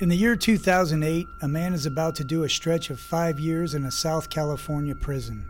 [0.00, 3.74] In the year 2008, a man is about to do a stretch of five years
[3.74, 5.44] in a South California prison.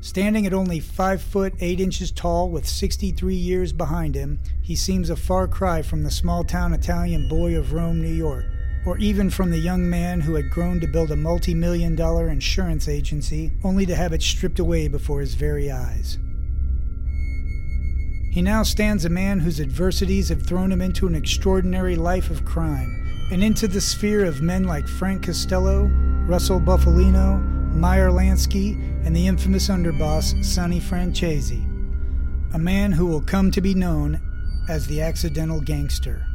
[0.00, 5.10] Standing at only 5 foot 8 inches tall with 63 years behind him, he seems
[5.10, 8.46] a far cry from the small town Italian boy of Rome, New York,
[8.86, 12.30] or even from the young man who had grown to build a multi million dollar
[12.30, 16.16] insurance agency only to have it stripped away before his very eyes.
[18.32, 22.46] He now stands a man whose adversities have thrown him into an extraordinary life of
[22.46, 23.01] crime
[23.32, 25.86] and into the sphere of men like Frank Costello,
[26.26, 27.42] Russell Bufalino,
[27.72, 28.74] Meyer Lansky,
[29.06, 31.64] and the infamous underboss Sonny Franzese.
[32.54, 34.20] A man who will come to be known
[34.68, 36.26] as the Accidental Gangster.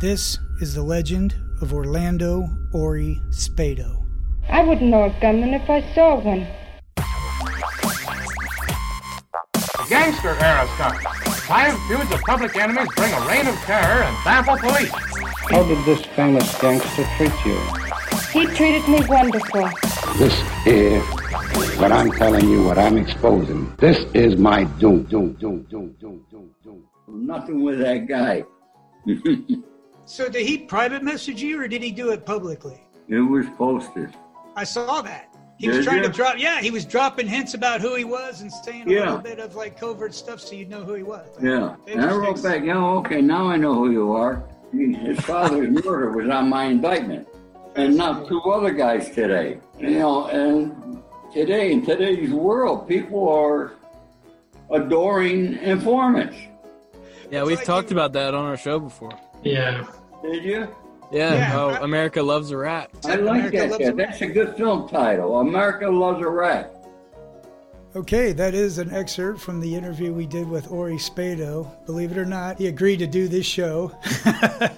[0.00, 4.02] This is the legend of Orlando Ori Spado.
[4.48, 6.46] I wouldn't know a gunman if I saw one.
[9.90, 11.46] Gangster era stuff.
[11.46, 15.15] Violent feuds of public enemies bring a reign of terror and baffle police.
[15.50, 17.58] How did this famous gangster treat you?
[18.32, 19.68] He treated me wonderful.
[20.18, 20.34] This
[20.66, 21.02] is
[21.78, 23.72] what I'm telling you, what I'm exposing.
[23.78, 26.82] This is my doom, doom, doom, doom, doom, doom, doom.
[27.08, 28.44] Nothing with that guy.
[30.08, 32.80] So, did he private message you or did he do it publicly?
[33.08, 34.14] It was posted.
[34.54, 35.34] I saw that.
[35.58, 36.02] He was Did trying you?
[36.04, 39.00] to drop, yeah, he was dropping hints about who he was and saying a Yeah.
[39.00, 41.26] little bit of like covert stuff so you'd know who he was.
[41.42, 41.74] Yeah.
[41.88, 42.42] And I wrote Interesting.
[42.52, 44.44] back, yeah, okay, now I know who you are.
[44.72, 47.28] His father's murder was on my indictment.
[47.76, 49.58] And not two other guys today.
[49.78, 53.72] You know, and today, in today's world, people are
[54.70, 56.36] adoring informants.
[57.30, 59.12] Yeah, we've like talked you- about that on our show before.
[59.42, 59.84] Yeah.
[60.22, 60.68] Did you?
[61.12, 62.90] Yeah, Yeah, how I- America loves a rat.
[63.04, 63.70] I like America that.
[63.70, 63.88] Loves yeah.
[63.88, 65.38] a That's a good film title.
[65.40, 66.74] America Loves a Rat.
[67.96, 71.66] Okay, that is an excerpt from the interview we did with Ori Spado.
[71.86, 73.90] Believe it or not, he agreed to do this show.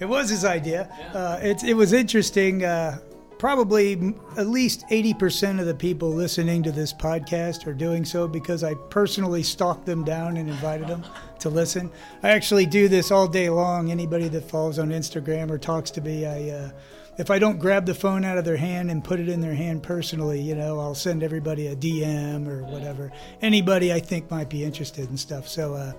[0.00, 0.88] It was his idea.
[1.14, 2.64] Uh, it, it was interesting.
[2.64, 2.98] Uh,
[3.38, 8.64] probably at least 80% of the people listening to this podcast are doing so because
[8.64, 11.04] I personally stalked them down and invited them
[11.38, 11.90] to listen.
[12.24, 13.92] I actually do this all day long.
[13.92, 16.50] Anybody that follows on Instagram or talks to me, I.
[16.50, 16.70] Uh,
[17.16, 19.54] if I don't grab the phone out of their hand and put it in their
[19.54, 23.12] hand personally, you know, I'll send everybody a DM or whatever.
[23.40, 25.46] Anybody I think might be interested in stuff.
[25.46, 25.92] So uh,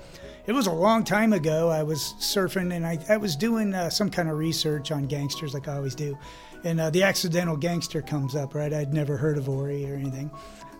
[0.46, 1.70] it was a long time ago.
[1.70, 5.54] I was surfing and I, I was doing uh, some kind of research on gangsters
[5.54, 6.18] like I always do.
[6.66, 8.74] And uh, the accidental gangster comes up, right?
[8.74, 10.32] I'd never heard of Ori or anything.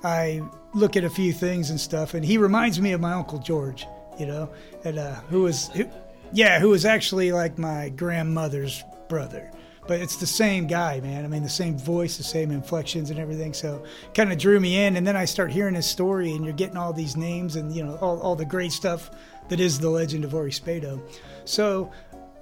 [0.04, 0.42] I
[0.74, 3.88] look at a few things and stuff, and he reminds me of my Uncle George,
[4.20, 4.50] you know,
[4.84, 5.90] and, uh, who was, who,
[6.34, 9.52] yeah, who was actually like my grandmother's brother
[9.88, 11.26] but it's the same guy, man.
[11.26, 13.54] I mean, the same voice, the same inflections and everything.
[13.54, 14.96] So kind of drew me in.
[14.96, 17.84] And then I start hearing his story, and you're getting all these names and, you
[17.84, 19.12] know, all, all the great stuff
[19.50, 21.02] that is the legend of Ori Spado.
[21.46, 21.92] So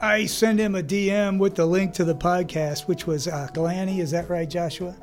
[0.01, 3.99] I send him a DM with the link to the podcast, which was uh, Galani.
[3.99, 4.95] Is that right, Joshua?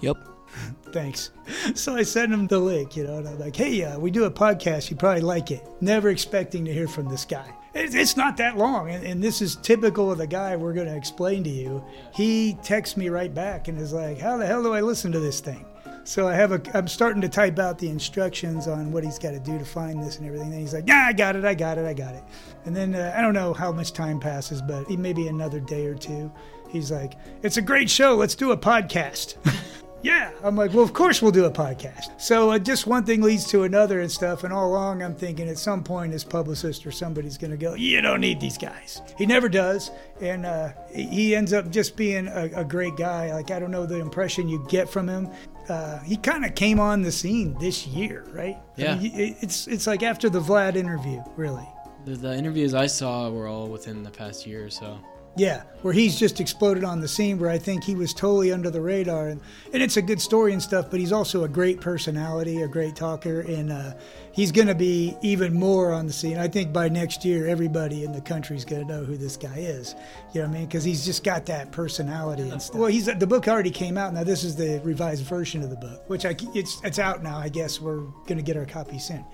[0.00, 0.16] Yep.
[0.92, 1.30] Thanks.
[1.74, 4.24] So I send him the link, you know, and I'm like, hey, uh, we do
[4.24, 4.90] a podcast.
[4.90, 5.66] You probably like it.
[5.80, 7.52] Never expecting to hear from this guy.
[7.74, 8.90] It's, it's not that long.
[8.90, 11.84] And, and this is typical of the guy we're going to explain to you.
[12.14, 15.20] He texts me right back and is like, how the hell do I listen to
[15.20, 15.64] this thing?
[16.04, 19.32] So I have a, I'm starting to type out the instructions on what he's got
[19.32, 20.50] to do to find this and everything.
[20.52, 22.24] And he's like, yeah, I got it, I got it, I got it.
[22.64, 25.94] And then uh, I don't know how much time passes, but maybe another day or
[25.94, 26.32] two.
[26.70, 28.14] He's like, it's a great show.
[28.14, 29.36] Let's do a podcast.
[30.02, 30.30] yeah.
[30.42, 32.20] I'm like, well, of course we'll do a podcast.
[32.20, 34.44] So uh, just one thing leads to another and stuff.
[34.44, 37.74] And all along, I'm thinking at some point his publicist or somebody's going to go,
[37.74, 39.02] you don't need these guys.
[39.16, 39.90] He never does.
[40.20, 43.32] And uh, he ends up just being a, a great guy.
[43.32, 45.28] Like, I don't know the impression you get from him.
[45.68, 48.56] Uh, he kind of came on the scene this year, right?
[48.78, 48.94] I Yeah.
[48.96, 51.68] mean, it's it's like after the Vlad interview, really.
[52.06, 54.98] The, the interviews I saw were all within the past year or so.
[55.38, 58.70] Yeah, where he's just exploded on the scene where I think he was totally under
[58.70, 59.28] the radar.
[59.28, 59.40] And,
[59.72, 62.96] and it's a good story and stuff, but he's also a great personality, a great
[62.96, 63.92] talker, and uh,
[64.32, 66.38] he's going to be even more on the scene.
[66.38, 69.36] I think by next year, everybody in the country is going to know who this
[69.36, 69.94] guy is.
[70.34, 70.66] You know what I mean?
[70.66, 72.76] Because he's just got that personality and stuff.
[72.76, 74.12] Well, he's the book already came out.
[74.12, 77.38] Now, this is the revised version of the book, which I, it's, it's out now.
[77.38, 79.24] I guess we're going to get our copy soon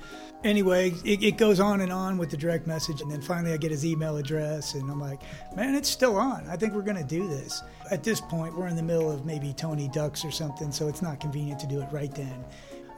[0.44, 3.56] anyway, it, it goes on and on with the direct message, and then finally I
[3.56, 5.20] get his email address, and I'm like,
[5.56, 6.46] man, it's still on.
[6.48, 7.62] I think we're gonna do this.
[7.90, 11.02] At this point, we're in the middle of maybe Tony Ducks or something, so it's
[11.02, 12.44] not convenient to do it right then.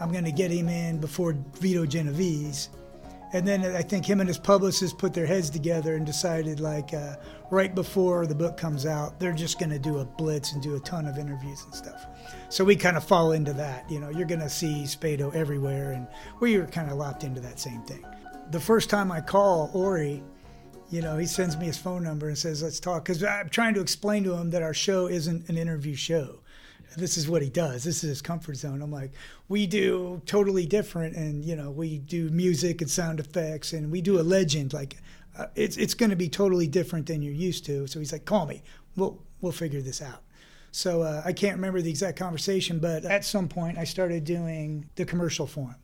[0.00, 2.68] I'm gonna get him in before Vito Genovese.
[3.32, 6.94] And then I think him and his publicist put their heads together and decided, like,
[6.94, 7.16] uh,
[7.50, 10.76] right before the book comes out, they're just going to do a blitz and do
[10.76, 12.06] a ton of interviews and stuff.
[12.48, 13.90] So we kind of fall into that.
[13.90, 16.06] You know, you're going to see Spado everywhere, and
[16.40, 18.04] we were kind of locked into that same thing.
[18.50, 20.22] The first time I call Ori,
[20.88, 23.04] You know, he sends me his phone number and says, let's talk.
[23.04, 26.40] Because I'm trying to explain to him that our show isn't an interview show.
[26.96, 27.82] This is what he does.
[27.82, 28.80] This is his comfort zone.
[28.80, 29.12] I'm like,
[29.48, 31.16] we do totally different.
[31.16, 34.72] And, you know, we do music and sound effects and we do a legend.
[34.72, 34.96] Like,
[35.36, 37.86] uh, it's, it's going to be totally different than you're used to.
[37.88, 38.62] So he's like, call me.
[38.94, 40.22] We'll, we'll figure this out.
[40.76, 44.90] So uh, I can't remember the exact conversation, but at some point I started doing
[44.96, 45.76] the commercial for him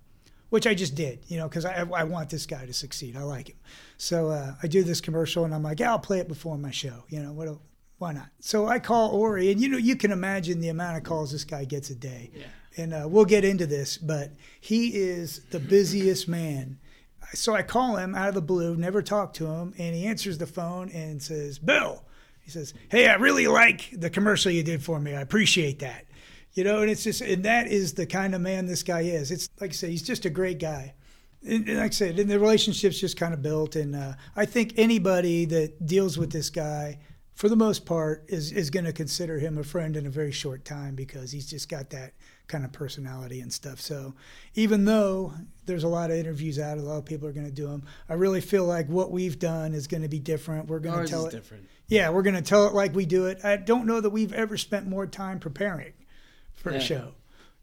[0.50, 3.16] which I just did, you know, because I, I want this guy to succeed.
[3.16, 3.56] I like him.
[3.96, 6.70] So uh, I do this commercial and I'm like, yeah, I'll play it before my
[6.70, 7.04] show.
[7.08, 7.48] You know, what,
[7.96, 8.28] why not?
[8.40, 11.44] So I call Ori, and you know, you can imagine the amount of calls this
[11.44, 12.30] guy gets a day.
[12.34, 12.44] Yeah.
[12.76, 16.78] And uh, we'll get into this, but he is the busiest man.
[17.32, 20.36] So I call him out of the blue, never talk to him, and he answers
[20.36, 22.04] the phone and says, Bill,
[22.42, 25.14] he says, Hey, I really like the commercial you did for me.
[25.14, 26.06] I appreciate that
[26.54, 29.30] you know, and it's just, and that is the kind of man this guy is.
[29.30, 30.94] It's like I said, he's just a great guy.
[31.46, 33.74] And, and like I said, and the relationship's just kind of built.
[33.74, 36.98] And uh, I think anybody that deals with this guy,
[37.34, 40.30] for the most part, is, is going to consider him a friend in a very
[40.30, 42.12] short time because he's just got that
[42.52, 43.80] kind of personality and stuff.
[43.80, 44.14] So
[44.54, 45.32] even though
[45.64, 47.84] there's a lot of interviews out, a lot of people are going to do them.
[48.10, 50.68] I really feel like what we've done is going to be different.
[50.68, 51.30] We're going Ours to tell it.
[51.30, 51.66] different.
[51.88, 53.42] Yeah, we're going to tell it like we do it.
[53.42, 55.94] I don't know that we've ever spent more time preparing
[56.54, 57.14] for a show.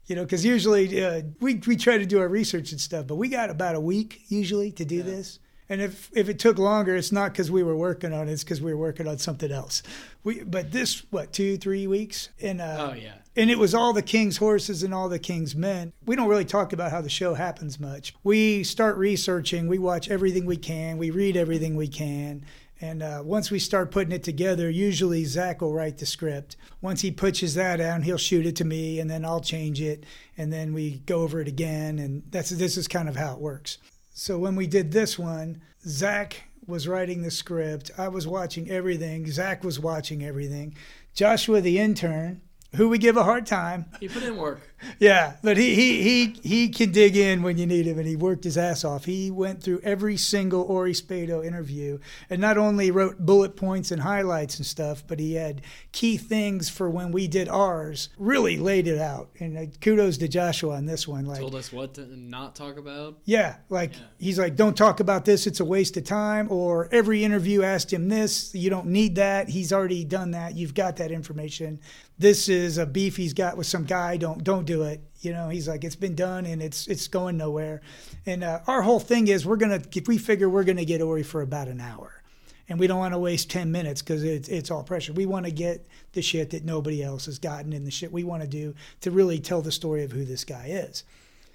[0.06, 3.14] You know, because usually uh, we we try to do our research and stuff, but
[3.14, 5.38] we got about a week usually to do this.
[5.68, 8.42] And if if it took longer, it's not because we were working on it; it's
[8.42, 9.84] because we were working on something else.
[10.24, 13.18] We but this what two three weeks and uh, Oh yeah.
[13.36, 15.92] And it was all the king's horses and all the king's men.
[16.04, 18.14] We don't really talk about how the show happens much.
[18.24, 22.44] We start researching, we watch everything we can, we read everything we can.
[22.82, 26.56] And uh, once we start putting it together, usually Zach will write the script.
[26.80, 30.04] Once he pitches that down, he'll shoot it to me, and then I'll change it,
[30.38, 31.98] and then we go over it again.
[31.98, 33.76] And that's this is kind of how it works.
[34.14, 37.90] So when we did this one, Zach was writing the script.
[37.98, 39.30] I was watching everything.
[39.30, 40.74] Zach was watching everything.
[41.12, 42.40] Joshua, the intern,
[42.76, 43.86] who we give a hard time.
[44.00, 44.60] He put in work.
[44.98, 48.16] Yeah, but he he he he can dig in when you need him, and he
[48.16, 49.04] worked his ass off.
[49.04, 51.98] He went through every single Ori Spado interview,
[52.28, 55.62] and not only wrote bullet points and highlights and stuff, but he had
[55.92, 58.08] key things for when we did ours.
[58.18, 61.24] Really laid it out, and uh, kudos to Joshua on this one.
[61.26, 63.18] Like, Told us what to not talk about.
[63.24, 66.48] yeah, like he's like, don't talk about this; it's a waste of time.
[66.50, 68.54] Or every interview asked him this.
[68.54, 69.48] You don't need that.
[69.48, 70.56] He's already done that.
[70.56, 71.80] You've got that information.
[72.18, 74.18] This is a beef he's got with some guy.
[74.18, 75.00] Don't don't do it.
[75.20, 77.80] You know, he's like, it's been done and it's it's going nowhere.
[78.26, 81.22] And uh, our whole thing is we're gonna if we figure we're gonna get Ori
[81.22, 82.22] for about an hour,
[82.68, 85.12] and we don't want to waste ten minutes because it's it's all pressure.
[85.12, 88.24] We want to get the shit that nobody else has gotten and the shit we
[88.24, 91.04] want to do to really tell the story of who this guy is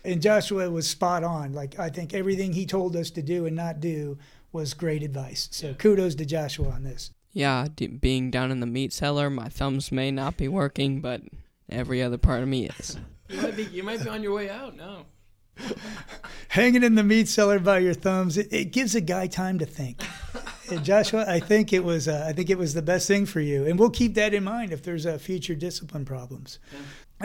[0.06, 1.53] and Joshua was spot on.
[1.53, 4.17] Like I think everything he told us to do and not do
[4.51, 5.50] was great advice.
[5.51, 7.12] So kudos to Joshua on this.
[7.33, 11.21] Yeah, d- being down in the meat cellar, my thumbs may not be working, but
[11.69, 12.97] every other part of me is.
[13.27, 13.63] You might be.
[13.63, 14.75] You might be on your way out.
[14.75, 15.07] No.
[16.50, 19.65] Hanging in the meat cellar by your thumbs, it, it gives a guy time to
[19.65, 20.03] think.
[20.83, 23.65] Joshua, I think it was uh, I think it was the best thing for you,
[23.65, 26.59] and we'll keep that in mind if there's uh, future discipline problems.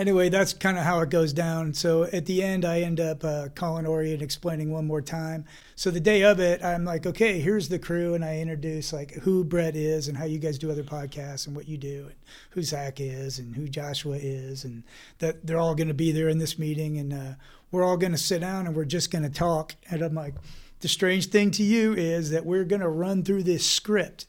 [0.01, 1.75] Anyway, that's kind of how it goes down.
[1.75, 5.45] So at the end, I end up uh, calling Ori and explaining one more time.
[5.75, 9.13] So the day of it, I'm like, okay, here's the crew, and I introduce like
[9.17, 12.15] who Brett is and how you guys do other podcasts and what you do, and
[12.53, 14.85] who Zach is and who Joshua is, and
[15.19, 17.35] that they're all going to be there in this meeting, and uh,
[17.71, 19.75] we're all going to sit down and we're just going to talk.
[19.91, 20.33] And I'm like,
[20.81, 24.25] the strange thing to you is that we're going to run through this script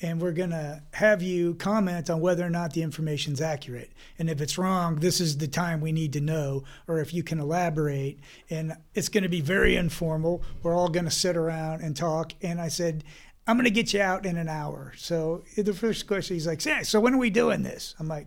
[0.00, 3.90] and we're going to have you comment on whether or not the information's accurate.
[4.18, 7.22] And if it's wrong, this is the time we need to know, or if you
[7.22, 8.20] can elaborate.
[8.50, 10.42] And it's going to be very informal.
[10.62, 12.32] We're all going to sit around and talk.
[12.42, 13.04] And I said,
[13.46, 14.92] I'm going to get you out in an hour.
[14.96, 17.94] So the first question, he's like, "Yeah, so when are we doing this?
[17.98, 18.26] I'm like,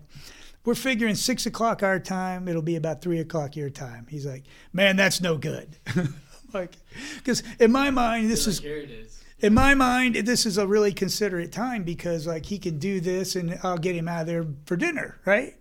[0.65, 2.47] we're figuring six o'clock our time.
[2.47, 4.07] It'll be about three o'clock your time.
[4.09, 5.75] He's like, man, that's no good.
[5.95, 6.15] I'm
[6.53, 6.75] like,
[7.17, 9.20] because in my mind, this is Here it is.
[9.41, 13.35] In my mind, this is a really considerate time because like he can do this
[13.35, 15.55] and I'll get him out of there for dinner, right?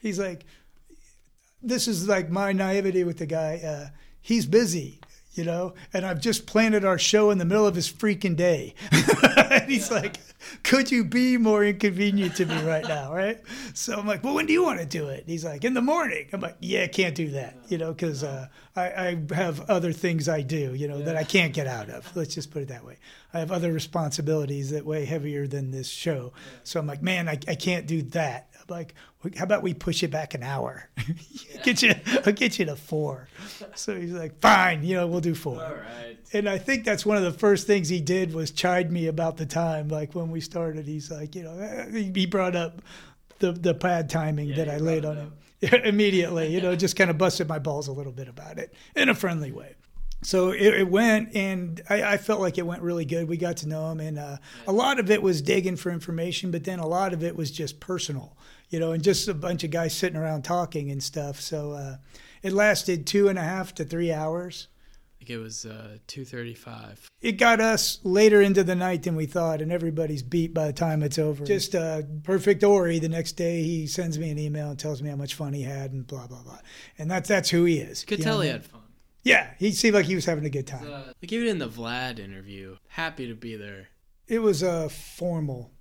[0.00, 0.46] He's like,
[1.62, 3.60] this is like my naivety with the guy.
[3.64, 3.88] Uh,
[4.20, 5.00] he's busy,
[5.36, 8.74] you know, and I've just planted our show in the middle of his freaking day.
[9.50, 10.16] and he's like,
[10.62, 13.40] could you be more inconvenient to me right now, right?
[13.74, 15.24] So I'm like, well, when do you want to do it?
[15.26, 16.26] He's like, in the morning.
[16.32, 18.82] I'm like, yeah, can't do that, you know, because uh, I,
[19.30, 22.14] I have other things I do, you know, that I can't get out of.
[22.16, 22.96] Let's just put it that way.
[23.34, 26.32] I have other responsibilities that weigh heavier than this show.
[26.64, 28.48] So I'm like, man, I, I can't do that.
[28.68, 28.94] Like,
[29.36, 30.88] how about we push it back an hour?
[31.64, 31.94] get you,
[32.24, 33.28] I'll get you to four.
[33.74, 35.62] So he's like, fine, you know, we'll do four.
[35.62, 36.18] All right.
[36.32, 39.36] And I think that's one of the first things he did was chide me about
[39.36, 39.88] the time.
[39.88, 42.82] Like when we started, he's like, you know, he brought up
[43.38, 45.32] the the bad timing that I laid on him
[45.84, 46.52] immediately.
[46.52, 49.14] You know, just kind of busted my balls a little bit about it in a
[49.14, 49.74] friendly way.
[50.22, 53.28] So it, it went, and I, I felt like it went really good.
[53.28, 56.50] We got to know him, and uh, a lot of it was digging for information,
[56.50, 58.36] but then a lot of it was just personal,
[58.68, 61.40] you know, and just a bunch of guys sitting around talking and stuff.
[61.40, 61.96] So uh,
[62.42, 64.68] it lasted two and a half to three hours.
[65.14, 67.08] I think it was uh, 235.
[67.20, 70.72] It got us later into the night than we thought, and everybody's beat by the
[70.72, 71.44] time it's over.
[71.44, 72.98] Just uh, perfect Ori.
[72.98, 75.62] The next day, he sends me an email and tells me how much fun he
[75.62, 76.58] had, and blah blah blah.
[76.98, 78.04] And that's that's who he is.
[78.04, 78.62] Could you tell he what I mean?
[78.62, 78.80] had fun.
[79.24, 80.86] Yeah, he seemed like he was having a good time.
[80.86, 83.88] Uh, like even in the Vlad interview, happy to be there.
[84.28, 85.75] It was a formal, Yeah.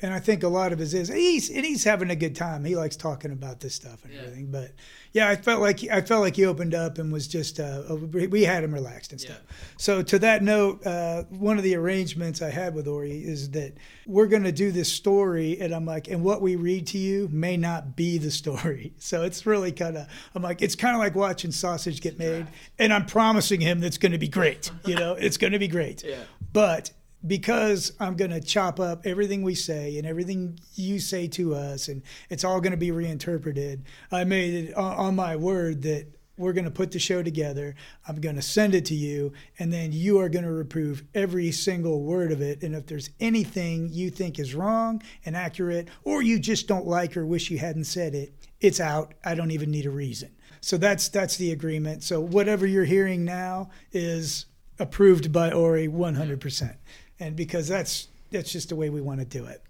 [0.00, 2.64] And I think a lot of his is he's and he's having a good time.
[2.64, 4.20] He likes talking about this stuff and Yeah.
[4.20, 4.50] everything.
[4.50, 4.72] But
[5.12, 7.82] yeah, I felt like I felt like he opened up and was just uh,
[8.30, 9.40] we had him relaxed and stuff.
[9.76, 13.72] So to that note, uh, one of the arrangements I had with Ori is that
[14.06, 17.28] we're going to do this story, and I'm like, and what we read to you
[17.32, 18.92] may not be the story.
[19.00, 22.46] So it's really kind of I'm like, it's kind of like watching sausage get made,
[22.78, 24.70] and I'm promising him that's going to be great.
[24.84, 26.04] You know, it's going to be great.
[26.04, 26.16] Yeah.
[26.52, 26.90] But
[27.26, 31.88] because I'm going to chop up everything we say and everything you say to us,
[31.88, 36.06] and it's all going to be reinterpreted, I made it on, my word that
[36.36, 37.74] we're going to put the show together.
[38.06, 41.50] I'm going to send it to you, and then you are going to reprove every
[41.50, 42.62] single word of it.
[42.62, 47.16] And if there's anything you think is wrong and accurate, or you just don't like
[47.16, 49.14] or wish you hadn't said it, it's out.
[49.24, 50.30] I don't even need a reason.
[50.60, 52.02] So that's that's the agreement.
[52.02, 54.46] So whatever you're hearing now is
[54.78, 56.76] approved by Ori 100%.
[57.20, 59.62] And because that's that's just the way we want to do it.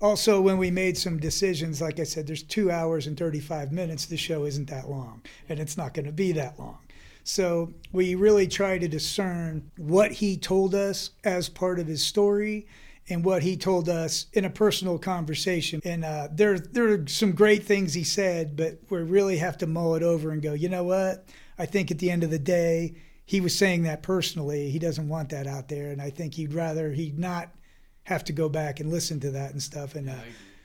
[0.00, 4.06] Also, when we made some decisions, like I said, there's two hours and 35 minutes.
[4.06, 6.78] The show isn't that long, and it's not going to be that long.
[7.24, 12.66] So we really try to discern what he told us as part of his story
[13.08, 15.80] and what he told us in a personal conversation.
[15.84, 19.66] And uh, there, there are some great things he said, but we really have to
[19.66, 21.26] mull it over and go, you know what?
[21.58, 22.94] I think at the end of the day,
[23.24, 24.70] he was saying that personally.
[24.70, 25.90] He doesn't want that out there.
[25.90, 27.50] And I think he'd rather he not
[28.04, 29.94] have to go back and listen to that and stuff.
[29.94, 30.16] And uh,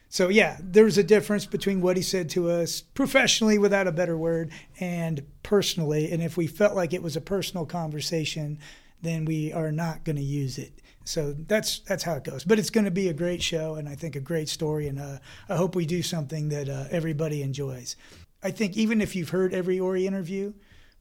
[0.09, 4.17] so, yeah, there's a difference between what he said to us professionally, without a better
[4.17, 6.11] word, and personally.
[6.11, 8.59] And if we felt like it was a personal conversation,
[9.01, 10.81] then we are not going to use it.
[11.03, 12.43] So that's that's how it goes.
[12.43, 14.87] But it's going to be a great show, and I think a great story.
[14.87, 17.95] And uh, I hope we do something that uh, everybody enjoys.
[18.43, 20.53] I think even if you've heard every Ori interview,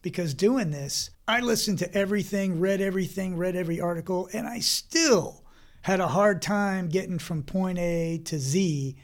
[0.06, 5.42] because doing this, I listened to everything, read everything, read every article, and I still
[5.82, 8.94] had a hard time getting from point A to Z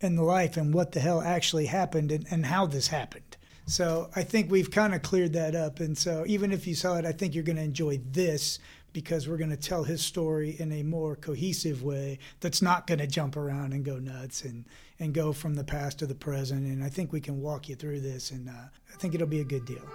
[0.00, 3.36] in the life and what the hell actually happened and, and how this happened.
[3.66, 5.78] So I think we've kind of cleared that up.
[5.78, 8.58] And so even if you saw it, I think you're going to enjoy this
[8.92, 12.98] because we're going to tell his story in a more cohesive way that's not going
[12.98, 14.64] to jump around and go nuts and,
[14.98, 16.66] and go from the past to the present.
[16.66, 19.38] And I think we can walk you through this, and uh, I think it'll be
[19.38, 19.88] a good deal.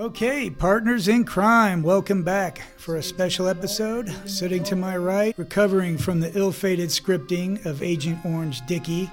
[0.00, 4.08] Okay, partners in crime, welcome back for a special episode.
[4.28, 9.10] Sitting to my right, recovering from the ill fated scripting of Agent Orange Dicky.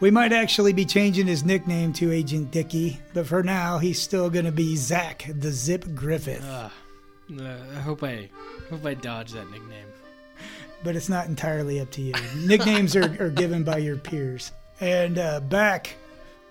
[0.00, 4.28] We might actually be changing his nickname to Agent Dicky, but for now, he's still
[4.28, 6.44] going to be Zach the Zip Griffith.
[6.44, 6.68] Uh,
[7.40, 8.28] uh, I hope I
[8.70, 9.86] hope I dodge that nickname.
[10.82, 12.14] but it's not entirely up to you.
[12.36, 14.50] Nicknames are, are given by your peers.
[14.80, 15.94] And uh, back,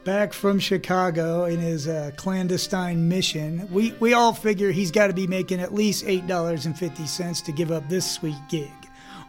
[0.08, 5.14] back from Chicago in his uh, clandestine mission, we, we all figure he's got to
[5.14, 8.72] be making at least eight dollars and fifty cents to give up this sweet gig.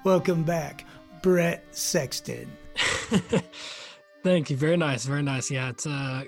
[0.05, 0.85] Welcome back,
[1.21, 2.49] Brett Sexton.
[4.23, 4.57] Thank you.
[4.57, 5.05] Very nice.
[5.05, 5.51] Very nice.
[5.51, 6.23] Yeah, it's uh,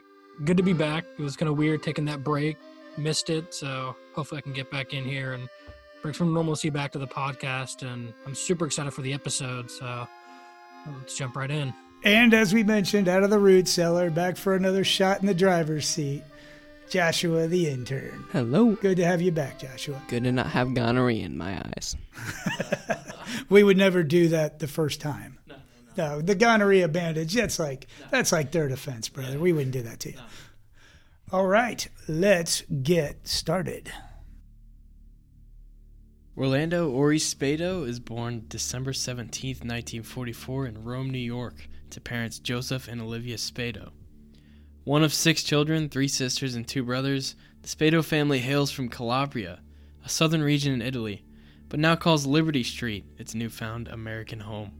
[0.44, 1.04] good to be back.
[1.16, 2.56] It was kind of weird taking that break.
[2.98, 3.54] Missed it.
[3.54, 5.48] So hopefully I can get back in here and
[6.02, 7.82] bring some normalcy back to the podcast.
[7.82, 9.70] And I'm super excited for the episode.
[9.70, 10.08] So
[10.98, 11.72] let's jump right in.
[12.02, 15.34] And as we mentioned, out of the root cellar, back for another shot in the
[15.34, 16.22] driver's seat,
[16.88, 18.24] Joshua the intern.
[18.32, 18.72] Hello.
[18.72, 20.00] Good to have you back, Joshua.
[20.08, 21.96] Good to not have gonorrhea in my eyes.
[23.48, 25.38] we would never do that the first time.
[25.96, 29.38] No, the gonorrhea bandage, that's like that's like their defense, brother.
[29.38, 30.18] We wouldn't do that to you.
[31.32, 33.92] All right, let's get started.
[36.36, 42.88] Orlando Ori Spado is born December 17, 1944, in Rome, New York, to parents Joseph
[42.88, 43.90] and Olivia Spado.
[44.84, 49.60] One of six children, three sisters, and two brothers, the Spado family hails from Calabria,
[50.04, 51.24] a southern region in Italy,
[51.68, 54.72] but now calls Liberty Street its newfound American home.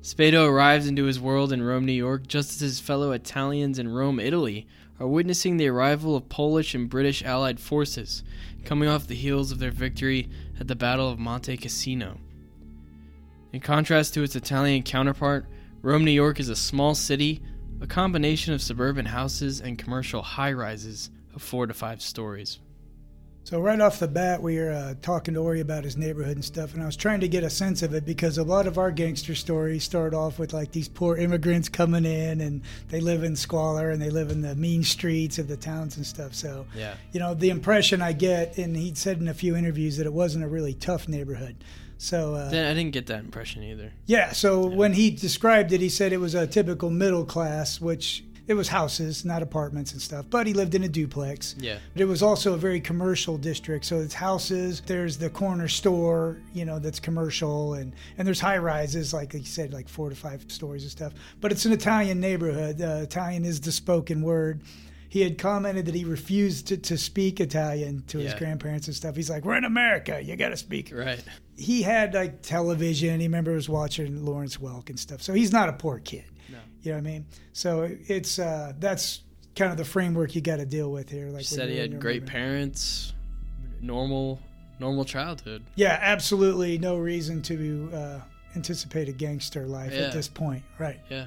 [0.00, 3.88] Spado arrives into his world in Rome, New York, just as his fellow Italians in
[3.88, 4.66] Rome, Italy,
[5.00, 8.22] are witnessing the arrival of Polish and British Allied forces,
[8.64, 10.28] coming off the heels of their victory
[10.58, 12.18] at the Battle of Monte Cassino.
[13.52, 15.46] In contrast to its Italian counterpart,
[15.82, 17.40] Rome, New York is a small city,
[17.80, 22.58] a combination of suburban houses and commercial high rises of four to five stories.
[23.44, 26.44] So right off the bat, we were uh, talking to Ori about his neighborhood and
[26.44, 28.76] stuff, and I was trying to get a sense of it because a lot of
[28.76, 33.22] our gangster stories start off with like these poor immigrants coming in, and they live
[33.24, 36.34] in squalor and they live in the mean streets of the towns and stuff.
[36.34, 36.94] So, Yeah.
[37.12, 40.12] you know, the impression I get, and he'd said in a few interviews that it
[40.12, 41.56] wasn't a really tough neighborhood.
[41.98, 43.92] So, uh, Then I didn't get that impression either.
[44.06, 48.24] yeah, so when he described it, he said it was a typical middle class, which
[48.46, 51.54] it was houses, not apartments and stuff, but he lived in a duplex.
[51.58, 51.76] Yeah.
[51.92, 54.80] But it was also a very commercial district, so it's houses.
[54.86, 59.44] There's the corner store, you know, that's commercial, and and there's high rises, like you
[59.44, 61.12] said, like four to five stories and stuff.
[61.42, 62.80] But it's an Italian neighborhood.
[62.80, 64.62] Uh, Italian is the spoken word.
[65.10, 69.16] He had commented that he refused to, to speak Italian to his grandparents and stuff.
[69.16, 70.22] He's like, "We're in America.
[70.22, 71.22] You got to speak." Right.
[71.58, 73.18] He had like television.
[73.20, 75.20] He remembers watching Lawrence Welk and stuff.
[75.22, 76.24] So he's not a poor kid.
[76.48, 76.58] No.
[76.82, 77.26] You know what I mean?
[77.52, 79.22] So it's uh, that's
[79.56, 81.26] kind of the framework you got to deal with here.
[81.26, 82.30] Like when said he had great moment.
[82.30, 83.12] parents,
[83.80, 84.40] normal,
[84.78, 85.64] normal childhood.
[85.74, 88.20] Yeah, absolutely no reason to uh,
[88.54, 90.02] anticipate a gangster life Yeah.
[90.02, 91.00] at this point, right?
[91.10, 91.26] Yeah.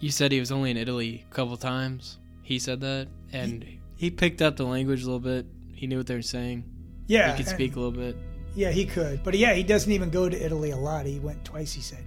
[0.00, 2.18] You said he was only in Italy a couple times.
[2.42, 3.64] He said that, and
[3.96, 5.46] he picked up the language a little bit.
[5.72, 6.64] He knew what they were saying.
[7.06, 8.16] Yeah, he could and- speak a little bit.
[8.58, 11.06] Yeah, he could, but yeah, he doesn't even go to Italy a lot.
[11.06, 11.72] He went twice.
[11.72, 12.04] He said.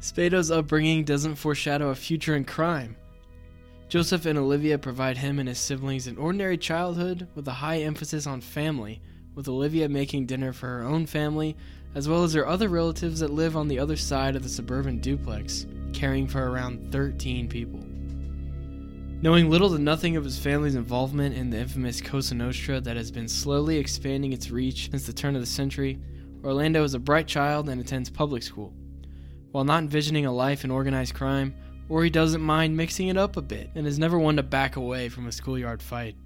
[0.00, 2.94] Spado's upbringing doesn't foreshadow a future in crime.
[3.88, 8.28] Joseph and Olivia provide him and his siblings an ordinary childhood with a high emphasis
[8.28, 9.02] on family,
[9.34, 11.56] with Olivia making dinner for her own family,
[11.96, 15.00] as well as her other relatives that live on the other side of the suburban
[15.00, 17.84] duplex, caring for around 13 people.
[19.22, 23.10] Knowing little to nothing of his family's involvement in the infamous Cosa Nostra that has
[23.10, 25.98] been slowly expanding its reach since the turn of the century,
[26.42, 28.72] Orlando is a bright child and attends public school.
[29.50, 31.54] While not envisioning a life in organized crime,
[31.90, 35.10] Ori doesn't mind mixing it up a bit and is never one to back away
[35.10, 36.16] from a schoolyard fight.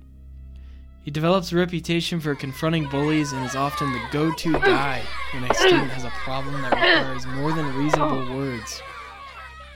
[1.03, 5.03] He develops a reputation for confronting bullies and is often the go to guy
[5.33, 8.81] when a student has a problem that requires more than reasonable words.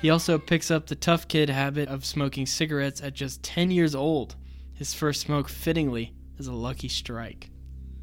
[0.01, 3.95] He also picks up the tough kid habit of smoking cigarettes at just 10 years
[3.95, 4.37] old.
[4.75, 7.51] His first smoke, fittingly, is a lucky strike.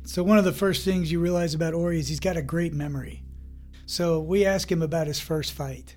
[0.03, 2.73] So one of the first things you realize about Ori is he's got a great
[2.73, 3.23] memory.
[3.85, 5.95] So we ask him about his first fight,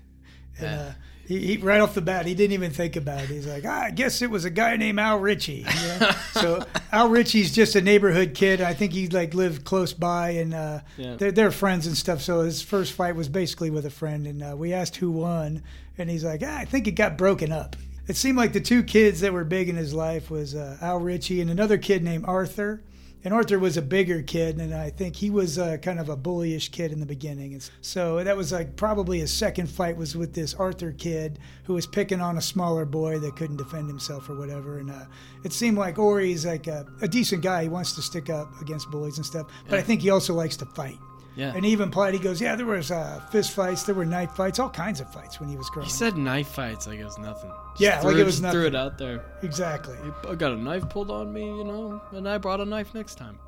[0.57, 0.91] and uh,
[1.29, 3.29] he, he right off the bat he didn't even think about it.
[3.29, 5.65] He's like, ah, I guess it was a guy named Al Ritchie.
[5.65, 6.11] you know?
[6.31, 8.59] so Al Ritchie's just a neighborhood kid.
[8.59, 11.15] I think he like lived close by, and uh, Yeah.
[11.15, 12.21] they're, they're friends and stuff.
[12.21, 15.61] So his first fight was basically with a friend, and uh, we asked who won,
[15.97, 17.75] and he's like, ah, I think it got broken up.
[18.07, 20.99] It seemed like the two kids that were big in his life was uh, Al
[20.99, 22.81] Ritchie and another kid named Arthur.
[23.23, 26.15] And Arthur was a bigger kid, and I think he was uh, kind of a
[26.15, 27.53] bullyish kid in the beginning.
[27.53, 31.73] And so that was like probably his second fight was with this Arthur kid who
[31.73, 34.79] was picking on a smaller boy that couldn't defend himself or whatever.
[34.79, 35.05] And uh,
[35.43, 37.63] it seemed like Ori's like a, a decent guy.
[37.63, 40.55] He wants to stick up against bullies and stuff, but I think he also likes
[40.57, 40.97] to fight.
[41.39, 41.53] Yeah.
[41.55, 44.31] And he even implied he goes, yeah, there was uh, fist fights, there were knife
[44.31, 45.85] fights, all kinds of fights when he was growing.
[45.87, 47.49] He said knife fights like it was nothing.
[47.71, 49.23] Just Yeah, like threw- it was just Threw it out there.
[49.41, 49.95] exactly.
[50.27, 53.15] I got a knife pulled on me, you know, and I brought a knife next
[53.15, 53.39] time.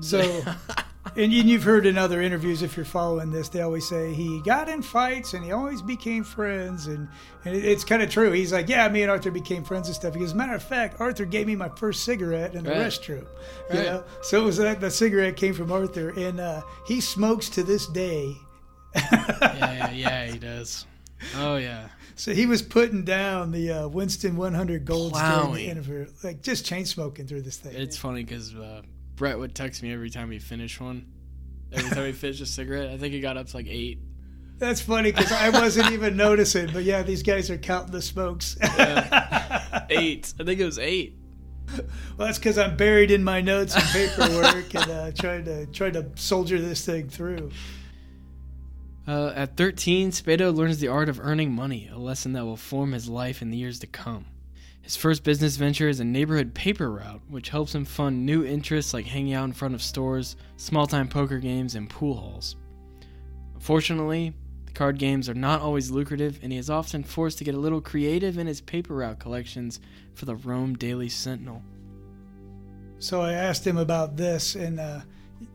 [0.00, 0.42] So,
[1.16, 4.68] and, you've heard in other interviews, if you're following this, they always say he got
[4.68, 6.86] in fights and he always became friends.
[6.86, 7.08] And,
[7.44, 8.30] and it's kind of true.
[8.32, 10.14] He's like, yeah, me and Arthur became friends and stuff.
[10.14, 12.80] He goes, matter of fact, Arthur gave me my first cigarette in the Right.
[12.80, 13.26] restroom.
[13.70, 13.84] You Right.
[13.84, 14.04] know?
[14.22, 16.10] So it was that the cigarette came from Arthur.
[16.10, 18.34] And uh, he smokes to this day.
[18.96, 20.86] yeah, yeah, yeah, he does.
[21.36, 21.88] Oh yeah.
[22.14, 26.64] So he was putting down the uh, Winston 100 Golds during the interview, like just
[26.64, 27.74] chain smoking through this thing.
[27.74, 28.82] It's funny because uh,
[29.18, 31.04] Brett would text me every time he finished one.
[31.72, 33.98] Every time he finished a cigarette, I think he got up to like eight.
[34.58, 38.56] That's funny because I wasn't even noticing, but yeah, these guys are counting the smokes.
[39.90, 40.34] Eight.
[40.40, 41.16] I think it was eight.
[42.16, 45.92] Well, that's because I'm buried in my notes and paperwork and uh, trying to trying
[45.92, 47.50] to soldier this thing through.
[49.06, 52.92] Uh, at 13, Spado learns the art of earning money, a lesson that will form
[52.92, 54.26] his life in the years to come.
[54.82, 58.94] His first business venture is a neighborhood paper route, which helps him fund new interests
[58.94, 62.56] like hanging out in front of stores, small time poker games, and pool halls.
[63.54, 64.32] Unfortunately,
[64.64, 67.58] the card games are not always lucrative, and he is often forced to get a
[67.58, 69.80] little creative in his paper route collections
[70.14, 71.62] for the Rome Daily Sentinel.
[72.98, 75.00] So I asked him about this, and uh,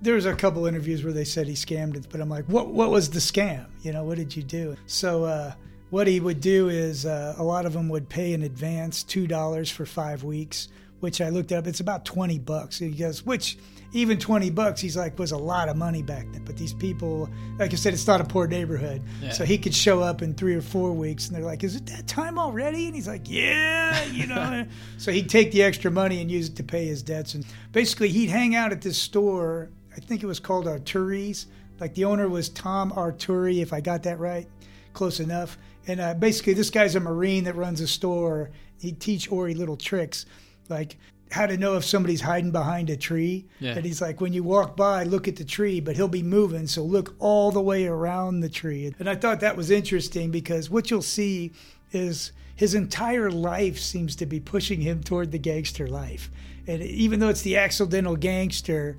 [0.02, 2.68] there was a couple interviews where they said he scammed it, but I'm like, what
[2.68, 3.66] what was the scam?
[3.82, 4.76] You know, what did you do?
[4.86, 5.54] So uh,
[5.94, 9.28] what he would do is uh, a lot of them would pay in advance two
[9.28, 10.68] dollars for five weeks,
[11.02, 11.68] which I looked up.
[11.68, 12.80] It's about twenty bucks.
[12.80, 13.58] He goes, which
[13.96, 17.30] even 20 bucks he's like was a lot of money back then but these people
[17.60, 19.30] like i said it's not a poor neighborhood Yeah.
[19.30, 21.86] so he could show up in three or four weeks and they're like is it
[21.86, 24.66] that time already and he's like yeah you know
[24.98, 28.10] so he'd take the extra money and use it to pay his debts and basically
[28.10, 31.46] he'd hang out at this store i think it was called arturi's
[31.80, 34.48] like the owner was tom arturi if i got that right
[34.94, 35.56] close enough
[35.88, 39.78] and uh, basically this guy's a marine that runs a store he'd teach ori little
[39.78, 40.26] tricks
[40.70, 40.98] like
[41.34, 43.46] how to know if somebody's hiding behind a tree.
[43.60, 43.72] Yeah.
[43.72, 46.68] And he's like, when you walk by, look at the tree, but he'll be moving,
[46.68, 48.94] so look all the way around the tree.
[49.00, 51.52] And I thought that was interesting because what you'll see
[51.92, 56.30] is his entire life seems to be pushing him toward the gangster life.
[56.68, 58.98] And even though it's the accidental gangster,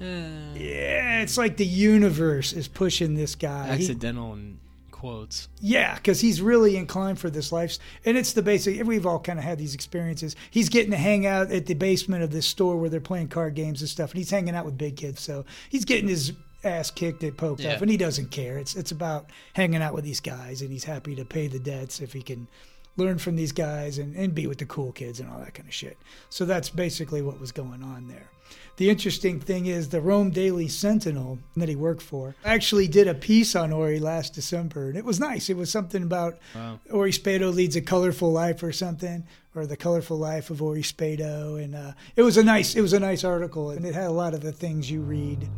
[0.00, 3.66] yeah, it's like the universe is pushing this guy.
[3.76, 4.58] He- Accidental in
[4.98, 5.48] quotes.
[5.60, 8.84] yeah, because he's really inclined for this life, and it's the basic.
[8.84, 10.34] We've all kind of had these experiences.
[10.50, 13.54] He's getting to hang out at the basement of this store where they're playing card
[13.54, 15.20] games and stuff, and he's hanging out with big kids.
[15.22, 16.32] So he's getting his
[16.64, 17.74] ass kicked at poked Yeah.
[17.76, 18.58] off, and he doesn't care.
[18.58, 22.00] It's it's about hanging out with these guys, and he's happy to pay the debts
[22.00, 22.48] if he can
[22.96, 25.68] learn from these guys and, and be with the cool kids and all that kind
[25.68, 25.96] of shit.
[26.30, 28.28] So that's basically what was going on there.
[28.78, 33.14] The interesting thing is the Rome Daily Sentinel that he worked for actually did a
[33.14, 35.50] piece on Ori last December, and it was nice.
[35.50, 36.78] It was something about Wow.
[36.90, 39.24] Ori Spado leads a colorful life or something,
[39.56, 42.92] or the colorful life of Ori Spado, and uh, it was a nice it was
[42.92, 45.48] a nice article, and it had a lot of the things you read.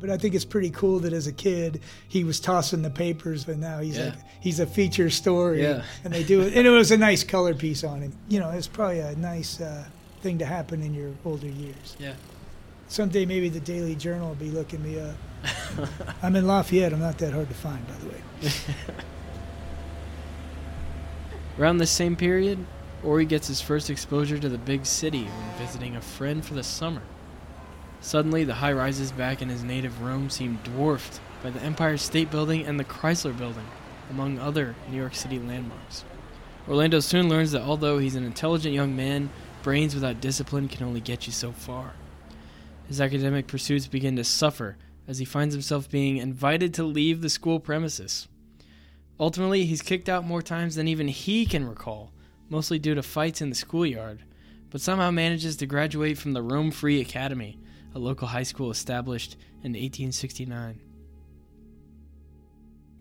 [0.00, 3.44] But I think it's pretty cool that as a kid he was tossing the papers,
[3.44, 4.04] but now he's Yeah.
[4.10, 5.82] like he's a feature story, Yeah.
[6.04, 6.54] and they do it.
[6.54, 8.12] And it was a nice color piece on him.
[8.28, 9.84] You know, it's probably a nice uh,
[10.22, 11.96] thing to happen in your older years.
[11.98, 12.14] Yeah.
[12.88, 15.14] Someday maybe the Daily Journal will be looking me up.
[16.22, 16.92] I'm in Lafayette.
[16.92, 18.50] I'm not that hard to find, by the way.
[21.58, 22.64] Around this same period,
[23.04, 26.62] Ori gets his first exposure to the big city when visiting a friend for the
[26.62, 27.02] summer.
[28.00, 32.30] Suddenly, the high rises back in his native Rome seem dwarfed by the Empire State
[32.30, 33.66] Building and the Chrysler Building,
[34.08, 36.04] among other New York City landmarks.
[36.66, 39.30] Orlando soon learns that although he's an intelligent young man,
[39.62, 41.92] brains without discipline can only get you so far.
[42.88, 47.28] His academic pursuits begin to suffer as he finds himself being invited to leave the
[47.28, 48.28] school premises.
[49.20, 52.12] Ultimately, he's kicked out more times than even he can recall,
[52.48, 54.22] mostly due to fights in the schoolyard,
[54.70, 57.58] but somehow manages to graduate from the Rome Free Academy,
[57.94, 60.80] a local high school established in 1869.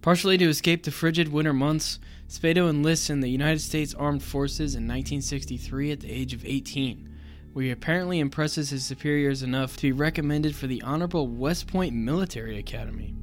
[0.01, 4.75] Partially to escape the frigid winter months, Spado enlists in the United States Armed Forces
[4.75, 7.09] in 1963 at the age of 18,
[7.57, 11.95] where he apparently impresses his superiors enough to be recommended for the Honorable West Point
[11.95, 13.15] Military Academy.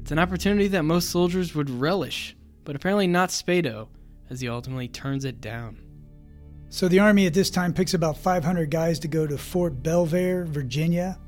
[0.00, 3.88] It's an opportunity that most soldiers would relish, but apparently not Spado,
[4.30, 5.76] as he ultimately turns it down.
[6.70, 10.46] So the Army at this time picks about 500 guys to go to Fort Belvoir,
[10.46, 11.18] Virginia.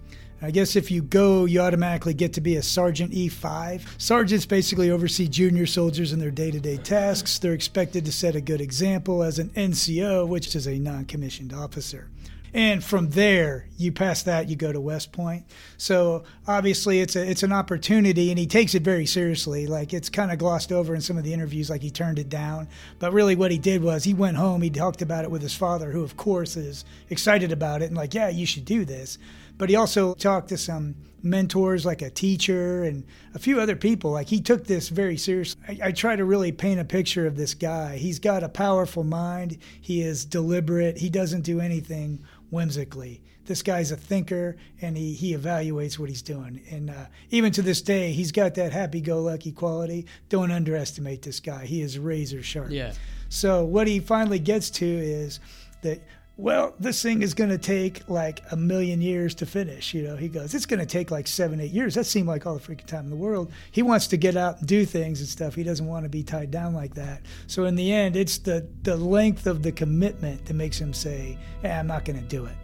[0.45, 3.83] I guess if you go, you automatically get to be a Sergeant E5.
[3.97, 7.39] Sergeants basically oversee junior soldiers in their day to day tasks.
[7.39, 11.53] They're expected to set a good example as an NCO, which is a non commissioned
[11.53, 12.09] officer.
[12.55, 15.45] And from there, you pass that, you go to West Point.
[15.79, 19.67] So obviously, it's a it's an opportunity, and he takes it very seriously.
[19.67, 22.29] Like it's kind of glossed over in some of the interviews, like he turned it
[22.29, 22.69] down.
[22.99, 24.61] But really, what he did was he went home.
[24.61, 27.97] He talked about it with his father, who of course is excited about it and
[27.97, 29.19] like, yeah, you should do this.
[29.59, 34.11] But he also talked to some mentors, like a teacher and a few other people.
[34.11, 35.61] Like he took this very seriously.
[35.69, 37.97] I, I try to really paint a picture of this guy.
[37.97, 39.59] He's got a powerful mind.
[39.81, 40.99] He is deliberate.
[40.99, 43.23] He doesn't do anything whimsically.
[43.45, 46.61] This guy's a thinker and he, he evaluates what he's doing.
[46.71, 50.07] And uh, even to this day, he's got that happy go lucky quality.
[50.29, 51.67] Don't underestimate this guy.
[51.67, 52.71] He is razor sharp.
[52.71, 52.93] Yeah.
[53.29, 55.41] So what he finally gets to is
[55.83, 56.03] that
[56.43, 59.95] well, this thing is going to take like a million years to finish.
[59.95, 61.95] You know, he goes, it's going to take like seven, eight years.
[61.95, 63.53] That seemed like all the freaking time in the world.
[63.71, 65.55] He wants to get out and do things and stuff.
[65.55, 67.23] He doesn't want to be tied down like that.
[67.47, 71.39] So in the end, it's the the length of the commitment that makes him say,
[71.63, 72.57] "Yeah, I'm not going to do it."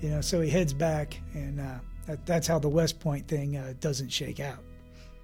[0.00, 3.56] You know, so he heads back, and uh, that, that's how the West Point thing
[3.56, 4.58] uh, doesn't shake out.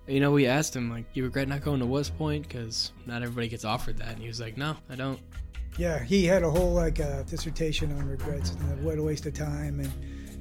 [0.06, 2.46] You know, we asked him, like, you regret not going to West Point?
[2.46, 4.10] Because not everybody gets offered that.
[4.10, 5.18] And he was like, no, I don't.
[5.78, 9.34] Yeah, he had a whole like uh, dissertation on regrets and what a waste of
[9.34, 9.92] time, and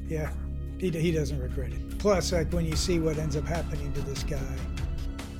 [0.07, 0.31] yeah,
[0.77, 1.97] he, he doesn't regret it.
[1.99, 4.39] Plus, like when you see what ends up happening to this guy,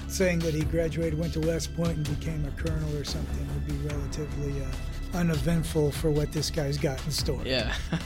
[0.08, 3.68] saying that he graduated, went to West Point, and became a colonel or something would
[3.68, 7.42] be relatively uh, uneventful for what this guy's got in store.
[7.46, 7.74] Yeah.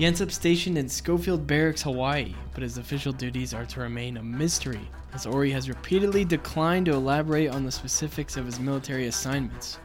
[0.00, 4.16] He ends up stationed in Schofield Barracks, Hawaii, but his official duties are to remain
[4.16, 4.80] a mystery,
[5.12, 9.78] as Ori has repeatedly declined to elaborate on the specifics of his military assignments.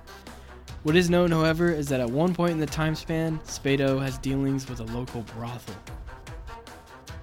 [0.84, 4.20] What is known, however, is that at one point in the time span, Spado has
[4.20, 5.76] dealings with a local brothel.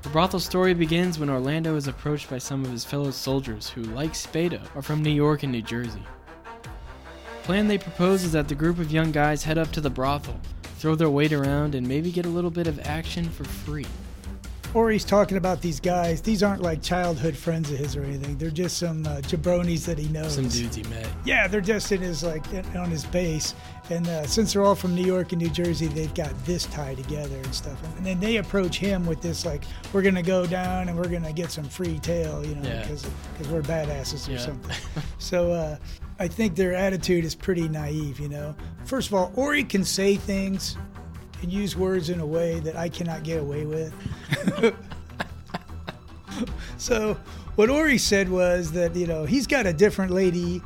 [0.03, 3.83] The brothel story begins when Orlando is approached by some of his fellow soldiers who,
[3.83, 6.03] like Spado, are from New York and New Jersey.
[6.65, 9.91] The plan they propose is that the group of young guys head up to the
[9.91, 10.41] brothel,
[10.79, 13.87] throw their weight around, and maybe get a little bit of action for free.
[14.75, 16.23] Or he's talking about these guys.
[16.23, 18.39] These aren't like childhood friends of his or anything.
[18.39, 20.35] They're just some uh, jabronis that he knows.
[20.37, 21.07] Some dudes he met.
[21.27, 22.43] Yeah, they're just in his like
[22.75, 23.55] on his base,
[23.91, 26.95] and uh, since they're all from New York and New Jersey, they've got this tie
[26.95, 27.79] together and stuff.
[27.99, 31.35] And then they approach him with this like, "We're gonna go down and we're gonna
[31.35, 32.81] get some free tail," you know, Yeah.
[32.81, 34.39] because because we're badasses or Yeah.
[34.39, 34.77] something.
[35.19, 35.77] so uh,
[36.19, 38.19] I think their attitude is pretty naive.
[38.21, 38.55] You know,
[38.87, 40.79] first of all, Ori can say things
[41.43, 43.93] and use words in a way that I cannot get away with.
[46.83, 47.17] So
[47.55, 50.61] what Ori said was that you know he's got a different lady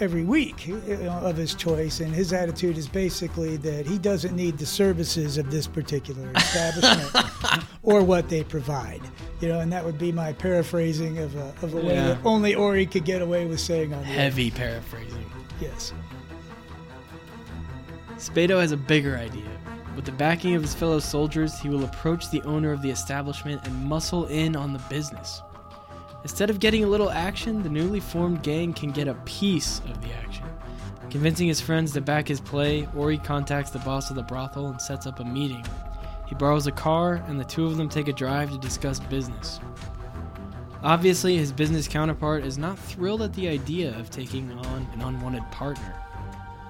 [0.00, 4.66] every week of his choice, and his attitude is basically that he doesn't need the
[4.66, 9.00] services of this particular establishment or what they provide.
[9.40, 12.54] You know, and that would be my paraphrasing of a, of a way that only
[12.54, 14.04] Ori could get away with saying on.
[14.04, 15.24] Heavy paraphrasing.
[15.58, 15.94] Yes.
[18.16, 19.48] Spado has a bigger idea.
[19.94, 23.66] With the backing of his fellow soldiers, he will approach the owner of the establishment
[23.66, 25.42] and muscle in on the business.
[26.22, 30.00] Instead of getting a little action, the newly formed gang can get a piece of
[30.02, 30.46] the action.
[31.10, 34.80] Convincing his friends to back his play, Ori contacts the boss of the brothel and
[34.80, 35.64] sets up a meeting.
[36.26, 39.60] He borrows a car, and the two of them take a drive to discuss business.
[40.82, 45.44] Obviously, his business counterpart is not thrilled at the idea of taking on an unwanted
[45.50, 45.94] partner.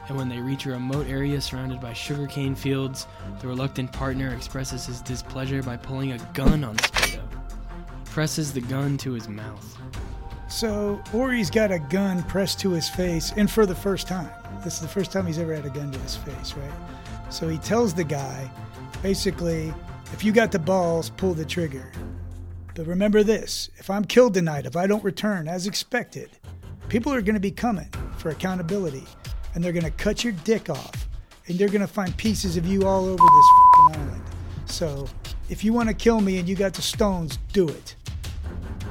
[0.09, 3.07] And when they reach a remote area surrounded by sugarcane fields,
[3.41, 6.77] the reluctant partner expresses his displeasure by pulling a gun on.
[6.77, 7.19] He
[8.07, 9.79] presses the gun to his mouth.
[10.49, 14.31] So Ori's got a gun pressed to his face, and for the first time.
[14.63, 16.71] This is the first time he's ever had a gun to his face, right?
[17.31, 18.51] So he tells the guy,
[19.03, 19.73] basically,
[20.13, 21.91] if you got the balls, pull the trigger.
[22.75, 26.31] But remember this if I'm killed tonight, if I don't return as expected,
[26.89, 27.89] people are going to be coming
[28.19, 29.05] for accountability,
[29.55, 31.09] and they're going to cut your dick off,
[31.47, 34.23] and they're going to find pieces of you all over this island.
[34.67, 35.07] So
[35.49, 37.97] if you want to kill me and you got the stones, do it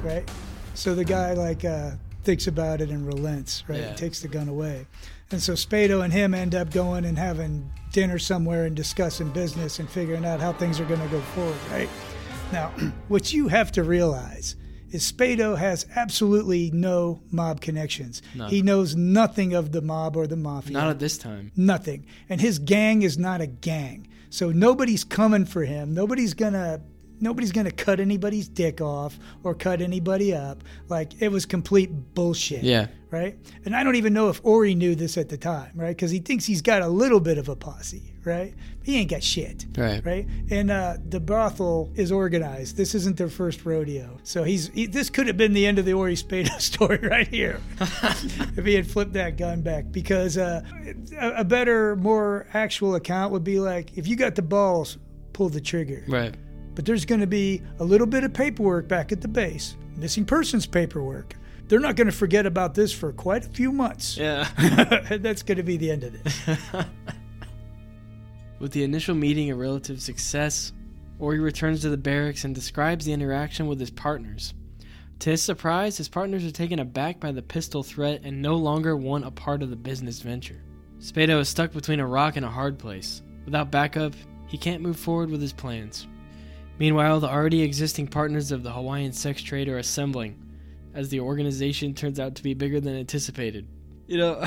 [0.02, 0.28] right?
[0.74, 1.92] So the guy like uh,
[2.24, 3.80] thinks about it and relents, right?
[3.80, 3.90] Yeah.
[3.90, 4.86] He takes the gun away,
[5.30, 9.78] and so Spado and him end up going and having dinner somewhere and discussing business
[9.78, 11.88] and figuring out how things are going to go forward, right?
[12.52, 12.68] Now,
[13.08, 14.56] what you have to realize
[14.92, 18.22] is Spado has absolutely no mob connections.
[18.48, 20.72] He knows nothing of the mob or the mafia.
[20.72, 21.50] Not at this time.
[21.56, 22.06] Nothing.
[22.28, 24.06] And his gang is not a gang.
[24.30, 25.92] So nobody's coming for him.
[25.94, 26.80] Nobody's gonna
[27.22, 30.62] nobody's gonna cut anybody's dick off or cut anybody up.
[30.88, 32.64] Like it was complete bullshit.
[32.64, 32.88] Yeah.
[33.10, 33.38] Right?
[33.66, 35.94] And I don't even know if Ori knew this at the time, right?
[35.94, 38.54] Because he thinks he's got a little bit of a posse, right?
[38.82, 39.66] He ain't got shit.
[39.76, 40.04] Right.
[40.04, 40.26] Right?
[40.50, 42.78] And uh, the brothel is organized.
[42.78, 44.18] This isn't their first rodeo.
[44.22, 47.28] So he's he, this could have been the end of the Ori Spado story right
[47.28, 49.92] here if he had flipped that gun back.
[49.92, 50.62] Because uh,
[51.20, 54.96] a, a better, more actual account would be like, if you got the balls,
[55.34, 56.02] pull the trigger.
[56.08, 56.34] Right.
[56.74, 60.24] But there's going to be a little bit of paperwork back at the base, missing
[60.24, 61.36] persons paperwork.
[61.68, 64.16] They're not going to forget about this for quite a few months.
[64.16, 64.48] Yeah.
[65.20, 66.40] That's going to be the end of this.
[68.58, 70.72] With the initial meeting a relative success,
[71.18, 74.54] Ori returns to the barracks and describes the interaction with his partners.
[75.20, 78.96] To his surprise, his partners are taken aback by the pistol threat and no longer
[78.96, 80.62] want a part of the business venture.
[80.98, 83.22] Spado is stuck between a rock and a hard place.
[83.44, 84.14] Without backup,
[84.46, 86.06] he can't move forward with his plans.
[86.78, 90.38] Meanwhile, the already existing partners of the Hawaiian sex trade are assembling,
[90.94, 93.68] as the organization turns out to be bigger than anticipated.
[94.06, 94.44] You know,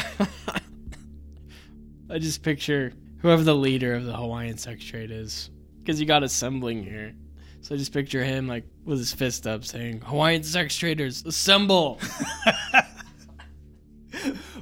[2.09, 6.23] I just picture whoever the leader of the Hawaiian sex trade is, because you got
[6.23, 7.15] assembling here.
[7.61, 11.99] So I just picture him like with his fist up, saying, "Hawaiian sex traders, assemble!"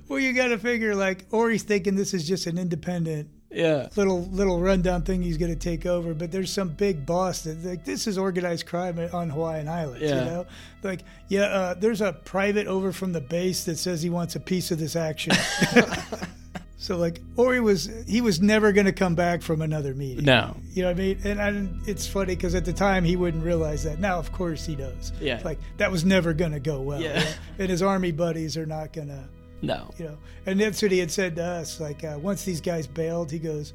[0.08, 4.24] well, you got to figure like Ori's thinking this is just an independent yeah, little
[4.26, 7.86] little rundown thing he's going to take over, but there's some big boss that like
[7.86, 10.02] this is organized crime on Hawaiian Islands.
[10.02, 10.24] You Yeah.
[10.26, 10.46] know,
[10.84, 14.39] like yeah, uh, there's a private over from the base that says he wants a
[14.39, 15.34] piece of this action.
[16.78, 20.26] so like Ori was he was never going to come back from another meeting.
[20.26, 21.20] no, You know what I mean?
[21.24, 24.00] And I, it's funny because at the time he wouldn't realize that.
[24.00, 25.13] Now, of course, he knows.
[25.22, 25.39] Yeah.
[25.46, 27.02] Like that was never going to go well.
[27.02, 27.20] Yeah.
[27.20, 27.32] you know?
[27.60, 29.24] And his army buddies are not going to
[29.63, 30.17] no, you know.
[30.45, 31.80] And that's what he had said to us.
[31.80, 33.73] Like uh, once these guys bailed, he goes,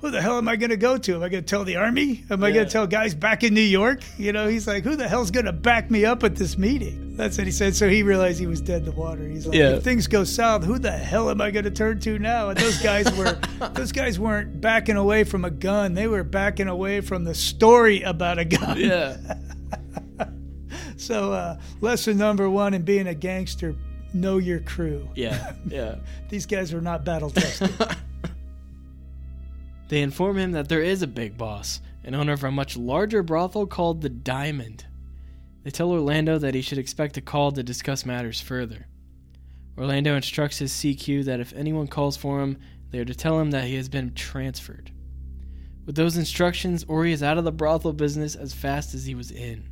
[0.00, 1.14] who the hell am I going to go to?
[1.16, 2.24] Am I going to tell the army?
[2.30, 2.54] Am I Yeah.
[2.54, 4.00] going to tell guys back in New York?
[4.16, 7.16] You know, he's like, who the hell's going to back me up at this meeting?
[7.18, 7.76] That's what he said.
[7.76, 9.28] So he realized he was dead in the water.
[9.28, 9.72] He's like, Yeah.
[9.76, 12.48] if things go south, who the hell am I going to turn to now?
[12.48, 13.38] And those guys were,
[13.74, 15.92] those guys weren't backing away from a gun.
[15.92, 18.80] They were backing away from the story about a gun.
[18.80, 19.16] Yeah.
[20.96, 23.74] So, uh, lesson number one in being a gangster:
[24.14, 25.08] know your crew.
[25.14, 25.52] Yeah.
[25.66, 25.96] Yeah.
[26.28, 27.70] These guys are not battle tested.
[29.90, 33.24] They inform him that there is a big boss, an owner of a much larger
[33.24, 34.86] brothel called the Diamond.
[35.64, 38.86] They tell Orlando that he should expect a call to discuss matters further.
[39.76, 42.56] Orlando instructs his CQ that if anyone calls for him,
[42.92, 44.92] they are to tell him that he has been transferred.
[45.86, 49.32] With those instructions, Ori is out of the brothel business as fast as he was
[49.32, 49.68] in.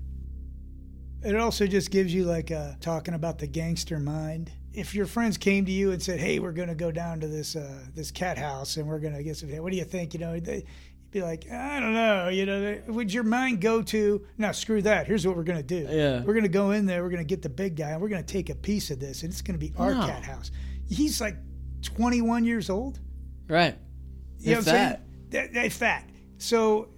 [1.24, 4.52] It also just gives you like uh, talking about the gangster mind.
[4.72, 7.26] If your friends came to you and said, "Hey, we're going to go down to
[7.26, 10.14] this uh, this cat house and we're going to get some," what do you think?
[10.14, 13.60] You know, they, you'd be like, "I don't know." You know, they- would your mind
[13.60, 15.08] go to, "No, screw that.
[15.08, 15.88] Here's what we're going to do.
[15.90, 16.22] Yeah.
[16.22, 17.02] We're going to go in there.
[17.02, 19.00] We're going to get the big guy and we're going to take a piece of
[19.00, 20.06] this and it's going to be our No.
[20.06, 20.52] cat house."
[20.88, 21.36] He's like
[21.82, 23.00] 21 years old.
[23.48, 23.76] Right.
[24.38, 25.02] You know If what I'm that.
[25.32, 25.52] saying?
[25.52, 26.04] That, that.
[26.38, 26.90] So,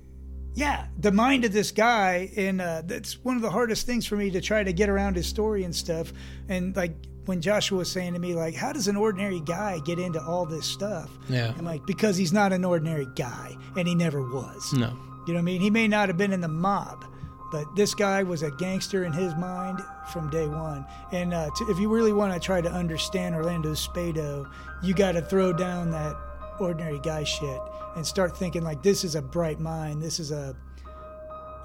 [0.55, 4.17] yeah, the mind of this guy, and uh, that's one of the hardest things for
[4.17, 6.13] me to try to get around his story and stuff.
[6.49, 6.95] And like
[7.27, 10.47] when Joshua was saying to me, like, how does an ordinary guy get into all
[10.47, 11.11] this stuff?
[11.29, 11.55] Yeah.
[11.57, 14.73] I'm like, because he's not an ordinary guy, and he never was.
[14.73, 14.89] No.
[15.27, 15.61] You know what I mean?
[15.61, 17.05] He may not have been in the mob,
[17.53, 19.81] but this guy was a gangster in his mind
[20.13, 20.85] from day one.
[21.13, 24.51] And uh, to, if you really want to try to understand Orlando Spado,
[24.83, 26.17] you got to throw down that
[26.59, 27.61] ordinary guy shit
[27.96, 30.03] and start thinking like this is a bright mind.
[30.03, 30.57] This is a,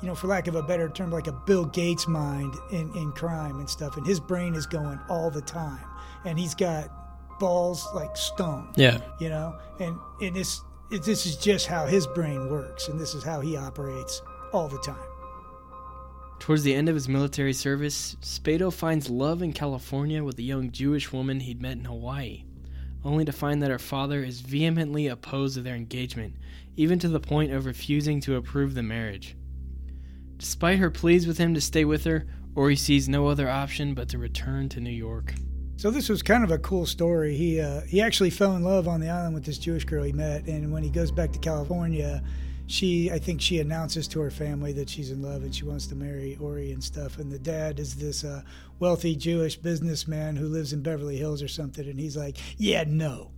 [0.01, 3.11] you know, for lack of a better term, like a Bill Gates mind in, in
[3.11, 3.97] crime and stuff.
[3.97, 5.85] And his brain is going all the time.
[6.25, 6.89] And he's got
[7.39, 8.99] balls like stone Yeah.
[9.19, 13.13] you know and and this it, this is just how his brain works and this
[13.13, 14.21] is how he operates
[14.53, 14.95] all the time
[16.39, 20.71] Towards the end of his military service, Spado finds love in California with a young
[20.71, 22.43] Jewish woman he'd met in Hawaii,
[23.05, 26.33] only to find that her father is vehemently opposed to their engagement,
[26.75, 29.37] even to the point of refusing to approve the marriage.
[30.37, 34.09] Despite her pleas with him to stay with her, Ori sees no other option but
[34.09, 35.33] to return to New York.
[35.77, 38.87] so this was kind of a cool story he uh, he actually fell in love
[38.87, 41.39] on the island with this jewish girl he met and when he goes back to
[41.39, 42.23] california
[42.67, 45.87] she i think she announces to her family that she's in love and she wants
[45.87, 47.19] to marry ori and stuff.
[47.19, 48.41] And the dad is this uh,
[48.79, 51.87] wealthy jewish businessman who lives in beverly hills or something.
[51.87, 53.31] And he's like yeah no.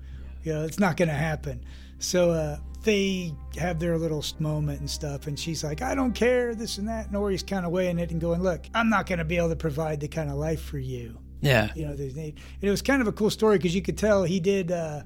[0.43, 1.63] You know it's not going to happen.
[1.99, 5.27] So uh, they have their little moment and stuff.
[5.27, 7.07] And she's like i don't care this and that.
[7.07, 9.49] And ori's kind of weighing it and going look i'm not going to be able
[9.49, 11.17] to provide the kind of life for you.
[11.41, 11.71] Yeah.
[11.75, 13.97] you know there's need and it was kind of a cool story because you could
[13.97, 15.03] tell he did uh,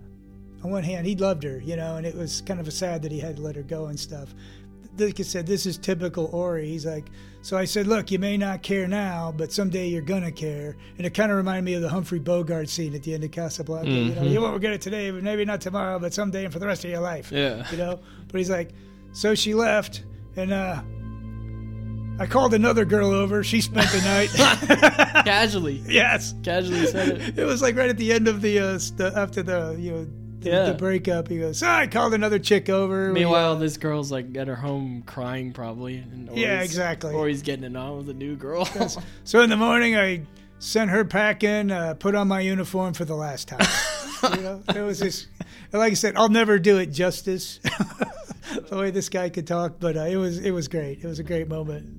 [0.63, 3.01] on one hand he loved her you know and it was kind of a sad
[3.01, 4.33] that he had to let her go and stuff
[4.97, 6.67] like I said, this is typical Ori.
[6.67, 7.09] He's like,
[7.41, 10.75] so I said, look, you may not care now, but someday you're gonna care.
[10.97, 13.31] And it kind of reminded me of the Humphrey Bogart scene at the end of
[13.31, 13.89] Casablanca.
[13.89, 16.59] You know, you won't regret it today, but maybe not tomorrow, but someday and for
[16.59, 17.31] the rest of your life.
[17.31, 17.69] Yeah.
[17.71, 17.99] You know.
[18.27, 18.71] But he's like,
[19.13, 20.03] so she left,
[20.35, 20.81] and uh,
[22.19, 23.43] I called another girl over.
[23.43, 24.29] She spent the night.
[25.25, 25.83] Casually.
[25.87, 26.35] yes.
[26.43, 27.39] Casually said it.
[27.39, 30.07] It was like right at the end of the uh, st- after the you know
[30.41, 30.63] the, Yeah.
[30.65, 31.27] the breakup.
[31.27, 33.11] He goes, so I called another chick over.
[33.11, 35.97] Meanwhile, uh, this girl's like at her home crying probably.
[35.97, 37.13] And Yeah, exactly.
[37.13, 38.67] Or he's getting it on with a new girl.
[39.23, 40.23] So in the morning, I
[40.59, 43.65] sent her packing, uh, put on my uniform for the last time.
[44.35, 45.27] you know, it was just,
[45.71, 47.59] like I said, I'll never do it justice
[48.69, 50.99] the way this guy could talk, but uh, it was it was great.
[51.03, 51.97] It was a great moment.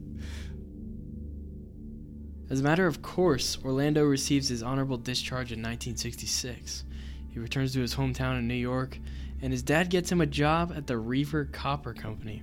[2.51, 6.85] As a matter of course, Orlando receives his honorable discharge in 1966.
[7.33, 8.99] He returns to his hometown in New York,
[9.41, 12.43] and his dad gets him a job at the Revere Copper Company.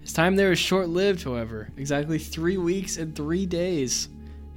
[0.00, 4.08] His time there is short lived, however, exactly three weeks and three days,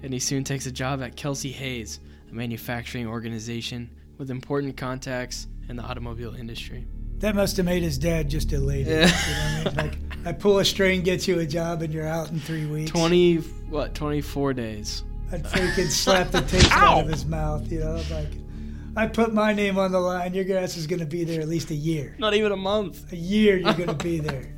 [0.01, 1.99] and he soon takes a job at Kelsey Hayes,
[2.31, 6.85] a manufacturing organization with important contacts in the automobile industry.
[7.19, 8.87] That must have made his dad just elated.
[8.87, 9.05] Yeah.
[9.27, 9.91] You know what I mean?
[9.91, 12.91] Like, I pull a string, get you a job, and you're out in three weeks.
[12.91, 13.37] 20,
[13.69, 15.03] what, 24 days.
[15.31, 17.71] I'd freaking slap the taste out of his mouth.
[17.71, 18.29] You know, like
[18.95, 20.35] I put my name on the line.
[20.35, 22.15] Your ass is going to be there at least a year.
[22.19, 23.11] Not even a month.
[23.11, 24.53] A year, you're going to be there.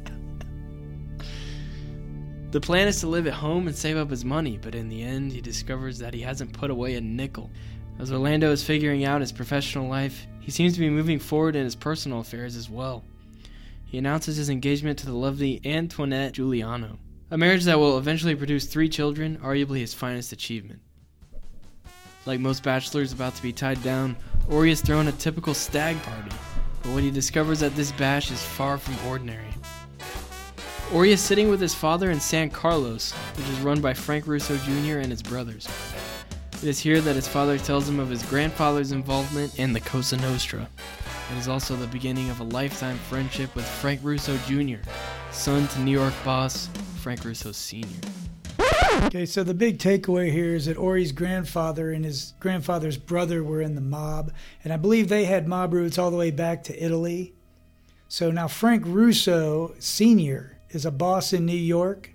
[2.51, 5.03] The plan is to live at home and save up his money, but in the
[5.03, 7.49] end, he discovers that he hasn't put away a nickel.
[7.97, 11.63] As Orlando is figuring out his professional life, he seems to be moving forward in
[11.63, 13.03] his personal affairs as well.
[13.85, 16.99] He announces his engagement to the lovely Antoinette Giuliano,
[17.31, 20.81] a marriage that will eventually produce three children, arguably his finest achievement.
[22.25, 24.17] Like most bachelors about to be tied down,
[24.49, 26.31] Ori has thrown a typical stag party.
[26.81, 29.45] But what he discovers at this bash is far from ordinary.
[30.93, 34.57] Ori is sitting with his father in San Carlos, which is run by Frank Russo
[34.57, 34.99] Jr.
[34.99, 35.67] and his brothers.
[36.53, 40.17] It is here that his father tells him of his grandfather's involvement in the Cosa
[40.17, 40.67] Nostra.
[41.31, 44.77] It is also the beginning of a lifetime friendship with Frank Russo Jr.,
[45.31, 46.69] son to New York boss
[47.01, 47.87] Frank Russo Sr.
[49.03, 53.61] Okay, so the big takeaway here is that Ori's grandfather and his grandfather's brother were
[53.61, 54.31] in the mob,
[54.63, 57.33] and I believe they had mob roots all the way back to Italy.
[58.07, 60.57] So now Frank Russo Sr.
[60.69, 62.11] is a boss in New York.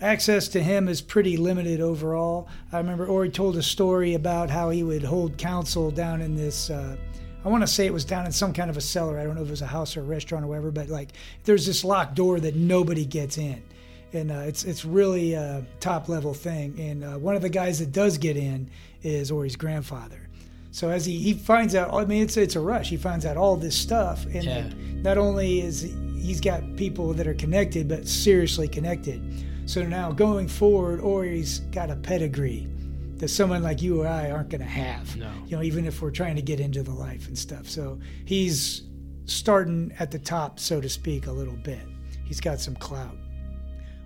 [0.00, 2.48] Access to him is pretty limited overall.
[2.72, 6.70] I remember Ori told a story about how he would hold counsel down in this.
[6.70, 6.96] Uh,
[7.44, 9.18] I want to say it was down in some kind of a cellar.
[9.18, 11.10] I don't know if it was a house or a restaurant or whatever, but like
[11.44, 13.62] there's this locked door that nobody gets in
[14.16, 16.78] and uh, it's it's really a top level thing.
[16.80, 18.70] And uh, one of the guys that does get in
[19.02, 20.20] is Ori's grandfather.
[20.72, 22.90] So as he, he finds out, I mean, it's it's a rush.
[22.90, 24.56] He finds out all this stuff, and Yeah.
[24.64, 25.82] like, not only is
[26.18, 29.22] he's got people that are connected, but seriously connected.
[29.66, 32.68] So now going forward, Ori's got a pedigree
[33.16, 35.16] that someone like you or I aren't going to have.
[35.16, 35.30] No.
[35.46, 37.66] You know, even if we're trying to get into the life and stuff.
[37.68, 38.82] So he's
[39.24, 41.80] starting at the top, so to speak, a little bit.
[42.24, 43.16] He's got some clout.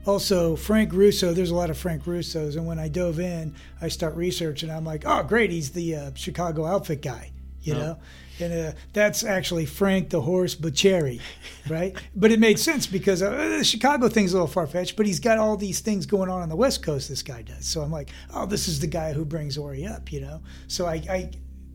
[0.07, 3.89] Also, Frank Russo, there's a lot of Frank Russos, and when I dove in, I
[3.89, 4.71] start researching.
[4.71, 7.99] I'm like, oh, great, he's the uh, Chicago outfit guy, you know?
[8.41, 11.21] And uh, that's actually Frank the Horse Buccieri,
[11.69, 11.95] right?
[12.17, 15.21] but it made sense because uh, the Chicago thing's a little far fetched, but he's
[15.21, 17.67] got all these things going on on the West Coast, this guy does.
[17.67, 20.41] So I'm like, oh, this is the guy who brings Ori up, you know?
[20.69, 21.31] So I, I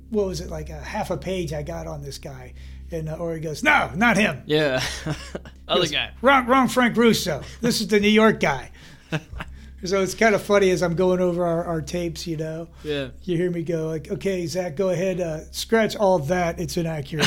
[0.10, 2.54] what was it, like a half a page I got on this guy.
[2.92, 4.44] And uh, Ori goes, no, not him.
[4.46, 4.84] Yeah.
[5.68, 6.12] Other Goes, guy.
[6.22, 7.42] Wrong, wrong, Frank Russo.
[7.62, 8.72] This is the New York guy.
[9.84, 12.68] so it's kind of funny as I'm going over our, our tapes, you know.
[12.84, 13.10] Yeah.
[13.24, 16.60] You hear me go like, "Okay, Zach, go ahead, uh, scratch all that.
[16.60, 17.26] It's inaccurate."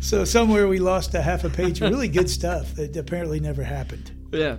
[0.00, 3.62] so somewhere we lost a half a page of really good stuff that apparently never
[3.62, 4.10] happened.
[4.32, 4.56] Yeah.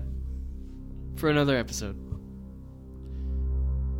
[1.17, 2.06] For another episode.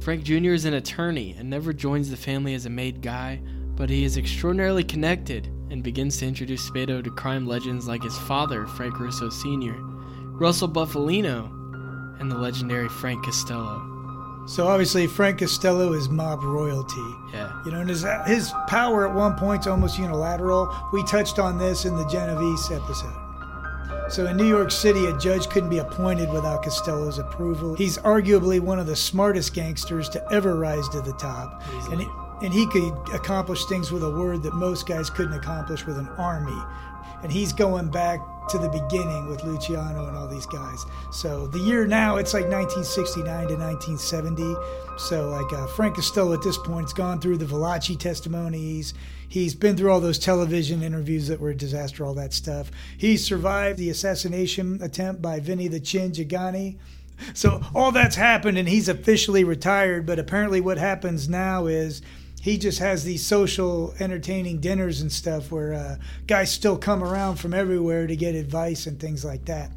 [0.08, 0.54] Frank Jr.
[0.54, 3.42] is an attorney and never joins the family as a made guy,
[3.76, 8.18] but he is extraordinarily connected and begins to introduce Spado to crime legends like his
[8.20, 9.76] father, Frank Russo Sr.,
[10.40, 11.52] Russell Bufalino,
[12.22, 14.46] and the legendary Frank Costello.
[14.48, 17.14] So obviously Frank Costello is mob royalty.
[17.34, 17.62] Yeah.
[17.66, 20.74] You know, and his, his power at one point's almost unilateral.
[20.94, 23.27] We touched on this in the Genovese episode.
[24.10, 27.76] So in New York City, a judge couldn't be appointed without Costello's approval.
[27.76, 31.62] He's arguably one of the smartest gangsters to ever rise to the top.
[31.92, 32.08] And he,
[32.42, 36.08] and he could accomplish things with a word that most guys couldn't accomplish with an
[36.18, 36.58] army.
[37.22, 40.86] And he's going back to the beginning with Luciano and all these guys.
[41.12, 44.56] So the year now, it's like 1969 to 1970.
[44.98, 48.94] So like uh, Frank Costello at this point has gone through the Valachi testimonies.
[49.30, 52.72] He's been through all those television interviews that were a disaster, all that stuff.
[52.98, 56.78] He survived the assassination attempt by Vinny the Chin Gigante.
[57.34, 60.06] So all that's happened, and he's officially retired.
[60.06, 62.02] But apparently, what happens now is
[62.42, 65.98] he just has these social, entertaining dinners and stuff where uh,
[66.28, 69.72] guys still come around from everywhere to get advice and things like that.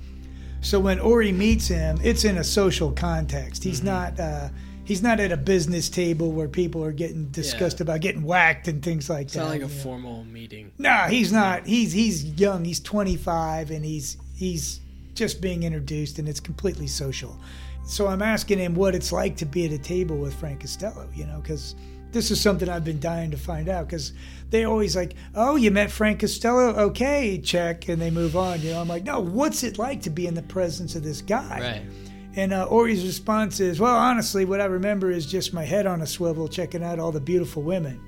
[0.60, 3.64] So when Ori meets him, it's in a social context.
[3.64, 4.20] He's not.
[4.20, 4.50] Uh,
[4.90, 8.82] He's not at a business table where people are getting discussed about getting whacked and
[8.82, 9.42] things like It's that.
[9.42, 9.82] It's not like a know.
[9.84, 10.72] formal meeting.
[10.78, 11.64] No, he's not.
[11.64, 12.64] He's he's young.
[12.64, 14.80] He's 25, and he's he's
[15.14, 17.38] just being introduced, and it's completely social.
[17.84, 21.08] So I'm asking him what it's like to be at a table with Frank Costello,
[21.14, 21.76] you know, because
[22.10, 23.86] this is something I've been dying to find out.
[23.86, 24.12] Because
[24.50, 26.70] they always like, oh, you met Frank Costello?
[26.86, 28.60] Okay, check, and they move on.
[28.60, 31.22] You know, I'm like, no, what's it like to be in the presence of this
[31.22, 31.60] guy?
[31.60, 32.09] Right.
[32.36, 36.00] And uh, Ori's response is, well, honestly, what I remember is just my head on
[36.00, 38.00] a swivel, checking out all the beautiful women.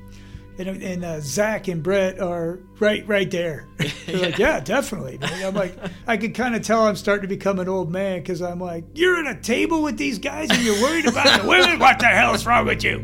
[0.59, 3.69] And, and uh, Zach and Brett are right, right there.
[4.07, 5.19] They're like, yeah, definitely.
[5.19, 8.21] man." I'm like, I could kind of tell I'm starting to become an old man
[8.21, 11.49] because I'm like, you're at a table with these guys and you're worried about the
[11.49, 11.79] women.
[11.79, 12.99] What the hell is wrong with you?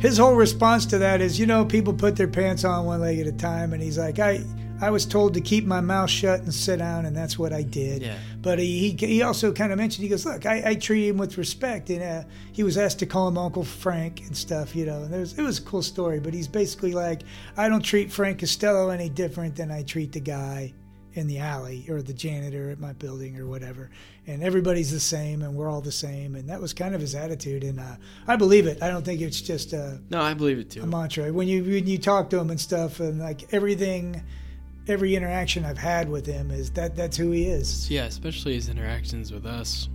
[0.00, 3.18] His whole response to that is, you know, people put their pants on one leg
[3.18, 4.44] at a time, and he's like, I,
[4.80, 7.62] I was told to keep my mouth shut and sit down, and that's what I
[7.62, 8.02] did.
[8.02, 8.18] Yeah.
[8.42, 11.16] But he, he, he also kind of mentioned, he goes, look, I, I treat him
[11.16, 11.88] with respect.
[11.90, 15.02] And uh, he was asked to call him Uncle Frank and stuff, you know.
[15.02, 17.22] And there's, it was a cool story, but he's basically like,
[17.56, 20.74] I don't treat Frank Costello any different than I treat the guy
[21.14, 23.90] in the alley or the janitor at my building or whatever.
[24.26, 26.34] And everybody's the same, and we're all the same.
[26.34, 27.64] And that was kind of his attitude.
[27.64, 27.96] And uh,
[28.28, 28.82] I believe it.
[28.82, 30.82] I don't think it's just a, No, I believe it too.
[30.82, 31.32] a mantra.
[31.32, 34.22] When you when you talk to him and stuff, and like everything,
[34.88, 37.90] every interaction I've had with him is that that's who he is.
[37.90, 39.88] Yeah, especially his interactions with us.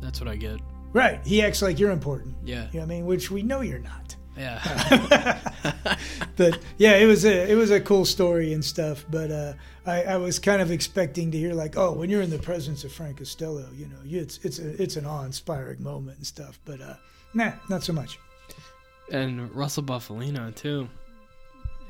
[0.00, 0.60] That's what I get.
[0.92, 1.20] Right.
[1.26, 2.36] He acts like you're important.
[2.44, 2.66] Yeah.
[2.72, 3.06] You know what I mean?
[3.06, 4.14] Which we know you're not.
[4.36, 5.38] Yeah.
[6.36, 9.04] but yeah, it was a it was a cool story and stuff.
[9.10, 9.52] But uh,
[9.86, 12.84] I, I was kind of expecting to hear like, oh, when you're in the presence
[12.84, 16.58] of Frank Costello, you know, you- it's it's a, it's an awe-inspiring moment and stuff.
[16.64, 16.94] But uh,
[17.32, 18.18] nah, not so much.
[19.12, 20.88] and Russell Bufalino too.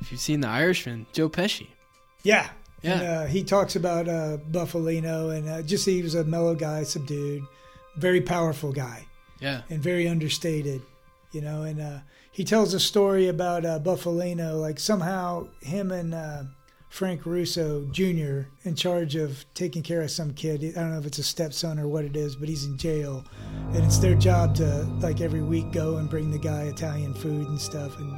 [0.00, 1.68] If you've seen The Irishman, Joe Pesci.
[2.24, 2.48] Yeah.
[2.82, 2.92] Yeah.
[2.92, 6.82] And, uh, he talks about uh, Bufalino and uh, just he was a mellow guy,
[6.82, 7.44] subdued,
[7.96, 9.06] very powerful guy,
[9.40, 9.62] Yeah.
[9.70, 10.82] and very understated,
[11.32, 11.62] you know.
[11.62, 11.98] And uh,
[12.32, 16.42] he tells a story about uh, Bufalino, like somehow him and uh,
[16.90, 18.48] Frank Russo Jr.
[18.64, 20.62] in charge of taking care of some kid.
[20.76, 23.24] I don't know if it's a stepson or what it is, but he's in jail,
[23.72, 24.64] and it's their job to
[25.00, 28.12] like every week go and bring the guy Italian food and stuff and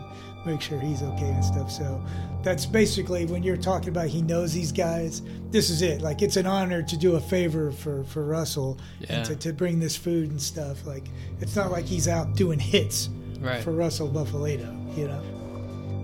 [0.47, 1.71] make sure he's okay and stuff.
[1.71, 2.03] So
[2.43, 5.23] that's basically when you're talking about he knows these guys.
[5.51, 6.01] This is it.
[6.01, 9.17] Like it's an honor to do a favor for for Russell Yeah.
[9.17, 10.87] and to, to bring this food and stuff.
[10.87, 11.05] Like
[11.41, 13.63] it's not like he's out doing hits Right.
[13.63, 15.23] for Russell Bufalino, you know.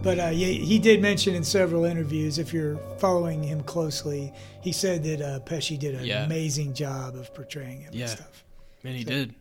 [0.02, 4.72] But uh, he, he did mention in several interviews, if you're following him closely, he
[4.72, 6.24] said that uh, Pesci did an Yeah.
[6.24, 8.02] amazing job of portraying him Yeah.
[8.08, 8.44] and stuff.
[8.84, 9.34] And he did.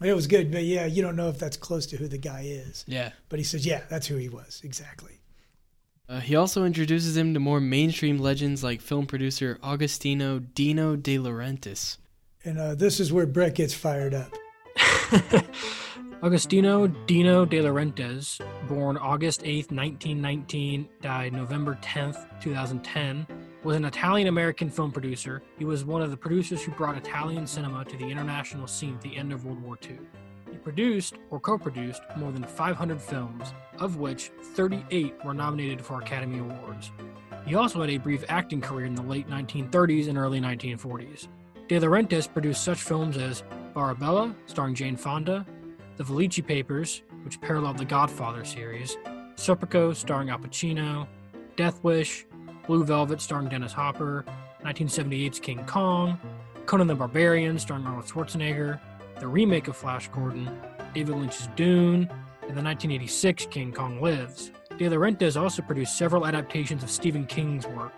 [0.00, 2.42] It was good, but yeah, you don't know if that's close to who the guy
[2.42, 2.84] is.
[2.86, 3.10] Yeah.
[3.28, 5.18] But he says, yeah, that's who he was exactly.
[6.08, 11.18] Uh, he also introduces him to more mainstream legends like film producer Agostino Dino De
[11.18, 11.98] Laurentiis.
[12.44, 14.32] And uh, this is where Brett gets fired up.
[16.22, 23.26] Agostino Dino De Laurentiis, born August 8th, 1919, died November 10th, 2010,
[23.64, 25.42] was an Italian American film producer.
[25.58, 29.00] He was one of the producers who brought Italian cinema to the international scene at
[29.00, 29.98] the end of World War II.
[30.50, 36.00] He produced or co produced more than 500 films, of which 38 were nominated for
[36.00, 36.92] Academy Awards.
[37.46, 41.28] He also had a brief acting career in the late 1930s and early 1940s.
[41.66, 43.42] De Laurentiis produced such films as
[43.74, 45.44] Barbarella, starring Jane Fonda,
[45.96, 48.96] The Valachi Papers, which paralleled the Godfather series,
[49.36, 51.06] Serpico, starring Al Pacino,
[51.56, 52.26] Death Wish,
[52.68, 54.26] Blue Velvet, starring Dennis Hopper,
[54.62, 56.20] 1978's King Kong,
[56.66, 58.78] Conan the Barbarian, starring Arnold Schwarzenegger,
[59.18, 60.50] the remake of Flash Gordon,
[60.94, 62.10] David Lynch's Dune,
[62.42, 64.52] and the 1986 King Kong Lives.
[64.76, 67.94] De Laurentiis also produced several adaptations of Stephen King's work,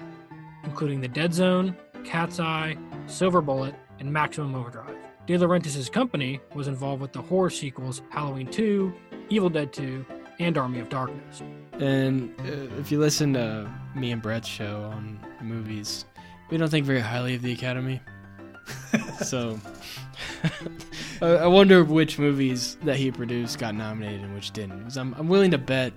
[0.62, 2.76] including The Dead Zone, Cat's Eye,
[3.08, 4.94] Silver Bullet, and Maximum Overdrive.
[5.26, 8.94] De Laurentiis' company was involved with the horror sequels Halloween 2,
[9.30, 10.06] Evil Dead 2,
[10.40, 11.42] and Army of Darkness.
[11.74, 16.04] And uh, if you listen to me and Brett's show on movies,
[16.50, 18.00] we don't think very highly of the Academy.
[19.22, 19.58] so
[21.22, 24.82] I I wonder which movies that he produced got nominated and which didn't.
[24.82, 25.92] 'Cause I'm, I'm willing to bet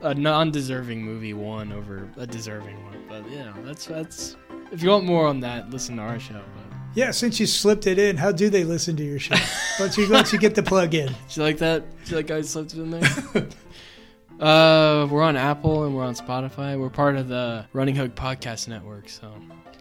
[0.00, 3.02] a non-deserving movie won over a deserving one.
[3.08, 4.36] But you know, that's that's.
[4.70, 6.34] If you want more on that, listen to our show.
[6.34, 9.34] But Yeah, since you slipped it in, how do they listen to your show?
[9.80, 11.08] once you once you get the plug in.
[11.12, 11.84] Do you like that?
[12.04, 13.48] Do you like I slipped it in there?
[14.40, 16.78] Uh, we're on Apple and we're on Spotify.
[16.78, 19.32] We're part of the Running Hook Podcast Network, so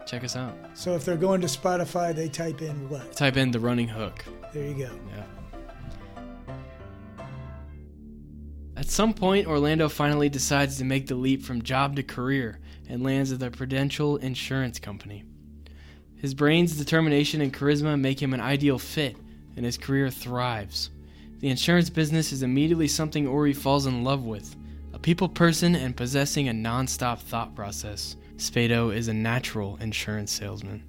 [0.05, 0.55] check us out.
[0.73, 3.13] So if they're going to Spotify, they type in what?
[3.13, 4.25] Type in the Running Hook.
[4.53, 4.99] There you go.
[5.15, 5.23] Yeah.
[8.75, 13.03] At some point, Orlando finally decides to make the leap from job to career and
[13.03, 15.23] lands at the Prudential Insurance Company.
[16.15, 19.17] His brains, determination, and charisma make him an ideal fit,
[19.55, 20.91] and his career thrives.
[21.39, 24.55] The insurance business is immediately something Ori falls in love with.
[24.93, 30.83] A people person and possessing a non-stop thought process, Spado is a natural insurance salesman.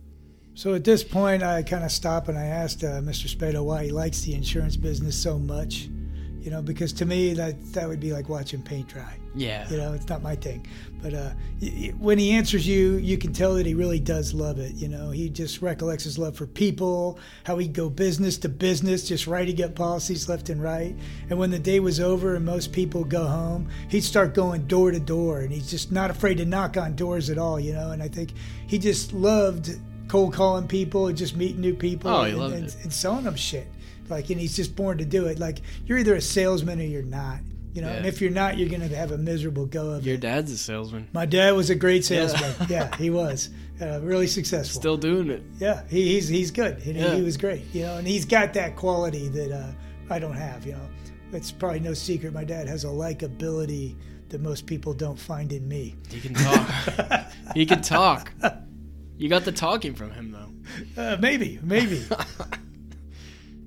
[0.55, 3.33] So at this point, I kind of stop and I asked uh, Mr.
[3.33, 5.89] Spado why he likes the insurance business so much.
[6.41, 9.15] You know, because to me that that would be like watching paint dry.
[9.35, 9.69] Yeah.
[9.69, 10.67] You know, it's not my thing.
[11.03, 11.31] But uh,
[11.61, 14.75] y- when he answers you, you can tell that he really does love it.
[14.75, 19.07] You know, he just recollects his love for people, how he'd go business to business,
[19.07, 20.97] just writing up policies left and right.
[21.31, 24.91] And when the day was over and most people go home, he'd start going door
[24.91, 27.61] to door, and he's just not afraid to knock on doors at all.
[27.61, 28.33] You know, and I think
[28.67, 29.71] he just loved
[30.09, 33.69] cold calling people and just meeting new people Oh, and, and, and selling them shit.
[34.11, 35.39] Like, and he's just born to do it.
[35.39, 37.39] Like, you're either a salesman or you're not.
[37.75, 40.09] You know, and if you're not, you're going to have a miserable go of it.
[40.09, 41.07] Your dad's a salesman.
[41.13, 42.53] My dad was a great salesman.
[42.69, 43.51] Yeah, he was
[43.81, 44.81] uh, really successful.
[44.81, 45.43] Still doing it.
[45.61, 46.81] yeah, he, he's he's good.
[46.81, 47.15] He- Yeah.
[47.15, 47.63] he was great.
[47.73, 49.71] You know, and he's got that quality that uh,
[50.11, 50.67] I don't have.
[50.67, 50.89] You know,
[51.33, 52.33] it's probably no secret.
[52.33, 53.95] My dad has a likability
[54.31, 55.95] that most people don't find in me.
[56.11, 57.27] He can talk.
[57.55, 58.33] he can talk.
[59.19, 61.01] You got the talking from him though.
[61.01, 62.03] Uh, maybe, maybe.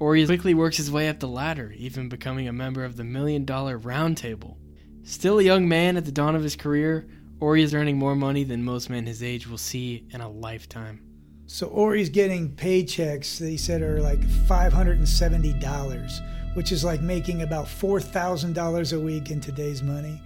[0.01, 3.03] Or he quickly works his way up the ladder, even becoming a member of the
[3.03, 4.57] Million Dollar Roundtable.
[5.03, 7.07] Still a young man at the dawn of his career,
[7.39, 11.03] Ori is earning more money than most men his age will see in a lifetime.
[11.45, 16.19] So Ori's getting paychecks that he said are like five hundred and seventy dollars,
[16.55, 20.19] which is like making about $4,000 a week in today's money.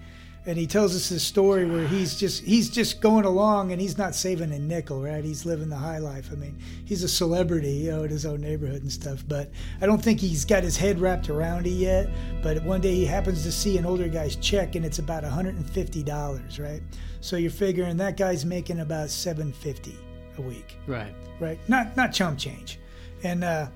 [0.47, 3.97] And he tells us this story where he's just he's just going along and he's
[3.97, 5.23] not saving a nickel, right?
[5.23, 6.29] He's living the high life.
[6.31, 9.23] I mean, he's a celebrity, you know, in his own neighborhood and stuff.
[9.27, 9.49] But
[9.81, 12.07] I don't think he's got his head wrapped around it yet.
[12.43, 16.59] But one day he happens to see an older guy's check and it's about $150,
[16.63, 16.81] right?
[17.21, 19.97] So you're figuring that guy's making about 750
[20.37, 21.13] a week Right.
[21.39, 21.57] right?
[21.67, 22.79] Not not chump change.
[23.23, 23.67] And uh,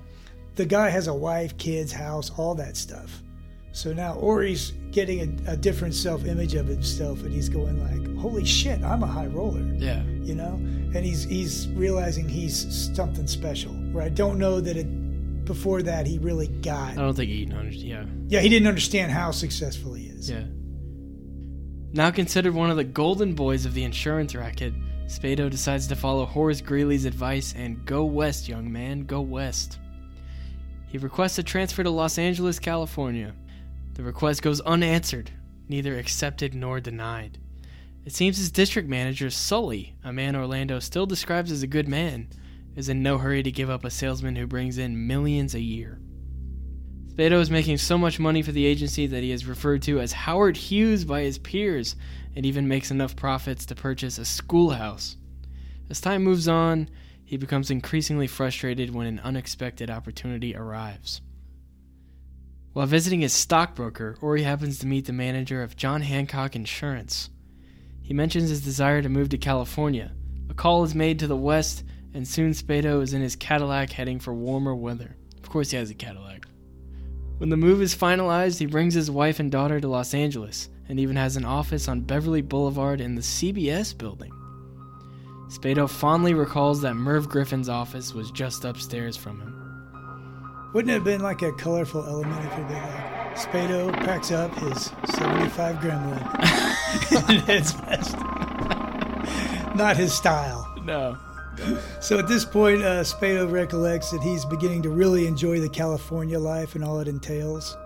[0.54, 3.22] the guy has a wife, kids, house, all that stuff.
[3.72, 8.44] So now Ori's getting a, a different self-image of himself, and he's going like, "Holy
[8.44, 10.02] shit, I'm a high roller," Yeah.
[10.22, 10.54] you know.
[10.94, 13.72] And he's he's realizing he's something special.
[13.92, 16.92] Where I don't know that it before that he really got.
[16.92, 17.84] I don't think Eaton understands.
[17.86, 18.04] Yeah.
[18.28, 20.28] Yeah, he didn't understand how successful he is.
[20.30, 20.44] Yeah.
[21.92, 24.72] Now considered one of the golden boys of the insurance racket,
[25.06, 29.78] Spado decides to follow Horace Greeley's advice and go west, young man, go west.
[30.86, 33.32] He requests a transfer to Los Angeles, California.
[34.00, 35.30] The request goes unanswered,
[35.68, 37.36] neither accepted nor denied.
[38.06, 42.30] It seems his district manager, Sully, a man Orlando still describes as a good man,
[42.74, 46.00] is in no hurry to give up a salesman who brings in millions a year.
[47.08, 50.12] Spado is making so much money for the agency that he is referred to as
[50.14, 51.94] Howard Hughes by his peers
[52.34, 55.18] and even makes enough profits to purchase a schoolhouse.
[55.90, 56.88] As time moves on,
[57.22, 61.20] he becomes increasingly frustrated when an unexpected opportunity arrives.
[62.72, 67.28] While visiting his stockbroker, Ori happens to meet the manager of John Hancock Insurance.
[68.00, 70.12] He mentions his desire to move to California.
[70.48, 71.82] A call is made to the west,
[72.14, 75.16] and soon Spado is in his Cadillac heading for warmer weather.
[75.42, 76.46] Of course, he has a Cadillac.
[77.38, 81.00] When the move is finalized, he brings his wife and daughter to Los Angeles and
[81.00, 84.32] even has an office on Beverly Boulevard in the CBS building.
[85.48, 89.59] Spado fondly recalls that Merv Griffin's office was just upstairs from him.
[90.72, 94.30] Wouldn't it have been like a colorful element if it had been like Spado packs
[94.30, 98.16] up his 75 gremlin and heads west?
[99.76, 100.72] Not his style.
[100.84, 101.16] No.
[102.00, 106.38] So at this point, uh, Spado recollects that he's beginning to really enjoy the California
[106.38, 107.76] life and all it entails.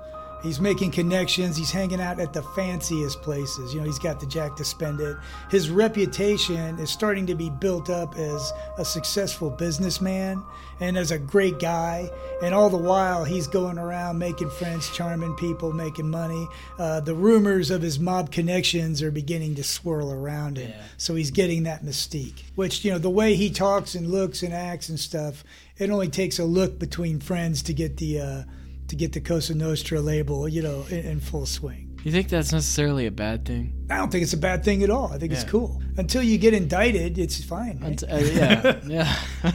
[0.44, 1.56] He's making connections.
[1.56, 3.72] He's hanging out at the fanciest places.
[3.72, 5.16] You know, he's got the jack to spend it.
[5.50, 10.42] His reputation is starting to be built up as a successful businessman
[10.80, 12.10] and as a great guy.
[12.42, 16.46] And all the while, he's going around making friends, charming people, making money.
[16.78, 20.72] Uh, the rumors of his mob connections are beginning to swirl around him.
[20.72, 20.82] Yeah.
[20.98, 24.52] So he's getting that mystique, which, you know, the way he talks and looks and
[24.52, 25.42] acts and stuff,
[25.78, 28.20] it only takes a look between friends to get the.
[28.20, 28.42] Uh,
[28.88, 31.98] to get the Cosa Nostra label, you know, in, in full swing.
[32.04, 33.72] You think that's necessarily a bad thing?
[33.88, 35.10] I don't think it's a bad thing at all.
[35.12, 35.80] I think it's cool.
[35.96, 37.78] Until you get indicted, it's fine.
[37.80, 38.02] right?
[38.02, 39.52] Uh, yeah, yeah.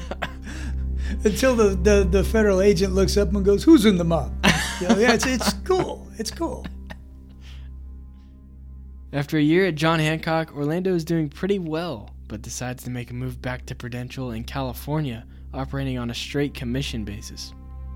[1.24, 4.34] Until the, the, the federal agent looks up and goes, "Who's in the mob?"
[4.82, 6.08] You know, yeah, it's it's cool.
[6.18, 6.66] It's cool.
[9.12, 13.12] After a year at John Hancock, Orlando is doing pretty well, but decides to make
[13.12, 17.54] a move back to Prudential in California, operating on a straight commission basis.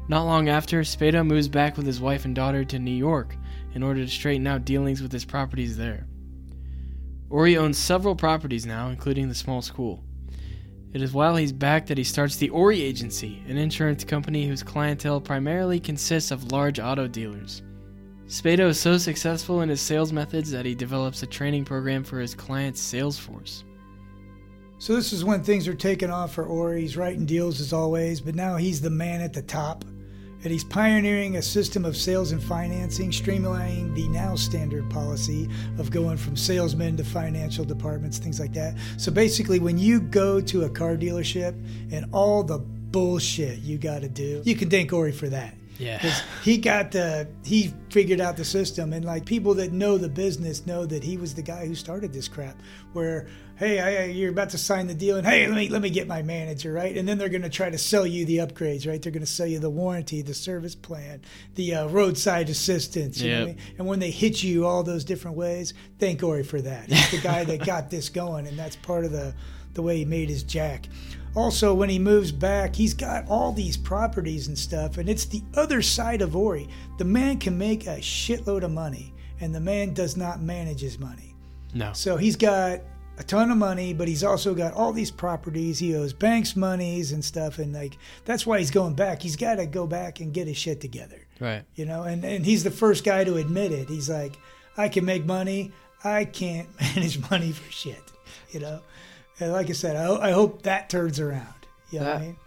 [0.08, 3.38] Not long after, Spado moves back with his wife and daughter to New York
[3.74, 6.06] in order to straighten out dealings with his properties there.
[7.30, 10.04] Ori owns several properties now, including the small school.
[10.92, 14.62] It is while he's back that he starts the Ori Agency, an insurance company whose
[14.62, 17.64] clientele primarily consists of large auto dealers.
[18.28, 22.20] Spado is so successful in his sales methods that he develops a training program for
[22.20, 23.64] his clients' sales force.
[24.84, 26.82] So this is when things are taking off for Ori.
[26.82, 29.86] He's writing deals as always, but now he's the man at the top.
[29.86, 35.90] And he's pioneering a system of sales and financing, streamlining the now standard policy of
[35.90, 38.76] going from salesmen to financial departments, things like that.
[38.98, 41.54] So basically, when you go to a car dealership
[41.94, 45.56] and all the bullshit you got to do, you can thank Ori for that.
[45.80, 46.14] Yeah.
[46.44, 50.66] he got the he figured out the system and like people that know the business
[50.66, 52.56] know that he was the guy who started this crap
[52.94, 55.90] where hey I, you're about to sign the deal and hey let me let me
[55.90, 58.88] get my manager right and then they're going to try to sell you the upgrades
[58.88, 61.22] right they're going to sell you the warranty the service plan
[61.56, 63.58] the uh, roadside assistance you know I mean?
[63.78, 67.22] and when they hit you all those different ways thank Ori for that he's the
[67.22, 69.34] guy that got this going and that's part of the
[69.74, 70.88] the way he made his jack
[71.36, 75.42] also, when he moves back, he's got all these properties and stuff, and it's the
[75.56, 76.70] other side of Ori.
[77.00, 81.00] The man can make a shitload of money, and the man does not manage his
[81.00, 81.36] money.
[81.74, 81.92] No.
[81.94, 82.82] So he's got
[83.18, 85.78] a ton of money, but he's also got all these properties.
[85.80, 89.22] He owes banks monies and stuff, and like that's why he's going back.
[89.22, 91.64] He's got to go back and get his shit together Right.
[91.76, 94.38] you know and, and he's the first guy to admit it he's like
[94.78, 98.02] i can make money i can't manage money for shit
[98.52, 98.80] you know
[99.40, 101.54] and like i said i, I hope that turns around
[101.90, 102.38] you know what i mean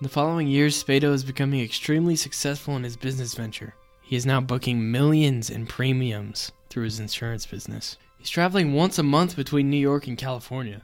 [0.00, 3.74] In the following years, Spado is becoming extremely successful in his business venture.
[4.02, 7.96] He is now booking millions in premiums through his insurance business.
[8.20, 10.82] He's traveling once a month between New York and California.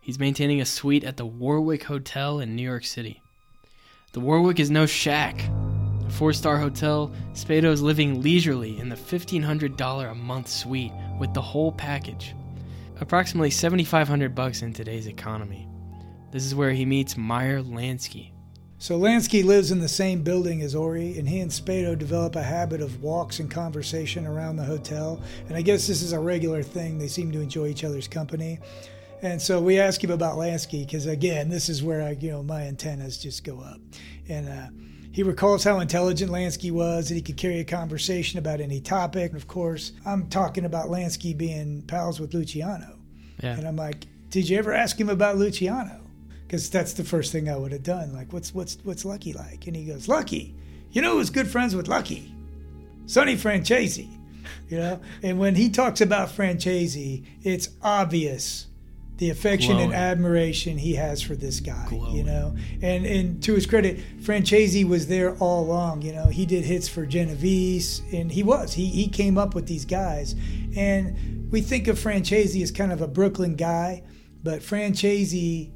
[0.00, 3.20] He's maintaining a suite at the Warwick Hotel in New York City.
[4.14, 5.38] The Warwick is no shack.
[6.06, 11.34] A four star hotel, Spado is living leisurely in the $1,500 a month suite with
[11.34, 12.34] the whole package.
[13.02, 15.68] Approximately 7500 bucks in today's economy.
[16.30, 18.30] This is where he meets Meyer Lansky.
[18.80, 22.42] So Lansky lives in the same building as Ori, and he and Spado develop a
[22.42, 25.20] habit of walks and conversation around the hotel.
[25.48, 26.96] And I guess this is a regular thing.
[26.96, 28.60] They seem to enjoy each other's company.
[29.20, 32.44] And so we ask him about Lansky because, again, this is where I, you know,
[32.44, 33.80] my antennas just go up.
[34.28, 34.68] And uh,
[35.10, 39.32] he recalls how intelligent Lansky was, that he could carry a conversation about any topic.
[39.32, 42.96] And of course, I'm talking about Lansky being pals with Luciano.
[43.42, 43.56] Yeah.
[43.56, 46.00] And I'm like, did you ever ask him about Luciano?
[46.48, 48.14] Because that's the first thing I would have done.
[48.14, 49.66] Like, what's what's what's Lucky like?
[49.66, 50.54] And he goes, Lucky,
[50.90, 52.34] you know who's good friends with Lucky?
[53.04, 54.08] Sonny Franzese.
[54.70, 58.66] You know, and when he talks about Franzese, it's obvious
[59.18, 59.86] the affection Glowing.
[59.86, 61.86] and admiration he has for this guy.
[61.90, 66.00] You know, and and to his credit, Franzese was there all along.
[66.02, 69.66] You know, he did hits for Genovese, and he was he he came up with
[69.66, 70.34] these guys,
[70.74, 74.02] and we think of Franzese as kind of a Brooklyn guy,
[74.42, 75.70] but Franzese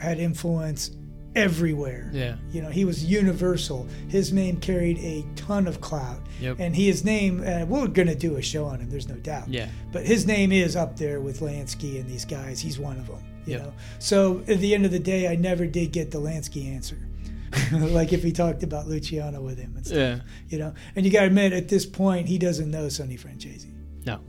[0.00, 0.90] had influence
[1.36, 2.10] everywhere.
[2.12, 2.36] Yeah.
[2.50, 3.86] You know, he was universal.
[4.08, 6.20] His name carried a ton of clout.
[6.40, 6.56] Yep.
[6.58, 9.14] And he, his name, uh, we're going to do a show on him, there's no
[9.16, 9.48] doubt.
[9.48, 9.68] Yeah.
[9.92, 12.60] But his name is up there with Lansky and these guys.
[12.60, 13.22] He's one of them.
[13.46, 13.62] You Yep.
[13.62, 13.72] know.
[13.98, 16.98] So at the end of the day, I never did get the Lansky answer.
[17.72, 19.98] like if he talked about Luciano with him and stuff.
[19.98, 20.20] Yeah.
[20.48, 20.74] You know.
[20.96, 23.66] And you got to admit, at this point, he doesn't know Sonny Franzese.
[24.06, 24.20] No.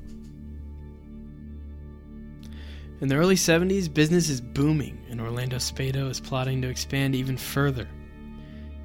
[3.02, 7.36] In the early 70s, business is booming, and Orlando Spado is plotting to expand even
[7.36, 7.88] further.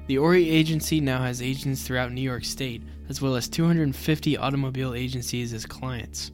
[0.07, 4.95] The Ori agency now has agents throughout New York State, as well as 250 automobile
[4.95, 6.31] agencies as clients.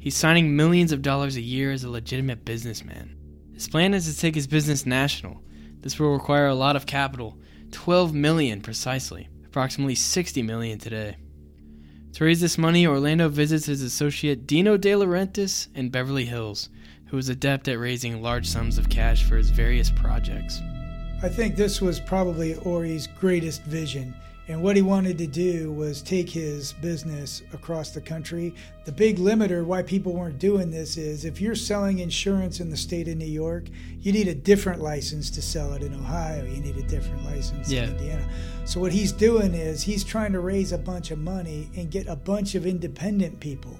[0.00, 3.16] He's signing millions of dollars a year as a legitimate businessman.
[3.52, 5.40] His plan is to take his business national.
[5.82, 7.38] This will require a lot of capital,
[7.70, 11.16] 12 million precisely, approximately 60 million today.
[12.14, 16.70] To raise this money, Orlando visits his associate Dino De Laurentiis in Beverly Hills,
[17.14, 20.60] who is adept at raising large sums of cash for his various projects.
[21.22, 24.12] I think this was probably Ori's greatest vision.
[24.48, 28.52] And what he wanted to do was take his business across the country.
[28.84, 32.76] The big limiter why people weren't doing this is if you're selling insurance in the
[32.76, 33.66] state of New York,
[34.00, 36.44] you need a different license to sell it in Ohio.
[36.44, 37.84] You need a different license Yeah.
[37.84, 38.28] in Indiana.
[38.64, 42.08] So what he's doing is he's trying to raise a bunch of money and get
[42.08, 43.78] a bunch of independent people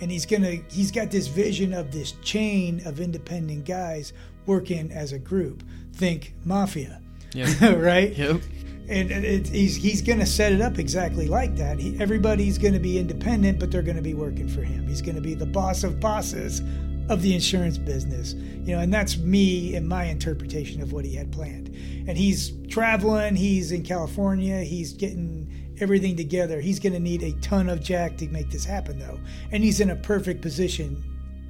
[0.00, 4.12] and he's gonna he's got this vision of this chain of independent guys
[4.46, 5.62] working as a group.
[5.94, 7.00] Think mafia.
[7.34, 7.76] Yep.
[7.78, 8.16] right?
[8.16, 8.40] Yep.
[8.88, 11.78] and it, he's he's gonna set it up exactly like that.
[11.78, 14.86] He, everybody's gonna be independent but they're gonna be working for him.
[14.86, 16.62] He's gonna be the boss of bosses
[17.08, 18.34] of the insurance business.
[18.34, 21.68] You know and that's me and my interpretation of what he had planned.
[22.08, 25.39] And he's traveling he's in california he's getting
[25.80, 29.18] everything together he's going to need a ton of jack to make this happen though
[29.52, 31.02] and he's in a perfect position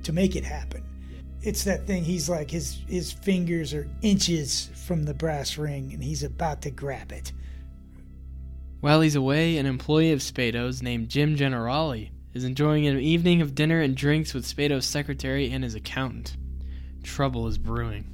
[0.03, 0.83] to make it happen
[1.43, 6.03] it's that thing he's like his his fingers are inches from the brass ring and
[6.03, 7.33] he's about to grab it
[8.81, 13.55] While he's away, an employee of Spado's named Jim Generali is enjoying an evening of
[13.55, 16.37] dinner and drinks with Spado's secretary and his accountant.
[17.03, 18.07] Trouble is brewing.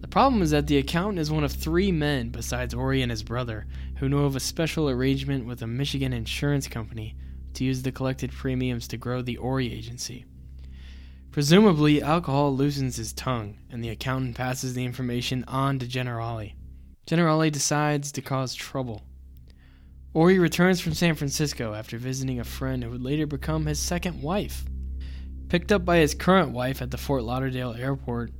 [0.00, 3.22] The problem is that the accountant is one of three men, besides Ori and his
[3.22, 3.66] brother,
[3.98, 7.16] who know of a special arrangement with a Michigan insurance company
[7.54, 10.24] to use the collected premiums to grow the Ori agency.
[11.30, 16.54] Presumably, alcohol loosens his tongue, and the accountant passes the information on to Generali.
[17.06, 19.02] Generali decides to cause trouble.
[20.14, 24.22] Ori returns from San Francisco after visiting a friend who would later become his second
[24.22, 24.64] wife.
[25.48, 28.32] Picked up by his current wife at the Fort Lauderdale airport,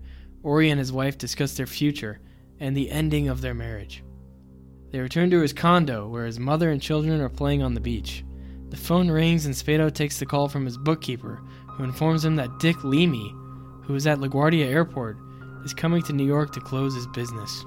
[0.42, 2.20] Ori and his wife discuss their future
[2.60, 4.02] and the ending of their marriage.
[4.90, 8.24] They return to his condo where his mother and children are playing on the beach.
[8.70, 12.58] The phone rings and Spado takes the call from his bookkeeper, who informs him that
[12.58, 13.34] Dick Leamy,
[13.82, 15.18] who is at LaGuardia Airport,
[15.64, 17.64] is coming to New York to close his business.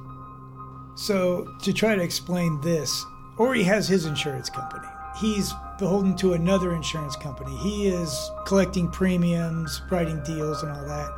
[0.96, 3.06] So, to try to explain this,
[3.38, 4.88] Ori has his insurance company.
[5.20, 7.56] He's beholden to another insurance company.
[7.58, 11.10] He is collecting premiums, writing deals, and all that.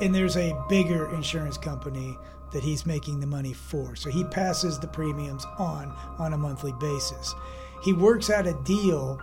[0.00, 2.18] And there's a bigger insurance company
[2.52, 3.96] that he's making the money for.
[3.96, 7.34] So he passes the premiums on on a monthly basis.
[7.82, 9.20] He works out a deal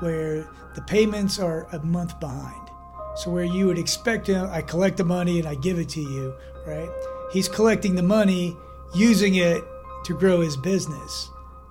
[0.00, 2.70] where the payments are a month behind.
[3.16, 6.00] So where you would expect, know, I collect the money and I give it to
[6.00, 6.34] you,
[6.66, 6.88] right?
[7.32, 8.56] he's collecting the money,
[8.94, 9.64] using it
[10.04, 11.30] to grow his business.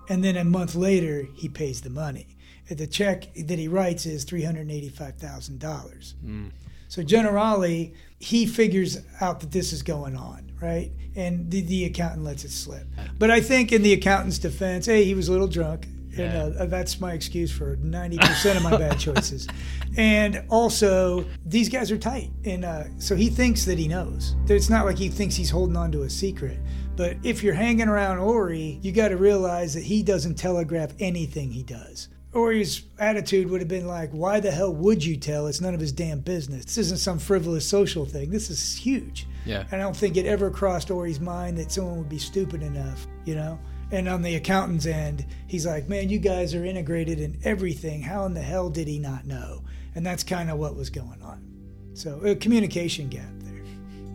[0.09, 2.36] And then a month later, he pays the money.
[2.68, 6.14] The check that he writes is $385,000.
[6.16, 6.47] Hmm.
[6.88, 10.91] So Generali, he figures out that this is going on, right?
[11.16, 12.88] And the, the accountant lets it slip.
[13.18, 15.88] But I think in the accountant's defense, hey, he was a little drunk.
[16.18, 19.47] And uh, that's my excuse for 90% of my bad choices.
[19.95, 22.32] And also, these guys are tight.
[22.43, 24.36] And uh, so he thinks that he knows.
[24.47, 26.59] It's not like he thinks he's holding on to a secret.
[26.97, 31.49] But if you're hanging around Ori, you got to realize that he doesn't telegraph anything
[31.49, 32.09] he does.
[32.34, 35.47] Ori's attitude would have been like, why the hell would you tell?
[35.47, 36.63] It's none of his damn business.
[36.63, 38.32] This isn't some frivolous social thing.
[38.32, 39.27] This is huge.
[39.45, 39.65] Yeah.
[39.71, 43.05] And I don't think it ever crossed Ori's mind that someone would be stupid enough,
[43.25, 43.59] you know?
[43.91, 48.01] And on the accountant's end, he's like, man, you guys are integrated in everything.
[48.01, 49.63] How in the hell did he not know?
[49.95, 51.45] And that's kind of what was going on.
[51.93, 53.63] So a communication gap there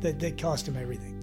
[0.01, 1.16] that, that cost him everything.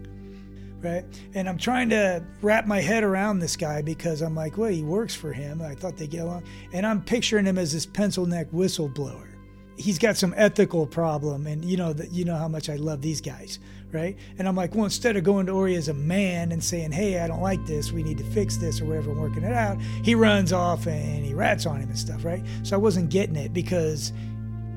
[0.83, 1.05] Right.
[1.33, 4.83] And I'm trying to wrap my head around this guy because I'm like, well, he
[4.83, 5.61] works for him.
[5.61, 6.43] I thought they get along.
[6.73, 9.29] And I'm picturing him as this pencil neck whistleblower.
[9.77, 13.01] He's got some ethical problem, and you know that you know how much I love
[13.01, 13.57] these guys,
[13.91, 14.15] right?
[14.37, 17.19] And I'm like, well, instead of going to Ori as a man and saying, hey,
[17.21, 19.81] I don't like this, we need to fix this or whatever, and working it out,
[20.03, 22.45] he runs off and he rats on him and stuff, right?
[22.61, 24.13] So I wasn't getting it because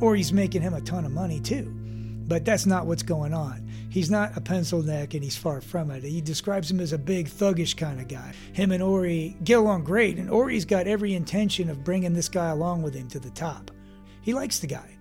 [0.01, 1.71] Ori's making him a ton of money too.
[2.29, 3.66] But that's not what's going on.
[3.89, 6.03] He's not a pencil neck and he's far from it.
[6.03, 8.35] He describes him as a big, thuggish kind of guy.
[8.53, 12.49] Him and Ori get along great, and Ori's got every intention of bringing this guy
[12.49, 13.71] along with him to the top.
[14.21, 14.99] He likes the guy,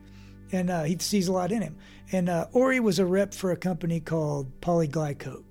[0.52, 1.76] and uh, he sees a lot in him.
[2.12, 5.44] And uh, Ori was a rep for a company called Polyglycoat.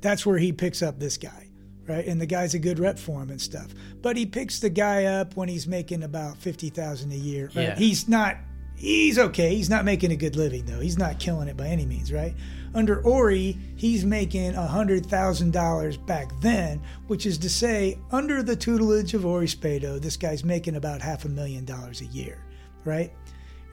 [0.00, 1.50] That's where he picks up this guy,
[1.86, 2.06] right?
[2.06, 3.68] And the guy's a good rep for him and stuff.
[4.00, 7.46] But he picks the guy up when he's making about fifty thousand a year.
[7.54, 7.62] Right?
[7.62, 7.76] Yeah.
[7.76, 8.38] He's not.
[8.76, 9.54] He's okay.
[9.56, 10.80] He's not making a good living though.
[10.80, 12.34] He's not killing it by any means, right?
[12.74, 18.56] Under Ori, he's making hundred thousand dollars back then, which is to say, under the
[18.56, 22.38] tutelage of Ori Spado, this guy's making about half a million dollars a year,
[22.84, 23.12] right?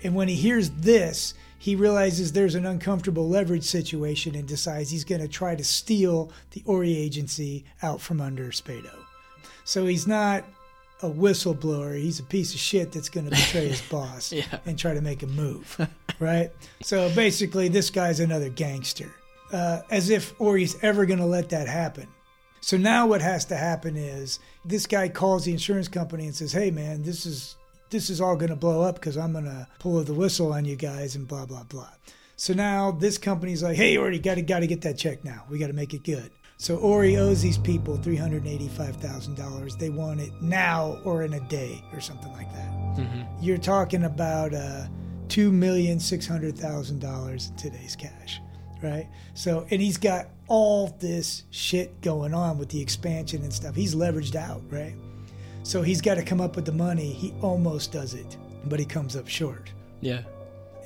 [0.03, 5.03] And when he hears this, he realizes there's an uncomfortable leverage situation and decides he's
[5.03, 8.93] going to try to steal the Ori agency out from under Spado.
[9.63, 10.45] So he's not
[11.01, 11.97] a whistleblower.
[11.99, 14.45] He's a piece of shit that's going to betray his boss Yeah.
[14.65, 15.77] and try to make a move,
[16.19, 16.51] right?
[16.81, 19.11] So basically, this guy's another gangster.
[19.51, 22.07] Uh, as if Ori's ever going to let that happen.
[22.61, 26.51] So now what has to happen is this guy calls the insurance company and says,
[26.51, 27.55] "Hey man, this is
[27.91, 30.65] this is all going to blow up because I'm going to pull the whistle on
[30.65, 31.89] you guys and blah blah blah."
[32.37, 35.43] So now this company's like, "Hey, Ori, got to got to get that check now.
[35.47, 39.35] We got to make it good." So Ori owes these people three hundred eighty-five thousand
[39.35, 39.75] dollars.
[39.75, 42.71] They want it now or in a day or something like that.
[43.41, 44.85] You're talking about uh,
[45.27, 48.39] two million six hundred thousand dollars in today's cash,
[48.81, 49.07] right?
[49.33, 53.75] So, and he's got all this shit going on with the expansion and stuff.
[53.75, 54.95] He's leveraged out, right?
[55.63, 57.11] So he's got to come up with the money.
[57.11, 60.21] He almost does it, but he comes up short, Yeah.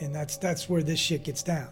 [0.01, 1.67] and that's that's where this shit gets down.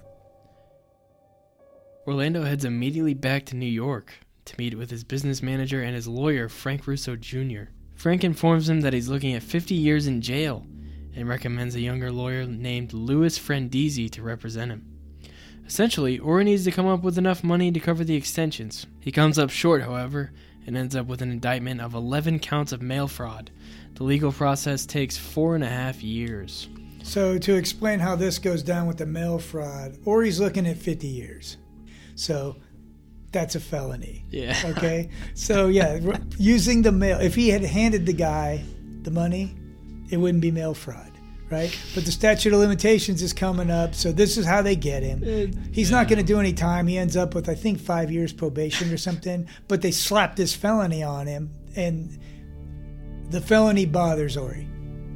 [2.08, 4.14] Orlando heads immediately back to New York
[4.46, 7.64] to meet with his business manager and his lawyer, Frank Russo Jr.
[7.96, 10.66] Frank informs him that he's looking at 50 years in jail
[11.14, 14.86] and recommends a younger lawyer named Louis Frendizi to represent him.
[15.66, 18.88] Essentially, Ori needs to come up with enough money to cover the extensions.
[19.02, 20.32] He comes up short, however,
[20.66, 23.52] and ends up with an indictment of 11 counts of mail fraud.
[23.96, 26.70] The legal process takes four and a half years.
[27.04, 31.06] So to explain how this goes down with the mail fraud, Ori's looking at 50
[31.06, 31.58] years.
[32.18, 32.58] So
[33.32, 34.26] that's a felony.
[34.30, 34.56] Yeah.
[34.78, 35.10] Okay.
[35.34, 36.00] So yeah,
[36.38, 37.20] using the mail.
[37.20, 38.64] If he had handed the guy
[39.04, 39.56] the money,
[40.10, 41.12] it wouldn't be mail fraud,
[41.50, 41.78] right?
[41.96, 45.22] But the statute of limitations is coming up, so this is how they get him.
[45.24, 46.88] Uh, He's not going to do any time.
[46.88, 49.48] He ends up with I think five years probation or something.
[49.68, 52.18] But they slap this felony on him, and
[53.30, 54.68] the felony bothers Ori.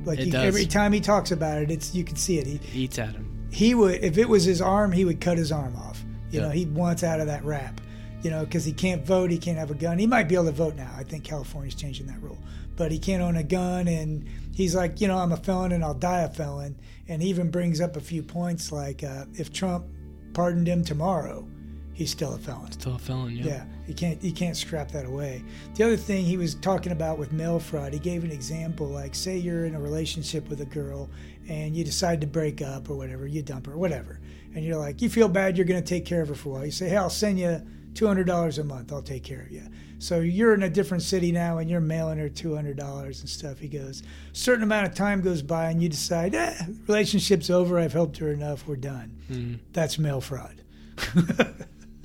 [0.05, 0.35] Like does.
[0.35, 2.47] every time he talks about it, it's you can see it.
[2.47, 3.47] He, Eats at him.
[3.51, 5.90] he would if it was his arm he would cut his arm off
[6.31, 6.47] you Yeah.
[6.47, 7.79] know he wants out of that rap
[8.23, 10.45] you know because he can't vote he can't have a gun he might be able
[10.45, 12.37] to vote now i think california's changing that rule
[12.75, 15.83] but he can't own a gun and he's like you know i'm a felon and
[15.83, 16.75] i'll die a felon
[17.07, 19.85] and he even brings up a few points like uh, if trump
[20.33, 21.45] pardoned him tomorrow
[21.93, 23.45] he's still a felon Still a felon, yeah.
[23.45, 25.43] yeah, you can't you can't scrap that away.
[25.75, 29.13] The other thing he was talking about with mail fraud, he gave an example like
[29.13, 31.09] say you're in a relationship with a girl
[31.49, 34.20] and you decide to break up or whatever, you dump her, whatever,
[34.55, 36.51] and you're like you feel bad, you're going to take care of her for a
[36.53, 36.65] while.
[36.65, 37.61] You say, hey, I'll send you
[37.93, 39.63] two hundred dollars a month, I'll take care of you.
[39.99, 43.29] So you're in a different city now and you're mailing her two hundred dollars and
[43.29, 43.59] stuff.
[43.59, 44.01] He goes,
[44.33, 46.55] certain amount of time goes by and you decide, eh,
[46.87, 49.59] relationship's over, I've helped her enough, we're done.
[49.73, 50.61] That's mail fraud.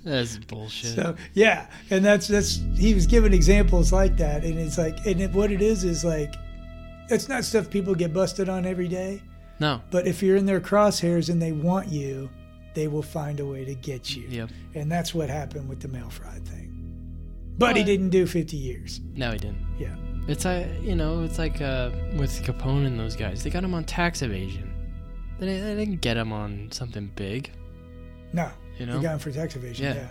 [0.04, 0.94] That's bullshit.
[0.94, 5.20] So yeah, and that's that's he was giving examples like that, and it's like, and
[5.20, 6.32] it, what it is is like,
[7.08, 9.20] it's not stuff people get busted on every day,
[9.58, 9.80] no.
[9.90, 12.28] but if you're in their crosshairs and they want you,
[12.74, 14.26] they will find a way to get you.
[14.28, 14.50] Yep.
[14.74, 16.72] And that's what happened with the mail fraud thing.
[17.58, 19.00] But he didn't do 50 years.
[19.14, 19.64] No, he didn't.
[19.78, 19.96] Yeah.
[20.28, 23.42] It's like you know, it's like uh, with Capone and those guys.
[23.42, 24.72] They got him on tax evasion.
[25.38, 27.50] They, they didn't get him on something big.
[28.32, 28.50] No.
[28.78, 29.00] You They know.
[29.00, 29.86] got him for tax evasion.
[29.86, 29.94] Yeah.
[29.94, 30.08] Yeah.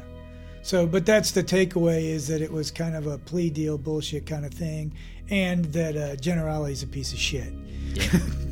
[0.64, 4.26] So, but that's the takeaway is that it was kind of a plea deal bullshit
[4.26, 4.96] kind of thing,
[5.30, 7.54] and that uh, Generali's a piece of shit.
[7.94, 8.20] Yeah.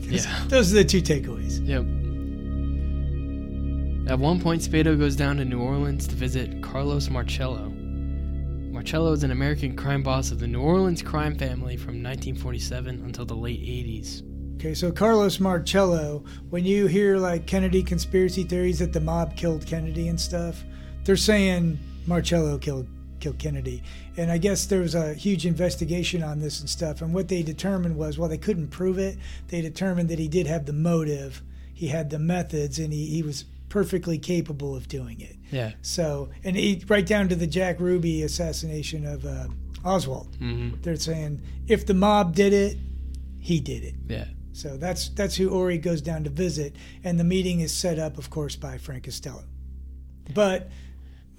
[0.47, 1.65] Those are the two takeaways.
[1.67, 1.85] Yep.
[4.11, 7.69] At one point, Spado goes down to New Orleans to visit Carlos Marcello.
[7.69, 13.25] Marcello is an American crime boss of the New Orleans crime family from 1947 until
[13.25, 14.23] the late 80s.
[14.55, 19.65] Okay, so Carlos Marcello, when you hear like Kennedy conspiracy theories that the mob killed
[19.65, 20.63] Kennedy and stuff,
[21.05, 22.87] they're saying Marcello killed
[23.23, 23.81] killed Kennedy.
[24.17, 27.01] And I guess there was a huge investigation on this and stuff.
[27.01, 29.17] And what they determined was, well, they couldn't prove it.
[29.47, 31.41] They determined that he did have the motive,
[31.73, 35.37] he had the methods, and he, he was perfectly capable of doing it.
[35.51, 35.71] Yeah.
[35.81, 39.47] So, and he, right down to the Jack Ruby assassination of uh,
[39.85, 40.37] Oswald.
[40.39, 40.81] Mm-hmm.
[40.81, 42.77] They're saying if the mob did it,
[43.39, 43.95] he did it.
[44.07, 44.25] Yeah.
[44.51, 48.19] So that's that's who Ori goes down to visit, and the meeting is set up,
[48.19, 49.43] of course, by Frank Costello.
[50.33, 50.69] But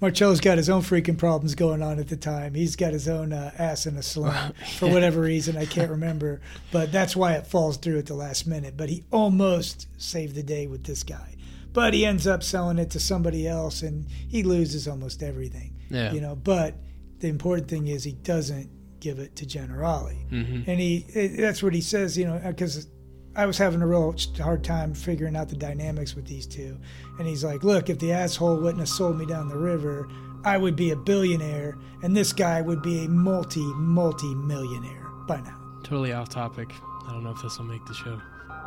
[0.05, 2.53] Marcello's got his own freaking problems going on at the time.
[2.53, 6.41] He's got his own uh, ass in a sling for whatever reason I can't remember.
[6.71, 8.77] But that's why it falls through at the last minute.
[8.77, 11.35] But he almost saved the day with this guy.
[11.73, 15.75] But he ends up selling it to somebody else, and he loses almost everything.
[15.89, 16.11] Yeah.
[16.13, 16.35] You know.
[16.35, 16.75] But
[17.19, 20.67] the important thing is he doesn't give it to Generali, Mhm.
[20.67, 20.99] and he
[21.37, 22.15] that's what he says.
[22.17, 22.87] You know, because
[23.37, 26.77] I was having a real hard time figuring out the dynamics with these two.
[27.19, 30.07] And he's like, look, if the asshole wouldn't have sold me down the river,
[30.45, 35.41] I would be a billionaire, and this guy would be a multi, multi millionaire by
[35.41, 35.57] now.
[35.83, 36.71] Totally off topic.
[37.05, 38.21] I don't know if this will make the show.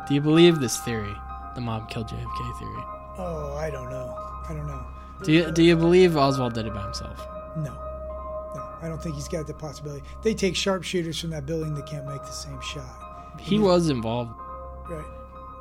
[0.07, 1.15] Do you believe this theory?
[1.55, 2.83] The mob killed JFK theory.
[3.17, 4.15] Oh, I don't know.
[4.47, 4.85] I don't know.
[5.23, 7.25] Do you, do you believe Oswald did it by himself?
[7.57, 7.73] No.
[8.55, 10.03] No, I don't think he's got the possibility.
[10.21, 13.35] They take sharpshooters from that building that can't make the same shot.
[13.39, 14.31] He was involved.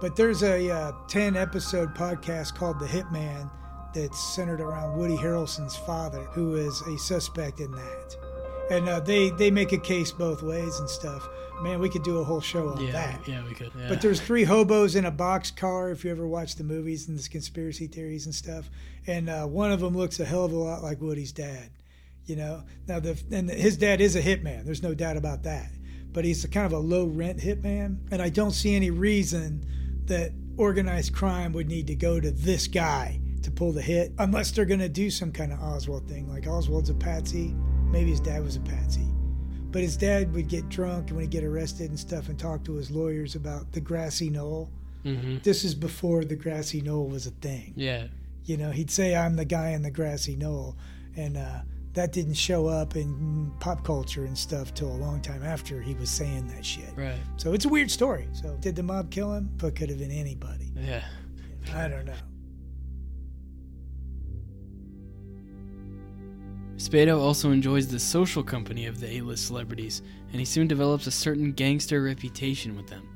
[0.01, 3.51] But there's a uh, 10 episode podcast called The Hitman
[3.94, 8.16] that's centered around Woody Harrelson's father, who is a suspect in that.
[8.70, 11.26] And uh, they, they make a case both ways and stuff.
[11.62, 13.26] Man, we could do a whole show on Yeah, that.
[13.26, 13.72] yeah, we could.
[13.76, 13.88] Yeah.
[13.88, 15.90] But there's three hobos in a box car.
[15.90, 18.70] If you ever watch the movies and the conspiracy theories and stuff,
[19.09, 21.70] and uh, one of them looks a hell of a lot like Woody's dad.
[22.26, 24.64] You know, now the and his dad is a hitman.
[24.66, 25.70] There's no doubt about that.
[26.12, 29.66] But he's a kind of a low rent hitman, and I don't see any reason
[30.09, 34.51] that organized crime would need to go to this guy to pull the hit, unless
[34.51, 36.29] they're going to do some kind of Oswald thing.
[36.29, 37.55] Like Oswald's a patsy,
[37.91, 39.07] maybe his dad was a patsy.
[39.71, 42.65] But his dad would get drunk and when he'd get arrested and stuff and talk
[42.65, 44.71] to his lawyers about the grassy knoll.
[45.05, 45.43] Mhm.
[45.43, 47.75] This is before the grassy knoll was a thing.
[47.77, 48.09] Yeah.
[48.45, 50.77] You know, he'd say, I'm the guy in the grassy knoll.
[51.17, 51.61] And uh,
[51.99, 55.94] that didn't show up in pop culture and stuff till a long time after he
[55.94, 56.90] was saying that shit.
[56.94, 57.18] Right.
[57.36, 58.28] So it's a weird story.
[58.32, 59.51] So did the mob kill him?
[59.57, 60.70] But could have been anybody.
[60.76, 61.03] Yeah.
[61.74, 62.14] I don't know.
[66.76, 71.11] Spado also enjoys the social company of the A-list celebrities, and he soon develops a
[71.11, 73.08] certain gangster reputation with them.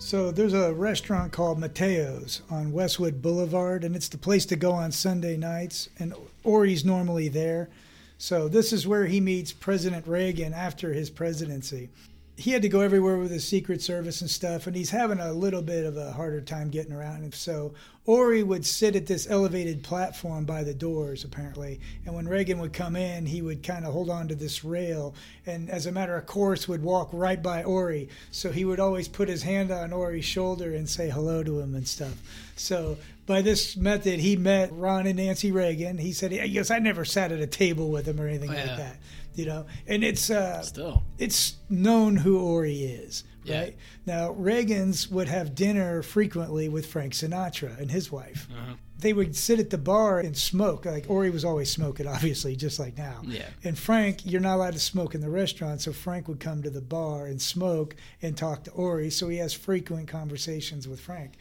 [0.00, 4.70] So there's a restaurant called Mateo's on Westwood Boulevard, and it's the place to go
[4.70, 7.68] on Sunday nights, and Ori's normally there.
[8.16, 11.90] So this is where he meets President Reagan after his presidency.
[12.38, 15.32] He had to go everywhere with his Secret Service and stuff, and he's having a
[15.32, 17.24] little bit of a harder time getting around.
[17.24, 17.74] And so
[18.06, 21.80] Ori would sit at this elevated platform by the doors, apparently.
[22.06, 25.16] And when Reagan would come in, he would kind of hold on to this rail,
[25.46, 28.08] and as a matter of course, would walk right by Ori.
[28.30, 31.74] So he would always put his hand on Ori's shoulder and say hello to him
[31.74, 32.22] and stuff.
[32.54, 35.98] So by this method, he met Ron and Nancy Reagan.
[35.98, 38.54] He said, "I guess I never sat at a table with him or anything Oh,
[38.54, 38.96] like that."
[39.38, 41.04] You know, and it's uh, Still.
[41.16, 43.60] it's known who Ori is, Yeah.
[43.60, 43.76] right?
[44.04, 48.48] Now, Reagan's would have dinner frequently with Frank Sinatra and his wife.
[48.52, 48.74] Uh-huh.
[48.98, 50.84] They would sit at the bar and smoke.
[50.86, 53.20] Like Ori was always smoking, obviously, just like now.
[53.24, 53.46] Yeah.
[53.62, 56.70] And Frank, you're not allowed to smoke in the restaurant, so Frank would come to
[56.70, 59.08] the bar and smoke and talk to Ori.
[59.08, 61.34] So he has frequent conversations with Frank.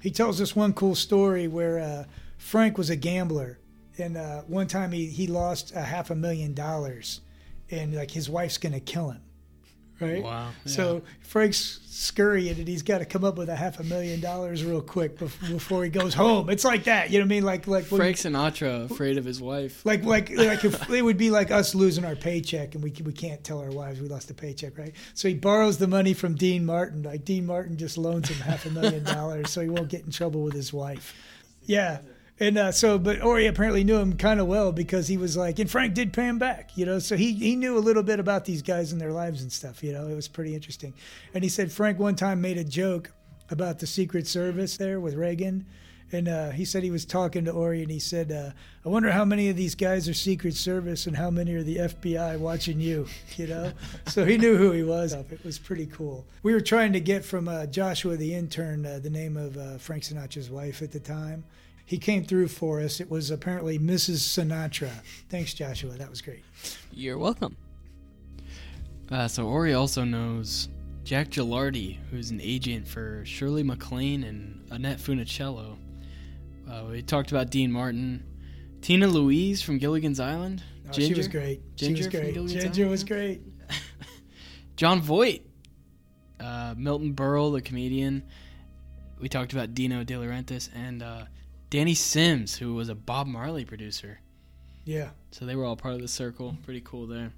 [0.00, 2.04] He tells us one cool story where uh,
[2.38, 3.58] Frank was a gambler,
[3.98, 7.20] and uh, one time he he lost a half a million dollars,
[7.72, 9.22] and like his wife's gonna kill him.
[10.00, 10.22] right?
[10.22, 14.20] Wow, So Frank's scurrying, and he's got to come up with a half a million
[14.20, 16.50] dollars real quick bef- before he goes home.
[16.50, 17.44] It's like that, you know what I mean?
[17.44, 19.84] Like like Frank Sinatra afraid of his wife.
[19.86, 23.12] like like like if it would be like us losing our paycheck and we we
[23.12, 24.92] can't tell our wives we lost a paycheck, right?
[25.14, 27.02] So he borrows the money from Dean Martin.
[27.04, 30.10] Like Dean Martin just loans him half a million dollars so he won't get in
[30.10, 31.14] trouble with his wife.
[31.64, 31.98] Yeah.
[32.42, 35.60] And uh, so, but Ori apparently knew him kind of well because he was like,
[35.60, 36.98] and Frank did pay him back, you know.
[36.98, 39.80] So he he knew a little bit about these guys and their lives and stuff,
[39.84, 40.08] you know.
[40.08, 40.92] It was pretty interesting.
[41.34, 43.12] And he said Frank one time made a joke
[43.48, 45.66] about the Secret Service there with Reagan,
[46.10, 48.50] and uh, he said he was talking to Ori, and he said, uh,
[48.84, 51.76] "I wonder how many of these guys are Secret Service and how many are the
[51.76, 53.72] FBI watching you." You know,
[54.08, 55.12] so he knew who he was.
[55.12, 56.26] It was pretty cool.
[56.42, 59.78] We were trying to get from uh, Joshua, the intern, uh, the name of uh,
[59.78, 61.44] Frank Sinatra's wife at the time.
[61.92, 63.00] He came through for us.
[63.00, 64.20] It was apparently Mrs.
[64.20, 64.88] Sinatra.
[65.28, 65.90] Thanks, Joshua.
[65.92, 66.42] That was great.
[66.90, 67.54] You're welcome.
[69.10, 70.70] Uh, so Ori also knows
[71.04, 75.76] Jack Gilardi, who's an agent for Shirley MacLaine and Annette Funicello.
[76.66, 78.24] Uh, we talked about Dean Martin,
[78.80, 80.62] Tina Louise from Gilligan's Island.
[80.88, 81.76] Oh, she was great.
[81.76, 82.32] Ginger she was great.
[82.32, 82.90] Gilligan's Ginger Island?
[82.90, 83.42] was great.
[84.76, 85.42] Jon Voight,
[86.40, 88.22] uh, Milton Berle, the comedian.
[89.20, 91.24] We talked about Dino De Laurentiis and uh,
[91.72, 94.20] Danny Sims, who was a Bob Marley producer.
[94.84, 95.08] Yeah.
[95.30, 96.54] So they were all part of the circle.
[96.66, 97.32] Pretty cool there.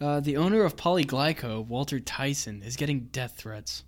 [0.00, 3.84] Uh, the owner of Polyglyco, Walter Tyson, is getting death threats.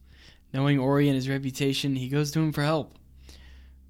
[0.53, 2.99] Knowing Ori and his reputation, he goes to him for help.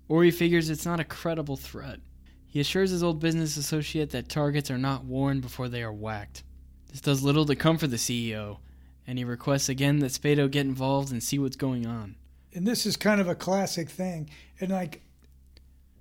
[0.07, 1.99] Ori figures it's not a credible threat.
[2.47, 6.45] He assures his old business associate that targets are not warned before they are whacked.
[6.93, 8.59] This does little to comfort the CEO,
[9.05, 12.15] and he requests again that Spado get involved and see what's going on.
[12.55, 14.31] And this is kind of a classic thing.
[14.61, 15.03] And like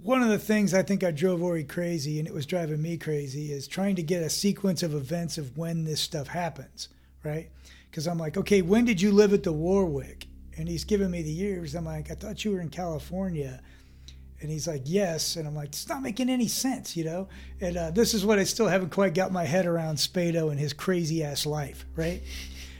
[0.01, 2.97] one of the things I think I drove Ori crazy, and it was driving me
[2.97, 6.89] crazy, is trying to get a sequence of events of when this stuff happens,
[7.23, 7.49] right?
[7.89, 10.27] Because I'm like, okay, when did you live at the Warwick?
[10.57, 11.75] And he's giving me the years.
[11.75, 13.61] I'm like, I thought you were in California.
[14.41, 15.35] And he's like, yes.
[15.35, 17.27] And I'm like, it's not making any sense, you know?
[17.61, 20.59] And uh, this is what I still haven't quite got my head around Spado and
[20.59, 22.21] his crazy ass life, right?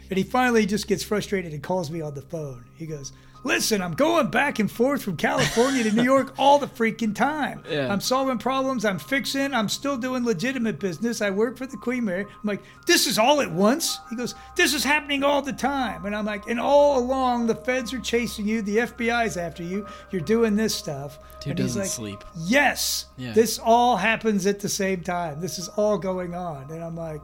[0.10, 2.66] And he finally just gets frustrated and calls me on the phone.
[2.78, 3.14] He goes,
[3.44, 7.64] Listen, I'm going back and forth from California to New York all the freaking time.
[7.70, 7.92] Yeah.
[7.92, 8.86] I'm solving problems.
[8.86, 9.54] I'm fixing.
[9.54, 11.22] I'm still doing legitimate business.
[11.22, 12.22] I work for the Queen Mary.
[12.22, 14.00] I'm like, this is all at once?
[14.10, 16.06] He goes, this is happening all the time.
[16.06, 18.62] And I'm like, and all along, the feds are chasing you.
[18.62, 19.88] The FBI's after you.
[20.12, 21.18] You're doing this stuff.
[21.40, 22.24] Dude and doesn't like, sleep.
[22.36, 23.06] Yes.
[23.18, 23.34] Yeah.
[23.34, 25.42] This all happens at the same time.
[25.42, 26.70] This is all going on.
[26.70, 27.24] And I'm like,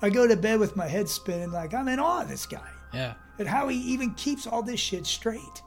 [0.00, 2.68] I go to bed with my head spinning, like, I'm in awe of this guy
[2.92, 3.14] Yeah.
[3.38, 5.62] And how he even keeps all this shit straight.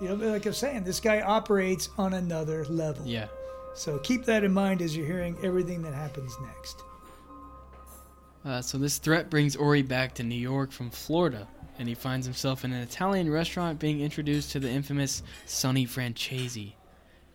[0.00, 3.06] You know, like I'm saying, this guy operates on another level.
[3.06, 3.28] Yeah.
[3.74, 6.82] So keep that in mind as you're hearing everything that happens next.
[8.44, 11.46] Uh, so this threat brings Ori back to New York from Florida,
[11.78, 16.72] and he finds himself in an Italian restaurant being introduced to the infamous Sonny Franzese.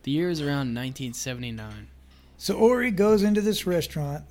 [0.02, 1.88] The year is around 1979.
[2.36, 4.24] So Ori goes into this restaurant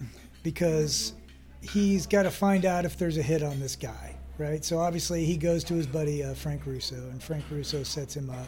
[0.43, 1.13] because
[1.61, 4.63] he's got to find out if there's a hit on this guy, right?
[4.63, 8.29] So obviously he goes to his buddy uh, Frank Russo, and Frank Russo sets him
[8.29, 8.47] up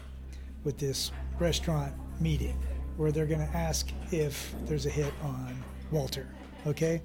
[0.63, 2.57] with this restaurant meeting
[2.97, 6.27] where they're going to ask if there's a hit on Walter,
[6.67, 7.01] okay?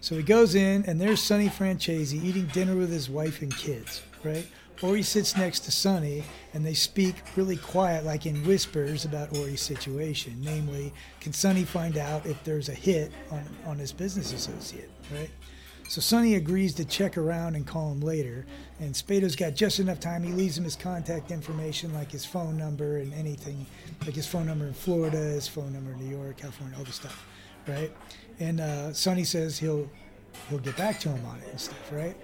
[0.00, 4.02] So he goes in, and there's Sonny Franzese eating dinner with his wife and kids,
[4.24, 4.46] right?
[4.82, 9.60] Ori sits next to Sonny, and they speak really quiet, like in whispers, about Ori's
[9.60, 10.38] situation.
[10.40, 15.28] Namely, can Sonny find out if there's a hit on, on his business associate, right?
[15.90, 18.46] So Sonny agrees to check around and call him later.
[18.78, 20.22] And Spado's got just enough time.
[20.22, 23.66] He leaves him his contact information, like his phone number and anything,
[24.06, 26.94] like his phone number in Florida, his phone number in New York, California, all this
[26.94, 27.26] stuff,
[27.66, 27.90] right?
[28.38, 29.90] And uh, Sonny says he'll
[30.48, 32.16] he'll get back to him on it and stuff, right?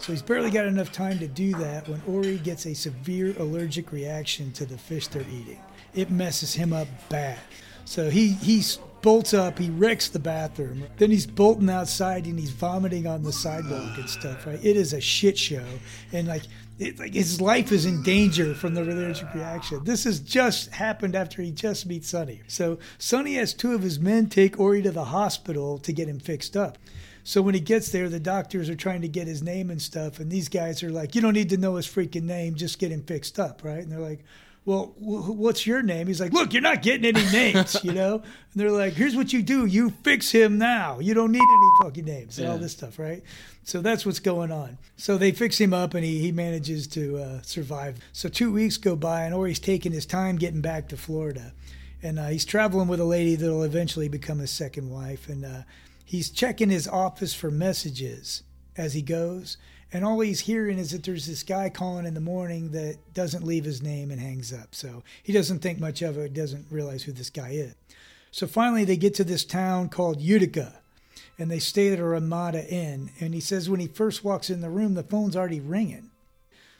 [0.00, 3.90] So he's barely got enough time to do that when Ori gets a severe allergic
[3.90, 5.60] reaction to the fish they're eating.
[5.94, 7.38] It messes him up bad.
[7.86, 8.62] So he he
[9.04, 10.84] bolts up, he wrecks the bathroom.
[10.96, 14.58] Then he's bolting outside and he's vomiting on the sidewalk and stuff, right?
[14.64, 15.62] It is a shit show.
[16.10, 16.44] And like
[16.78, 19.84] it, like his life is in danger from the allergic reaction.
[19.84, 22.40] This has just happened after he just meets Sonny.
[22.48, 26.18] So Sonny has two of his men take Ori to the hospital to get him
[26.18, 26.78] fixed up.
[27.24, 30.18] So when he gets there, the doctors are trying to get his name and stuff,
[30.18, 32.90] and these guys are like, "You don't need to know his freaking name, just get
[32.90, 34.24] him fixed up, right?" And they're like,
[34.64, 38.14] "Well, wh- what's your name?" He's like, "Look, you're not getting any names, you know."
[38.16, 38.22] And
[38.54, 40.98] they're like, "Here's what you do: you fix him now.
[40.98, 43.22] You don't need any fucking names and all this stuff, right?"
[43.64, 44.78] So that's what's going on.
[44.96, 47.98] So they fix him up, and he he manages to uh, survive.
[48.12, 51.52] So two weeks go by, and Ori's taking his time getting back to Florida
[52.04, 55.62] and uh, he's traveling with a lady that'll eventually become his second wife and uh,
[56.04, 58.42] he's checking his office for messages
[58.76, 59.56] as he goes.
[59.94, 63.46] And all he's hearing is that there's this guy calling in the morning that doesn't
[63.46, 64.74] leave his name and hangs up.
[64.74, 67.76] So he doesn't think much of it, doesn't realize who this guy is.
[68.32, 70.80] So finally, they get to this town called Utica
[71.38, 73.12] and they stay at a Ramada Inn.
[73.20, 76.10] And he says when he first walks in the room, the phone's already ringing.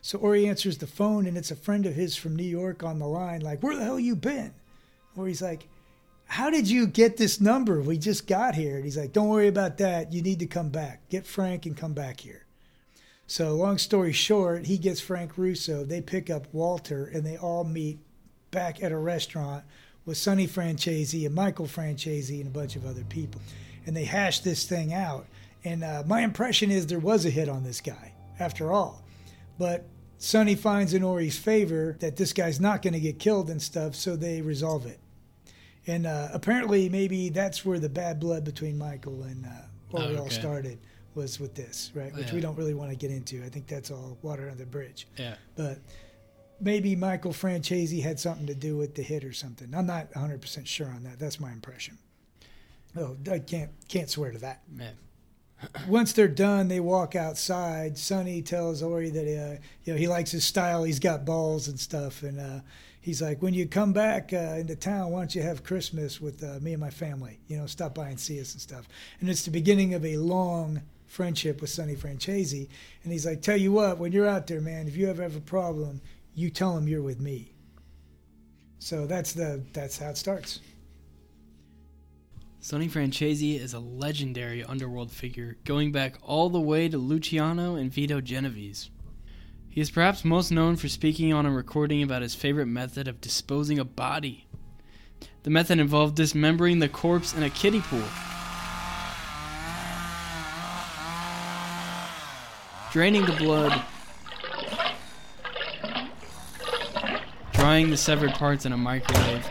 [0.03, 2.99] So Ori answers the phone, and it's a friend of his from New York on
[2.99, 4.53] the line, like, Where the hell you been?
[5.17, 5.67] Or he's like,
[6.27, 7.81] How did you get this number?
[7.81, 8.75] We just got here.
[8.75, 10.13] And he's like, Don't worry about that.
[10.13, 11.09] You need to come back.
[11.09, 12.44] Get Frank and come back here.
[13.27, 15.85] So, long story short, he gets Frank Russo.
[15.85, 17.99] They pick up Walter, and they all meet
[18.51, 19.65] back at a restaurant
[20.05, 23.41] with Sonny Franzese and Michael Franzese and a bunch of other people.
[23.87, 25.27] And they hash this thing out.
[25.65, 29.03] And uh, my impression is there was a hit on this guy, after all.
[29.59, 29.87] But
[30.19, 33.95] Sonny finds in Ori's favor that this guy's not going to get killed and stuff,
[33.95, 35.01] so they resolve it.
[35.87, 40.23] And uh, apparently, maybe that's where the bad blood between Michael and uh, Ori Oh,
[40.23, 40.79] all started
[41.15, 42.15] was with this, right?
[42.15, 42.35] Which Yeah.
[42.35, 43.43] we don't really want to get into.
[43.45, 45.07] I think that's all water under the bridge.
[45.17, 45.35] Yeah.
[45.57, 45.79] But
[46.61, 49.75] maybe Michael Franzese had something to do with the hit or something.
[49.75, 51.19] I'm not 100% sure on that.
[51.19, 51.99] That's my impression.
[52.97, 54.63] Oh, I can't can't swear to that.
[54.71, 54.95] Man.
[55.89, 57.99] Once they're done, they walk outside.
[57.99, 60.85] Sonny tells Ori that uh, you know he likes his style.
[60.85, 62.61] He's got balls and stuff, and uh,
[63.01, 66.43] he's like, "When you come back uh, into town, why don't you have Christmas with
[66.45, 67.41] uh, me and my family?
[67.49, 68.87] You know, stop by and see us and stuff."
[69.21, 70.83] And it's the beginning of a long
[71.15, 72.69] friendship with Sonny Franzese.
[73.03, 75.37] And he's like, "Tell you what, when you're out there, man, if you ever have
[75.37, 76.01] a problem,
[76.35, 77.53] you tell him you're with me."
[78.81, 80.61] So that's the that's how it starts.
[82.61, 87.93] Sonny Franzese is a legendary underworld figure going back all the way to Luciano and
[87.93, 88.91] Vito Genovese.
[89.69, 93.21] He is perhaps most known for speaking on a recording about his favorite method of
[93.21, 94.47] disposing a body.
[95.43, 98.34] The method involved dismembering the corpse in a kiddie pool.
[102.95, 103.83] Draining the blood,
[107.53, 109.45] drying the severed parts in a microwave,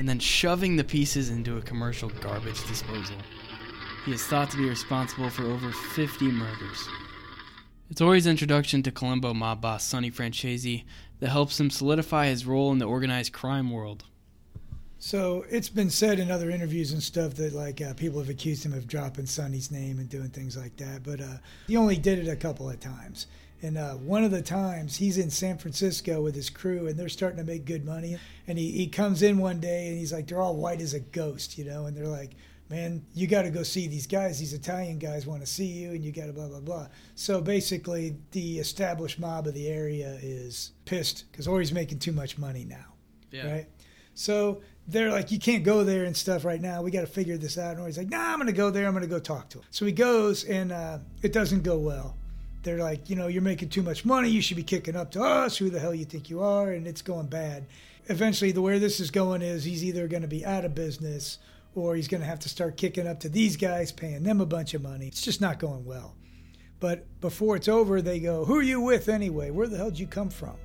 [0.00, 3.14] and then shoving the pieces into a commercial garbage disposal.
[4.04, 6.88] He is thought to be responsible for over 50 murders.
[7.88, 10.82] It's Ori's introduction to Colombo mob boss Sonny Franzese
[11.20, 14.02] that helps him solidify his role in the organized crime world.
[15.02, 18.66] So it's been said in other interviews and stuff that like uh, people have accused
[18.66, 22.18] him of dropping Sonny's name and doing things like that, but uh, he only did
[22.18, 23.26] it a couple of times.
[23.62, 27.08] And uh, one of the times he's in San Francisco with his crew and they're
[27.08, 28.18] starting to make good money.
[28.46, 31.00] And he, he comes in one day and he's like, they're all white as a
[31.00, 32.32] ghost, you know, and they're like,
[32.68, 34.38] man, you got to go see these guys.
[34.38, 36.86] These Italian guys want to see you and you got to blah, blah, blah.
[37.14, 42.36] So basically, the established mob of the area is pissed because Ori's making too much
[42.38, 42.86] money now
[43.46, 43.66] right?
[44.14, 44.60] So
[44.90, 46.82] they're like, you can't go there and stuff right now.
[46.82, 47.76] We got to figure this out.
[47.76, 48.86] And he's like, nah, I'm going to go there.
[48.86, 49.64] I'm going to go talk to him.
[49.70, 52.16] So he goes, and uh, it doesn't go well.
[52.62, 54.28] They're like, you know, you're making too much money.
[54.28, 55.56] You should be kicking up to us.
[55.56, 56.72] Who the hell you think you are?
[56.72, 57.66] And it's going bad.
[58.06, 61.38] Eventually, the way this is going is he's either going to be out of business
[61.74, 64.46] or he's going to have to start kicking up to these guys, paying them a
[64.46, 65.06] bunch of money.
[65.06, 66.16] It's just not going well.
[66.80, 69.50] But before it's over, they go, Who are you with anyway?
[69.50, 70.56] Where the hell did you come from?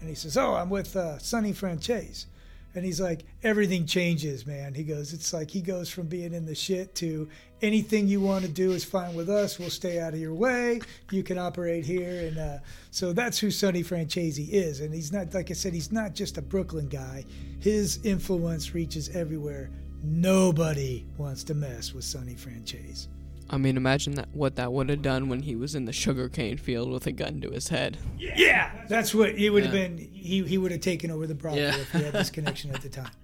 [0.00, 2.26] And he says, Oh, I'm with uh, Sonny Franzese.
[2.74, 4.74] And he's like, Everything changes, man.
[4.74, 7.28] He goes, It's like he goes from being in the shit to
[7.62, 9.58] anything you want to do is fine with us.
[9.58, 10.80] We'll stay out of your way.
[11.10, 12.28] You can operate here.
[12.28, 12.58] And uh,
[12.90, 14.80] so that's who Sonny Franzese is.
[14.80, 17.24] And he's not, like I said, he's not just a Brooklyn guy.
[17.60, 19.70] His influence reaches everywhere.
[20.02, 23.08] Nobody wants to mess with Sonny Franzese.
[23.50, 26.56] I mean, imagine that what that would have done when he was in the sugarcane
[26.56, 27.98] field with a gun to his head.
[28.18, 29.88] Yeah, that's what it would have Yeah.
[29.88, 29.98] been.
[29.98, 31.76] He he would have taken over the property Yeah.
[31.76, 33.10] if he had this connection at the time.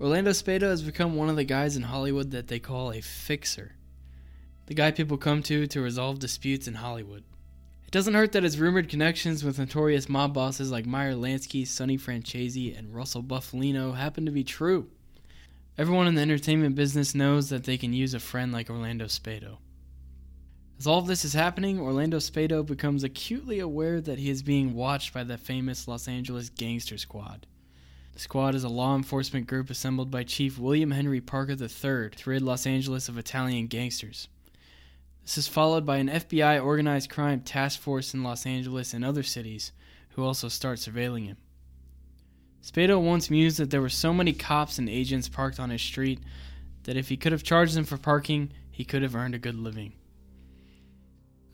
[0.00, 3.72] Orlando Spado has become one of the guys in Hollywood that they call a fixer.
[4.66, 7.24] The guy people come to to resolve disputes in Hollywood.
[7.84, 11.98] It doesn't hurt that his rumored connections with notorious mob bosses like Meyer Lansky, Sonny
[11.98, 14.88] Franzese, and Russell Bufalino happen to be true.
[15.78, 19.56] Everyone in the entertainment business knows that they can use a friend like Orlando Spado.
[20.78, 24.74] As all of this is happening, Orlando Spado becomes acutely aware that he is being
[24.74, 27.46] watched by the famous Los Angeles Gangster Squad.
[28.12, 32.22] The squad is a law enforcement group assembled by Chief William Henry Parker III to
[32.26, 34.28] rid Los Angeles of Italian gangsters.
[35.22, 39.22] This is followed by an FBI organized crime task force in Los Angeles and other
[39.22, 39.72] cities,
[40.10, 41.38] who also start surveilling him.
[42.62, 46.20] Spado once mused that there were so many cops and agents parked on his street
[46.84, 49.58] that if he could have charged them for parking, he could have earned a good
[49.58, 49.92] living.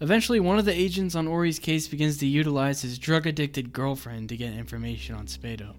[0.00, 4.28] Eventually, one of the agents on Ori's case begins to utilize his drug addicted girlfriend
[4.28, 5.74] to get information on Spado.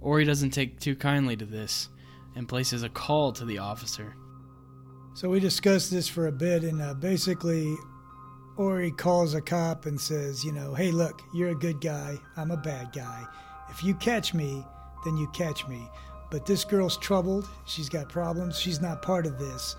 [0.00, 1.88] Ori doesn't take too kindly to this
[2.36, 4.14] and places a call to the officer.
[5.14, 7.74] So we discussed this for a bit, and uh, basically,
[8.56, 12.18] Ori calls a cop and says, you know, hey, look, you're a good guy.
[12.36, 13.24] I'm a bad guy.
[13.78, 14.64] If you catch me,
[15.04, 15.88] then you catch me.
[16.32, 17.48] But this girl's troubled.
[17.64, 18.58] She's got problems.
[18.58, 19.76] She's not part of this.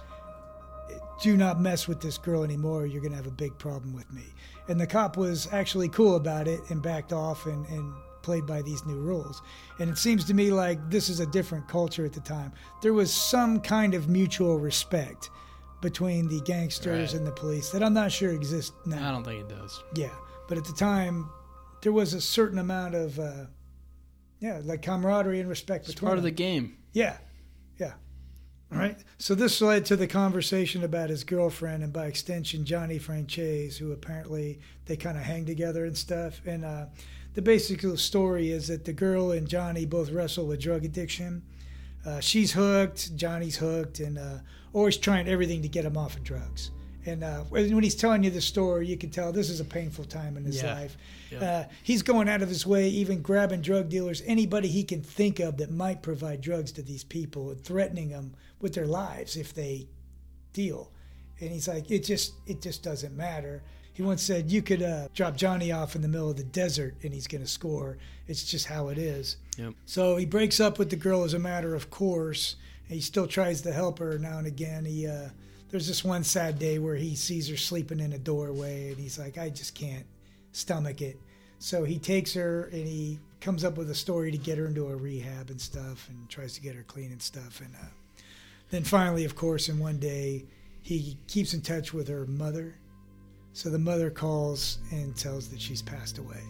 [1.21, 2.85] Do not mess with this girl anymore.
[2.85, 4.23] You're going to have a big problem with me.
[4.69, 8.61] And the cop was actually cool about it and backed off and, and played by
[8.61, 9.41] these new rules.
[9.79, 12.53] And it seems to me like this is a different culture at the time.
[12.81, 15.29] There was some kind of mutual respect
[15.81, 17.17] between the gangsters Right.
[17.19, 19.09] and the police that I'm not sure exists now.
[19.09, 19.83] I don't think it does.
[19.95, 20.09] Yeah,
[20.47, 21.29] but at the time,
[21.81, 23.45] there was a certain amount of, uh,
[24.39, 26.77] yeah, like camaraderie and respect It's between part of the game.
[26.93, 27.17] Yeah,
[27.77, 27.93] yeah.
[28.71, 28.97] All right.
[29.17, 33.91] So this led to the conversation about his girlfriend and by extension Johnny Franzese, who
[33.91, 36.41] apparently they kind of hang together and stuff.
[36.45, 36.85] And uh,
[37.33, 41.43] the basic story is that the girl and Johnny both wrestle with drug addiction.
[42.05, 44.37] Uh, she's hooked, Johnny's hooked, and uh,
[44.71, 46.71] always trying everything to get him off of drugs.
[47.05, 50.05] And uh, when he's telling you the story, you can tell this is a painful
[50.05, 50.73] time in his Yeah.
[50.73, 50.97] life.
[51.31, 51.39] Yeah.
[51.39, 55.39] Uh, he's going out of his way, even grabbing drug dealers, anybody he can think
[55.39, 59.53] of that might provide drugs to these people, and threatening them with their lives if
[59.53, 59.87] they
[60.53, 60.91] deal.
[61.39, 63.63] And he's like, it just, it just doesn't matter.
[63.93, 66.95] He once said, you could uh, drop Johnny off in the middle of the desert
[67.03, 67.97] and he's going to score.
[68.27, 69.37] It's just how it is.
[69.57, 69.73] Yep.
[69.85, 72.55] So he breaks up with the girl as a matter of course.
[72.87, 74.85] He still tries to help her now and again.
[74.85, 75.29] He uh,
[75.69, 79.19] there's this one sad day where he sees her sleeping in a doorway, and he's
[79.19, 80.05] like, I just can't
[80.51, 81.17] stomach it.
[81.59, 84.87] So he takes her and he comes up with a story to get her into
[84.87, 87.61] a rehab and stuff, and tries to get her clean and stuff.
[87.61, 87.87] And uh,
[88.71, 90.45] then finally, of course, in one day,
[90.81, 92.75] he keeps in touch with her mother.
[93.53, 96.41] So the mother calls and tells that she's passed away,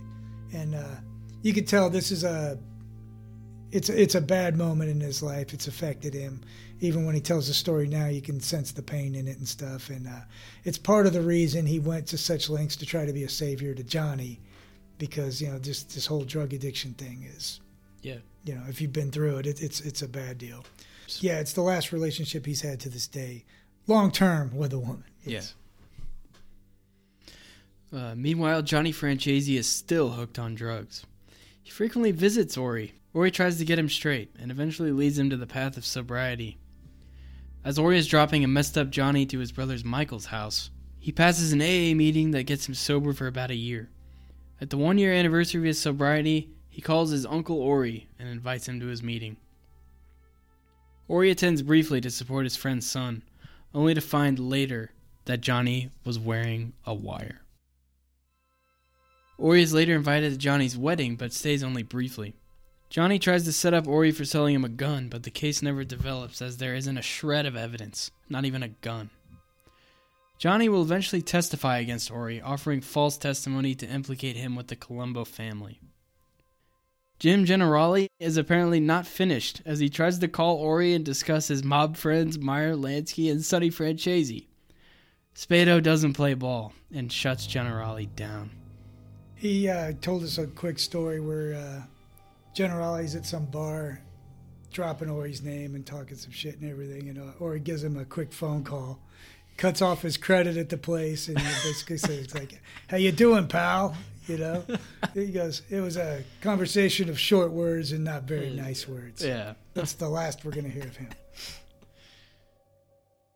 [0.54, 0.96] and uh,
[1.41, 2.60] you could tell this is a
[3.72, 5.54] it's it's a bad moment in his life.
[5.54, 6.41] It's affected him.
[6.81, 9.47] Even when he tells the story now, you can sense the pain in it and
[9.47, 9.89] stuff.
[9.89, 10.22] And uh,
[10.64, 13.30] it's part of the reason he went to such lengths to try to be a
[13.30, 14.39] savior to Johnny,
[14.97, 17.60] because you know just this whole drug addiction thing is,
[18.01, 18.18] Yeah.
[18.45, 20.64] you know, if you've been through it, it it's it's a bad deal.
[21.19, 23.43] Yeah, it's the last relationship he's had to this day,
[23.88, 25.03] long term with a woman.
[25.26, 25.41] Yeah.
[27.91, 31.06] Uh, meanwhile, Johnny Franzese is still hooked on drugs.
[31.64, 32.93] He frequently visits Ori.
[33.14, 36.57] Ori tries to get him straight and eventually leads him to the path of sobriety.
[37.64, 41.52] As Ori is dropping a messed up Johnny to his brother's Michael's house, he passes
[41.52, 43.90] an AA meeting that gets him sober for about a year.
[44.61, 48.68] At the one year anniversary of his sobriety, he calls his uncle Ori and invites
[48.68, 49.36] him to his meeting.
[51.10, 53.23] Ori attends briefly to support his friend's son,
[53.73, 54.91] only to find later
[55.26, 57.41] that Johnny was wearing a wire.
[59.38, 62.36] Ori is later invited to Johnny's wedding, but stays only briefly.
[62.90, 65.84] Johnny tries to set up Ori for selling him a gun, but the case never
[65.84, 69.11] develops as there isn't a shred of evidence, not even a gun.
[70.40, 75.24] Johnny will eventually testify against Ori, offering false testimony to implicate him with the Colombo
[75.24, 75.80] family.
[77.20, 81.64] Jim Generali is apparently not finished as he tries to call Ori and discuss his
[81.64, 84.48] mob friends Meyer Lansky and Sonny Franzese.
[85.36, 88.49] Spado doesn't play ball and shuts Generali down.
[89.36, 91.82] He uh, told us a quick story where uh,
[92.60, 94.02] Generali's at some bar,
[94.73, 98.34] dropping Ori's name and talking some shit and everything, and Ori gives him a quick
[98.34, 98.99] phone call,
[99.56, 103.95] cuts off his credit at the place, and basically says like, "How you doing, pal?"
[104.27, 104.65] You know,
[105.14, 108.57] he goes, "It was a conversation of short words and not very hmm.
[108.57, 109.53] nice words." Yeah.
[109.73, 111.11] That's the last we're gonna hear of him.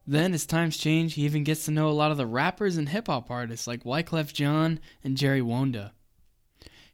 [0.05, 2.89] Then, as times change, he even gets to know a lot of the rappers and
[2.89, 5.91] hip hop artists like Wyclef Jean and Jerry Wonda.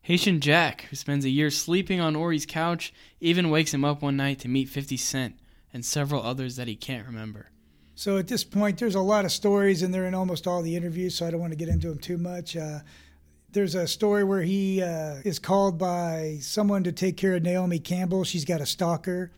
[0.10, 2.92] Haitian Jack, who spends a year sleeping on Ori's couch,
[3.22, 5.36] even wakes him up one night to meet 50 Cent
[5.72, 7.52] and several others that he can't remember.
[7.94, 10.76] So at this point, there's a lot of stories, and they're in almost all the
[10.76, 12.58] interviews, so I don't want to get into them too much.
[12.58, 12.80] Uh,
[13.52, 17.78] there's a story where he uh, is called by someone to take care of Naomi
[17.78, 18.24] Campbell.
[18.24, 19.30] She's got a stalker.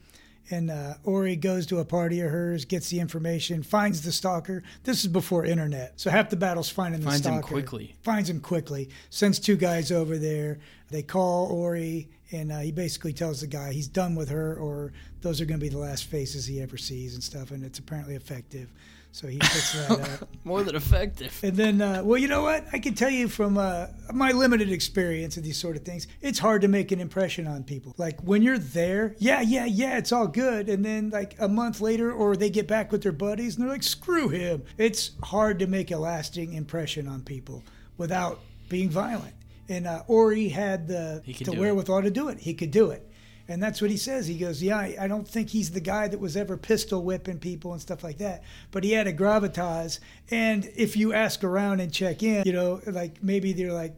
[0.50, 4.64] And uh, Ori goes to a party of hers, gets the information, finds the stalker.
[4.84, 7.24] This is before internet, so half the battle's finding the stalker.
[7.24, 7.96] Finds him quickly.
[8.04, 8.90] Finds him quickly.
[9.10, 10.60] Sends two guys over there.
[10.90, 14.92] They call Ori, and uh, he basically tells the guy he's done with her, or
[15.22, 17.52] those are going to be the last faces he ever sees and stuff.
[17.52, 18.70] And it's apparently effective.
[19.14, 20.30] So he puts that up.
[20.46, 21.38] More than effective.
[21.44, 22.66] And then, uh, well, you know what?
[22.72, 26.40] I can tell you from uh, my limited experience of these sort of things, it's
[26.40, 27.94] hard to make an impression on people.
[27.98, 30.70] Like when you're there, yeah, yeah, yeah, it's all good.
[30.70, 33.72] And then, like a month later, or they get back with their buddies and they're
[33.72, 34.64] like, screw him.
[34.78, 37.64] It's hard to make a lasting impression on people
[37.98, 38.40] without
[38.70, 39.36] being violent.
[39.68, 41.60] And uh, Ori had the, the do it.
[41.60, 42.40] wherewithal to do it.
[42.40, 43.11] He could do it.
[43.48, 44.28] And that's what he says.
[44.28, 47.74] He goes, Yeah, I, don't think he's the guy that was ever pistol whipping people
[47.74, 48.44] and stuff like that.
[48.72, 50.00] But he had a gravitas.
[50.30, 53.94] And if you ask around and check in, you know, like maybe they're like,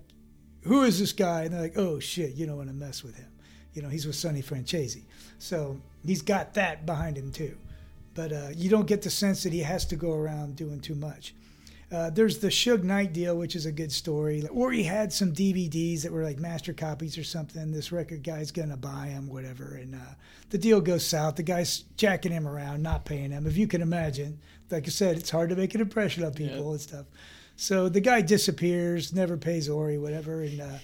[0.64, 1.44] Who is this guy?
[1.44, 3.30] And they're like, Oh, shit, you don't want to mess with him.
[3.74, 5.04] You know, he's with Sonny Franzese.
[5.40, 7.58] So he's got that behind him too.
[8.16, 10.96] But uh, you don't get the sense that he has to go around doing too
[10.96, 11.34] much.
[11.94, 14.44] Uh, there's the Suge Knight deal, which is a good story.
[14.52, 17.72] Or he had some DVDs that were like master copies or something.
[17.72, 19.76] This record guy's gonna buy them, whatever.
[19.76, 20.16] And uh,
[20.50, 21.36] the deal goes south.
[21.36, 23.46] The guy's jacking him around, not paying him.
[23.46, 24.40] If you can imagine,
[24.72, 27.06] like I said, it's hard to make an impression on people and stuff.
[27.58, 30.80] So the guy disappears, never pays Ori, whatever, and uh,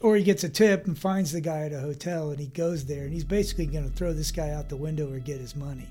[0.00, 3.02] Ori gets a tip and finds the guy at a hotel, and he goes there,
[3.02, 5.88] and he's basically gonna throw this guy out the window or get his money.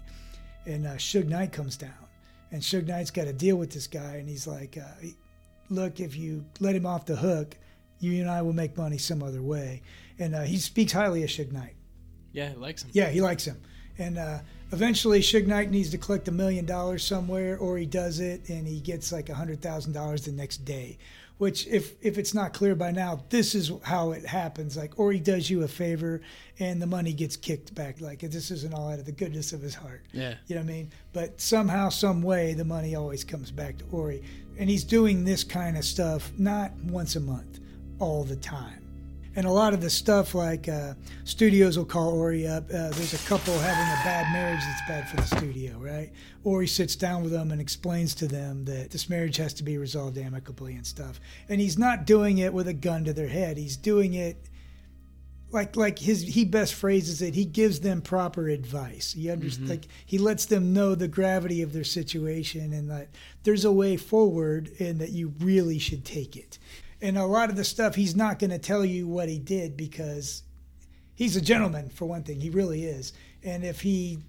[0.66, 2.05] And uh, Suge Knight comes down
[2.52, 5.08] and Suge Knight's got to deal with this guy, and he's like, uh,
[5.70, 7.58] "Look, if you let him off the hook,
[8.00, 9.82] you and I will make money some other way."
[10.20, 11.76] And uh, he speaks highly of Suge Knight.
[12.32, 12.90] Yeah, he likes him.
[12.94, 13.62] Yeah, he likes him.
[13.98, 14.40] And uh,
[14.72, 18.68] eventually, Suge Knight needs to collect a million dollars somewhere, or he does it, and
[18.68, 20.98] he gets like a hundred thousand dollars the next day.
[21.38, 24.78] Which, if if it's not clear by now, this is how it happens.
[24.78, 26.22] Like, or he does you a favor,
[26.60, 28.00] and the money gets kicked back.
[28.00, 30.06] Like, this isn't all out of the goodness of his heart.
[30.14, 30.36] Yeah.
[30.48, 30.92] You know what I mean?
[31.12, 34.24] But somehow, some way, the money always comes back to Ori,
[34.58, 37.60] and he's doing this kind of stuff not once a month,
[38.00, 38.85] all the time.
[39.36, 40.94] And a lot of the stuff, like uh,
[41.26, 42.64] studios will call Ori up.
[42.70, 46.12] Uh, there's a couple having a bad marriage that's bad for the studio, right?
[46.46, 49.78] Ori sits down with them and explains to them that this marriage has to be
[49.78, 51.20] resolved amicably and stuff.
[51.50, 53.58] And he's not doing it with a gun to their head.
[53.58, 54.48] He's doing it
[55.52, 57.34] like like his he best phrases it.
[57.34, 59.14] He gives them proper advice.
[59.14, 63.10] He understands like he lets them know the gravity of their situation and that
[63.44, 66.60] there's a way forward and that you really should take it
[67.06, 69.78] and a lot of the stuff he's not going to tell you what he did
[69.78, 70.44] because
[71.14, 72.42] he's a gentleman for one thing.
[72.42, 73.14] He really is.
[73.44, 74.20] And if he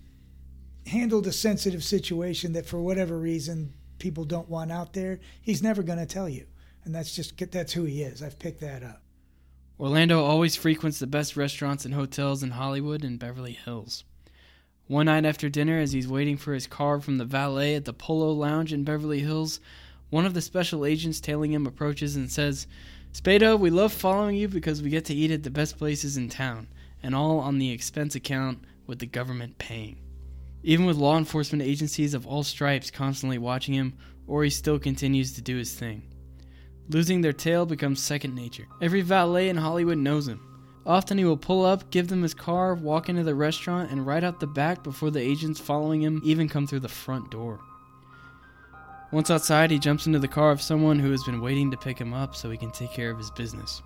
[0.87, 5.83] handled a sensitive situation that for whatever reason people don't want out there he's never
[5.83, 6.47] going to tell you.
[6.85, 8.23] And that's just that's who he is.
[8.23, 9.03] I've picked that up.
[9.81, 14.05] Orlando always frequents the best restaurants and hotels in Hollywood and Beverly Hills.
[14.87, 17.93] One night after dinner, as he's waiting for his car from the valet at the
[17.93, 19.59] Polo Lounge in Beverly Hills,
[20.11, 22.67] one of the special agents tailing him approaches and says,
[23.13, 26.29] Spado, we love following you because we get to eat at the best places in
[26.29, 26.69] town,
[27.03, 29.99] and all on the expense account with the government paying.
[30.63, 33.95] Even with law enforcement agencies of all stripes constantly watching him,
[34.27, 36.03] Ori still continues to do his thing.
[36.89, 38.67] Losing their tail becomes second nature.
[38.81, 40.41] Every valet in Hollywood knows him.
[40.85, 44.23] Often he will pull up, give them his car, walk into the restaurant, and right
[44.23, 47.61] out the back before the agents following him even come through the front door.
[49.13, 51.99] Once outside, he jumps into the car of someone who has been waiting to pick
[51.99, 53.83] him up so he can take care of his business.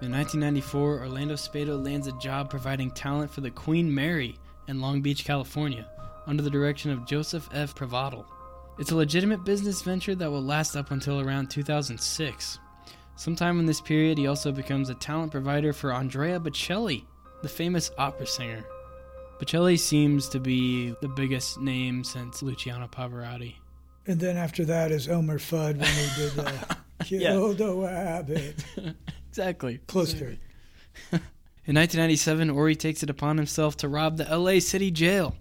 [0.00, 5.02] In 1994, Orlando Spado lands a job providing talent for the Queen Mary in Long
[5.02, 5.86] Beach, California,
[6.26, 7.74] under the direction of Joseph F.
[7.74, 8.24] Prevratil.
[8.78, 12.58] It's a legitimate business venture that will last up until around 2006.
[13.16, 17.04] Sometime in this period, he also becomes a talent provider for Andrea Bocelli,
[17.42, 18.64] the famous opera singer.
[19.40, 23.56] Bocelli seems to be the biggest name since Luciano Pavarotti.
[24.08, 28.64] And then after that is Elmer Fudd when he did the Kill the Rabbit.
[29.28, 29.78] Exactly.
[29.86, 30.38] Close to it.
[31.12, 35.36] In 1997, Ori takes it upon himself to rob the LA City Jail.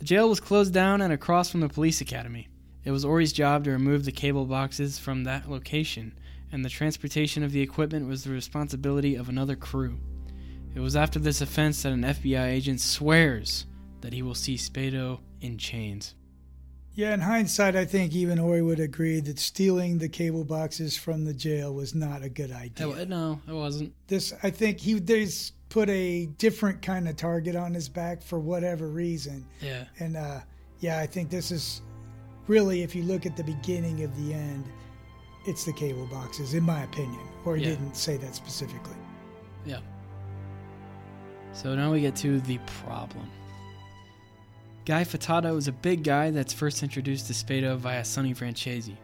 [0.00, 2.48] The jail was closed down and across from the police academy.
[2.84, 6.18] It was Ori's job to remove the cable boxes from that location,
[6.52, 9.98] and the transportation of the equipment was the responsibility of another crew.
[10.74, 13.66] It was after this offense that an FBI agent swears
[14.02, 16.14] that he will see Spado in chains.
[16.94, 21.24] Yeah, in hindsight, I think even Ori would agree that stealing the cable boxes from
[21.24, 22.88] the jail was not a good idea.
[22.88, 23.92] Oh, no, it wasn't.
[24.08, 28.40] This, I think, he there's put a different kind of target on his back for
[28.40, 29.46] whatever reason.
[29.60, 29.84] Yeah.
[30.00, 30.40] And uh,
[30.80, 31.80] yeah, I think this is
[32.48, 34.64] really, if you look at the beginning of the end,
[35.46, 37.20] it's the cable boxes, in my opinion.
[37.44, 37.70] Or he Yeah.
[37.70, 38.96] didn't say that specifically.
[39.64, 39.78] Yeah.
[41.52, 43.30] So now we get to the problem.
[44.86, 48.96] Guy Furtado is a big guy that's first introduced to Spado via Sonny Franzese.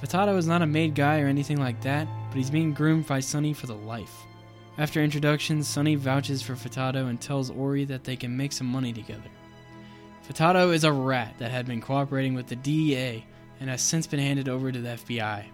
[0.00, 3.20] Furtado is not a made guy or anything like that, but he's being groomed by
[3.20, 4.24] Sonny for the life.
[4.78, 8.94] After introductions, Sonny vouches for Furtado and tells Ori that they can make some money
[8.94, 9.30] together.
[10.26, 13.24] Furtado is a rat that had been cooperating with the DEA
[13.60, 15.44] and has since been handed over to the FBI.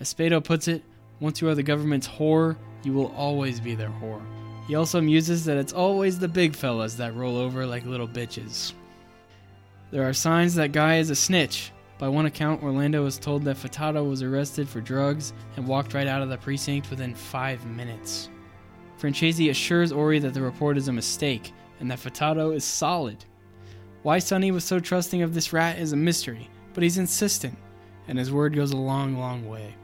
[0.00, 0.82] As Spado puts it,
[1.20, 4.24] once you are the government's whore, you will always be their whore.
[4.70, 8.72] He also muses that it's always the big fellas that roll over like little bitches.
[9.90, 11.72] There are signs that Guy is a snitch.
[11.98, 16.06] By one account, Orlando was told that Furtado was arrested for drugs and walked right
[16.06, 18.30] out of the precinct within five minutes.
[18.96, 23.24] Franzese assures Ori that the report is a mistake and that Furtado is solid.
[24.04, 27.58] Why Sonny was so trusting of this rat is a mystery, but he's insistent,
[28.06, 29.74] and his word goes a long, long way.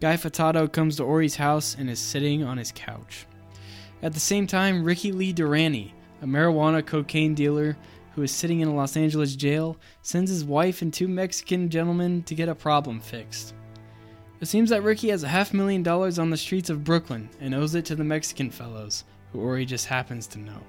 [0.00, 3.26] Guy Furtado comes to Ori's house and is sitting on his couch.
[4.02, 7.76] At the same time, Ricky Lee Durante, a marijuana cocaine dealer
[8.14, 12.22] who is sitting in a Los Angeles jail, sends his wife and two Mexican gentlemen
[12.24, 13.54] to get a problem fixed.
[14.40, 17.54] It seems that Ricky has a half million dollars on the streets of Brooklyn and
[17.54, 20.60] owes it to the Mexican fellows, who Ori just happens to know.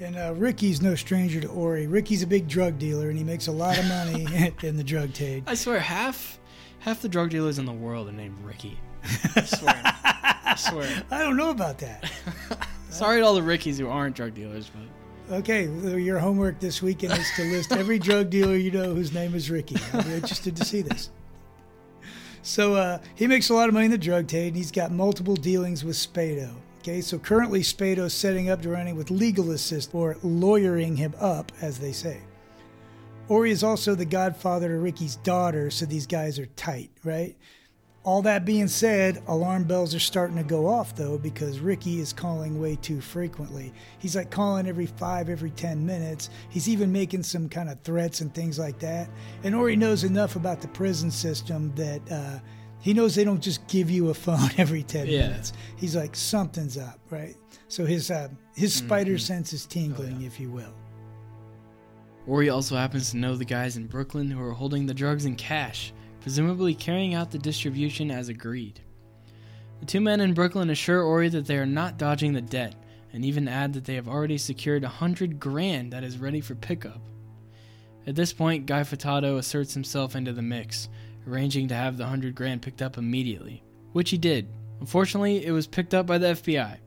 [0.00, 1.86] And uh, Ricky's no stranger to Ori.
[1.86, 5.14] Ricky's a big drug dealer, and he makes a lot of money in the drug
[5.14, 5.44] trade.
[5.46, 6.40] I swear, half
[6.80, 8.78] half the drug dealers in the world are named Ricky.
[9.36, 9.82] I swear.
[9.84, 11.04] I swear.
[11.10, 12.10] I don't know about that.
[12.90, 14.84] Sorry to all the Rickies who aren't drug dealers, but
[15.30, 15.64] Okay,
[15.98, 19.50] your homework this weekend is to list every drug dealer you know whose name is
[19.50, 19.76] Ricky.
[19.94, 21.10] I'll be interested to see this.
[22.42, 24.92] So uh, he makes a lot of money in the drug trade, and he's got
[24.92, 26.50] multiple dealings with Spado.
[26.80, 31.78] Okay, so currently Spado's setting up Durante with legal assist or lawyering him up, as
[31.78, 32.20] they say.
[33.28, 37.34] Ori is also the godfather to Ricky's daughter, so these guys are tight, right?
[38.04, 42.12] All that being said, alarm bells are starting to go off though because Ricky is
[42.12, 43.72] calling way too frequently.
[43.98, 46.28] He's like calling every five, every 10 minutes.
[46.50, 49.08] He's even making some kind of threats and things like that.
[49.42, 52.40] And Ori knows enough about the prison system that uh,
[52.80, 55.28] he knows they don't just give you a phone every 10 Yeah.
[55.28, 55.54] minutes.
[55.78, 57.34] He's like, something's up, right?
[57.68, 60.74] So his, uh, his spider sense is tingling, if you will.
[62.26, 65.36] Ori also happens to know the guys in Brooklyn who are holding the drugs in
[65.36, 65.94] cash,
[66.24, 68.80] presumably carrying out the distribution as agreed.
[69.80, 72.74] The two men in Brooklyn assure Ori that they are not dodging the debt,
[73.12, 76.54] and even add that they have already secured a hundred grand that is ready for
[76.54, 77.02] pickup.
[78.06, 80.88] At this point, Guy Furtado asserts himself into the mix,
[81.28, 84.48] arranging to have the hundred grand picked up immediately, which he did.
[84.80, 86.78] Unfortunately, it was picked up by the FBI.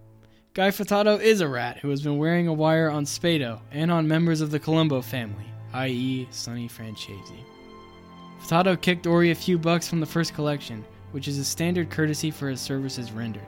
[0.55, 4.07] Guy Furtado is a rat who has been wearing a wire on Spado and on
[4.07, 7.43] members of the Colombo family, i.e., Sonny Franzese.
[8.39, 12.31] Furtado kicked Ori a few bucks from the first collection, which is a standard courtesy
[12.31, 13.47] for his services rendered.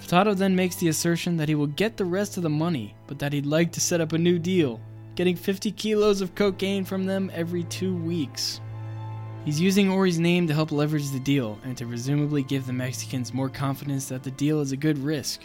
[0.00, 3.18] Furtado then makes the assertion that he will get the rest of the money, but
[3.18, 4.80] that he'd like to set up a new deal,
[5.14, 8.60] getting 50 kilos of cocaine from them every two weeks.
[9.44, 13.32] He's using Ori's name to help leverage the deal and to presumably give the Mexicans
[13.32, 15.40] more confidence that the deal is a good risk.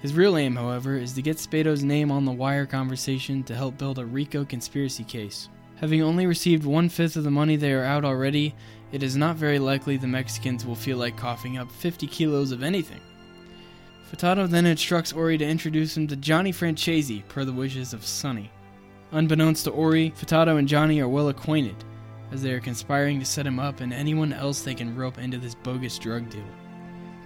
[0.00, 3.76] His real aim, however, is to get Spado's name on the wire conversation to help
[3.76, 5.48] build a RICO conspiracy case.
[5.80, 8.54] Having only received one fifth of the money they are out already,
[8.90, 12.64] it is not very likely the Mexicans will feel like coughing up 50 kilos of
[12.64, 13.00] anything.
[14.10, 18.50] Furtado then instructs Ori to introduce him to Johnny Franzese per the wishes of Sonny.
[19.12, 21.76] Unbeknownst to Ori, Furtado and Johnny are well acquainted,
[22.32, 25.38] as they are conspiring to set him up and anyone else they can rope into
[25.38, 26.42] this bogus drug deal.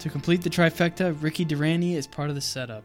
[0.00, 2.84] To complete the trifecta, Ricky Durante is part of the setup.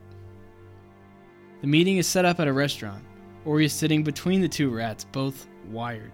[1.62, 3.04] The meeting is set up at a restaurant.
[3.44, 6.12] Ori is sitting between the two rats, both wired.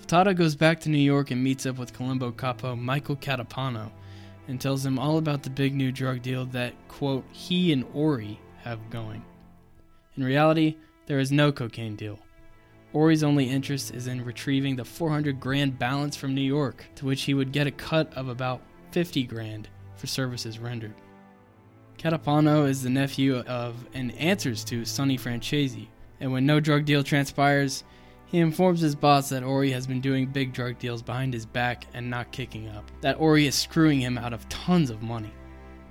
[0.00, 3.90] Furtado goes back to New York and meets up with Colombo capo Michael Catapano
[4.48, 8.38] and tells him all about the big new drug deal that, quote, he and Ori
[8.62, 9.24] have going.
[10.16, 10.76] In reality,
[11.06, 12.18] there is no cocaine deal.
[12.92, 17.22] Ori's only interest is in retrieving the 400 grand balance from New York, to which
[17.22, 18.62] he would get a cut of about
[18.92, 20.94] 50 grand for services rendered.
[21.98, 25.88] Catapano is the nephew of and answers to Sonny Franzese,
[26.20, 27.84] and when no drug deal transpires,
[28.26, 31.86] he informs his boss that Ori has been doing big drug deals behind his back
[31.94, 35.32] and not kicking up, that Ori is screwing him out of tons of money.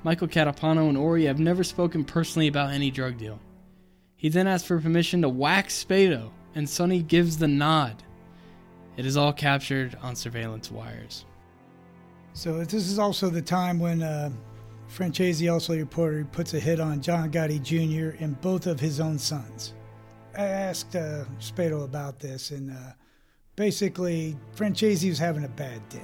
[0.03, 3.39] Michael Catapano and Ori have never spoken personally about any drug deal.
[4.17, 8.03] He then asks for permission to whack Spado, and Sonny gives the nod.
[8.97, 11.25] It is all captured on surveillance wires.
[12.33, 14.29] So this is also the time when uh,
[14.89, 18.21] Franzese also reported he puts a hit on John Gotti Jr.
[18.21, 19.73] and both of his own sons.
[20.37, 22.93] I asked uh, Spado about this, and uh,
[23.55, 25.99] basically Franzese was having a bad day.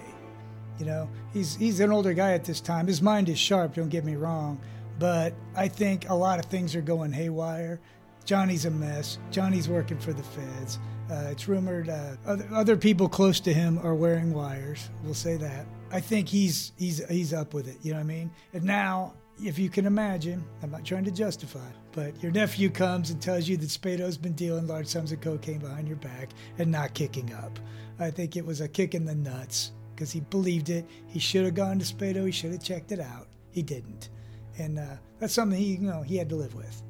[0.79, 2.87] You know, he's he's an older guy at this time.
[2.87, 3.75] His mind is sharp.
[3.75, 4.59] Don't get me wrong,
[4.99, 7.79] but I think a lot of things are going haywire.
[8.25, 9.17] Johnny's a mess.
[9.31, 10.79] Johnny's working for the feds.
[11.11, 14.89] Uh, it's rumored uh, other, other people close to him are wearing wires.
[15.03, 15.65] We'll say that.
[15.91, 17.77] I think he's he's he's up with it.
[17.81, 18.31] You know what I mean?
[18.53, 19.13] And now,
[19.43, 23.47] if you can imagine, I'm not trying to justify, but your nephew comes and tells
[23.47, 27.33] you that Spado's been dealing large sums of cocaine behind your back and not kicking
[27.33, 27.59] up.
[27.99, 30.85] I think it was a kick in the nuts because he believed it.
[31.07, 32.25] He should have gone to Spado.
[32.25, 33.27] He should have checked it out.
[33.51, 34.09] He didn't,
[34.57, 36.81] and uh, that's something he you know he had to live with.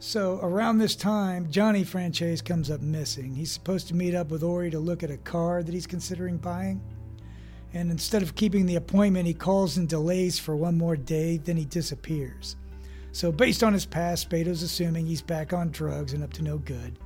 [0.00, 3.34] So around this time, Johnny Franzese comes up missing.
[3.34, 6.36] He's supposed to meet up with Ori to look at a car that he's considering
[6.36, 6.80] buying.
[7.74, 11.56] And instead of keeping the appointment, he calls and delays for one more day, then
[11.56, 12.56] he disappears.
[13.12, 16.58] So, based on his past, Spado's assuming he's back on drugs and up to no
[16.58, 16.98] good.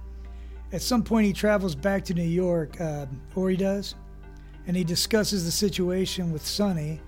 [0.72, 3.94] At some point, he travels back to New York, uh, or he does,
[4.66, 7.01] and he discusses the situation with Sonny.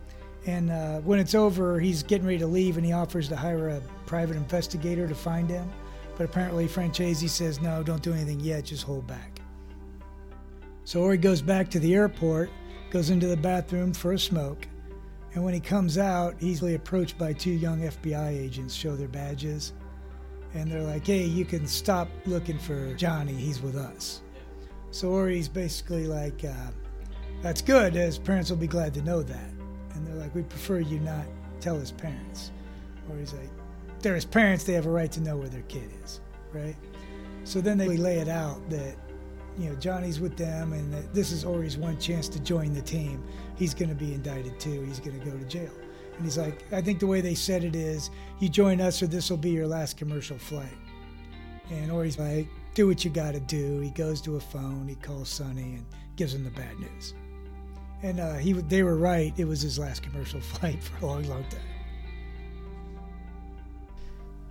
[0.47, 3.69] And uh, when it's over, he's getting ready to leave, and he offers to hire
[3.71, 5.71] a private investigator to find him.
[6.17, 9.41] But apparently, Franzese says, no, don't do anything yet, just hold back.
[10.85, 12.51] So Ori goes back to the airport,
[12.95, 14.69] goes into the bathroom for a smoke,
[15.35, 19.73] and when he comes out, he's approached by two young FBI agents, show their badges,
[20.55, 24.23] and they're like, hey, you can stop looking for Johnny, he's with us.
[24.93, 26.71] So Ori's basically like, uh,
[27.43, 29.51] that's good, his parents will be glad to know that.
[29.95, 31.27] And they're like, we prefer you not
[31.61, 32.53] tell his parents.
[33.11, 33.51] Ori's like,
[34.03, 36.21] they're his parents, they have a right to know where their kid is,
[36.53, 36.77] right?
[37.43, 38.95] So then they lay it out that
[39.59, 43.23] you know Johnny's with them, and this is Ori's one chance to join the team.
[43.57, 44.83] He's going to be indicted too.
[44.83, 45.71] He's going to go to jail.
[46.17, 49.07] And he's like, I think the way they said it is, you join us, or
[49.07, 50.77] this will be your last commercial flight.
[51.71, 53.81] And Ori's like, do what you got to do.
[53.81, 55.87] He goes to a phone, he calls Sonny, and
[56.17, 57.15] gives him the bad news.
[58.03, 59.33] And uh, he, they were right.
[59.37, 61.74] It was his last commercial flight for a long, long time.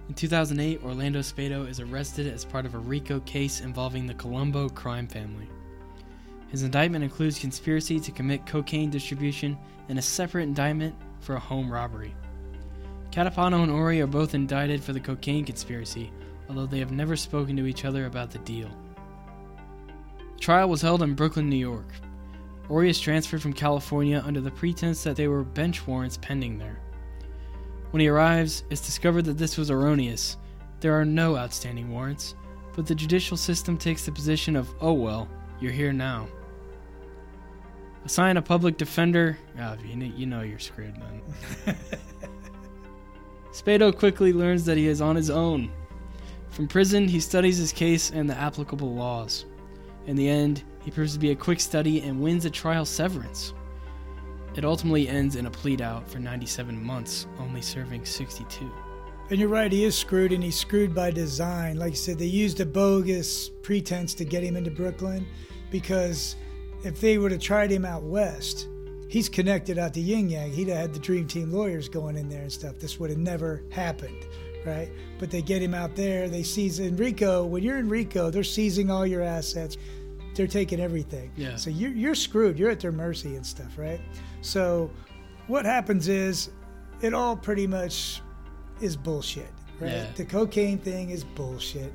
[0.09, 4.67] In 2008, Orlando Spado is arrested as part of a RICO case involving the Colombo
[4.67, 5.47] crime family.
[6.49, 9.57] His indictment includes conspiracy to commit cocaine distribution
[9.87, 12.13] and a separate indictment for a home robbery.
[13.11, 16.11] Catapano and Ori are both indicted for the cocaine conspiracy,
[16.49, 18.69] although they have never spoken to each other about the deal.
[20.35, 21.87] The trial was held in Brooklyn, New York.
[22.67, 26.79] Ori is transferred from California under the pretense that there were bench warrants pending there.
[27.93, 30.37] When he arrives, it's discovered that this was erroneous.
[30.79, 32.33] There are no outstanding warrants,
[32.75, 35.29] but the judicial system takes the position of, oh well,
[35.59, 36.27] you're here now.
[38.03, 39.37] Assign a public defender.
[39.61, 41.77] Oh, you, know, you know you're screwed then.
[43.51, 45.71] Spado quickly learns that he is on his own.
[46.49, 49.45] From prison, he studies his case and the applicable laws.
[50.07, 53.53] In the end, he proves to be a quick study and wins a trial severance.
[54.55, 58.71] It ultimately ends in a plead out for 97 months, only serving 62.
[59.29, 61.77] And you're right, he is screwed, and he's screwed by design.
[61.77, 65.25] Like I said, they used a bogus pretense to get him into Brooklyn
[65.71, 66.35] because
[66.83, 68.67] if they would have tried him out west,
[69.07, 70.51] he's connected out to Yin Yang.
[70.51, 72.77] He'd have had the Dream Team lawyers going in there and stuff.
[72.77, 74.27] This would have never happened,
[74.65, 74.89] right?
[75.17, 76.29] But they get him out there.
[76.29, 77.45] They seize Enrico.
[77.45, 79.77] When you're in RICO, they're seizing all your assets.
[80.35, 81.31] They're taking everything.
[81.35, 81.55] Yeah.
[81.55, 82.57] So you're, you're screwed.
[82.57, 84.01] You're at their mercy and stuff, right?
[84.41, 84.89] So
[85.47, 86.49] what happens is
[87.01, 88.21] it all pretty much
[88.81, 89.91] is bullshit, right?
[89.91, 90.07] Yeah.
[90.15, 91.91] The cocaine thing is bullshit.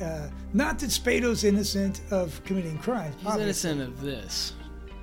[0.00, 3.14] Uh, not that Spado's innocent of committing crimes.
[3.18, 3.70] He's obviously.
[3.70, 4.54] innocent of this.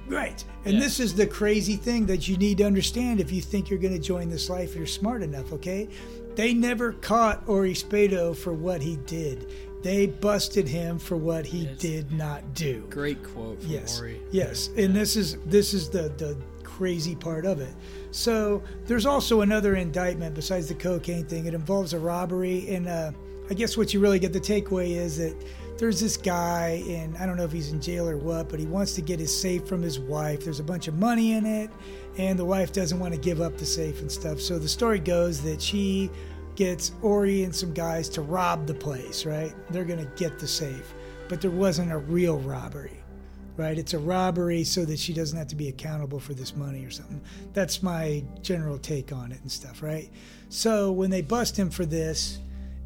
[0.08, 0.44] Right.
[0.66, 0.80] And Yeah.
[0.80, 3.94] this is the crazy thing that you need to understand if you think you're going
[3.94, 5.90] to join this life, you're smart enough, okay?
[6.36, 9.52] They never caught Ori Spado for what he did.
[9.84, 11.78] They busted him for what he Yes.
[11.78, 12.84] did not do.
[12.90, 14.00] Great quote from Yes.
[14.00, 14.20] Ori.
[14.32, 14.70] Yes.
[14.76, 17.74] And this is this is the the crazy part of it.
[18.12, 21.46] So there's also another indictment besides the cocaine thing.
[21.46, 23.12] It involves a robbery, and uh,
[23.50, 25.36] I guess what you really get the takeaway is that
[25.78, 28.66] there's this guy, and I don't know if he's in jail or what, but he
[28.66, 30.44] wants to get his safe from his wife.
[30.44, 31.70] There's a bunch of money in it,
[32.18, 34.40] and the wife doesn't want to give up the safe and stuff.
[34.42, 36.10] So the story goes that she
[36.58, 39.54] gets Ori and some guys to rob the place, right?
[39.72, 40.94] They're going to get the safe,
[41.30, 42.98] but there wasn't a real robbery
[43.58, 43.78] right?
[43.78, 46.92] It's a robbery so that she doesn't have to be accountable for this money or
[46.92, 47.20] something.
[47.54, 50.10] That's my general take on it and stuff, right?
[50.50, 52.40] So when they bust him for this,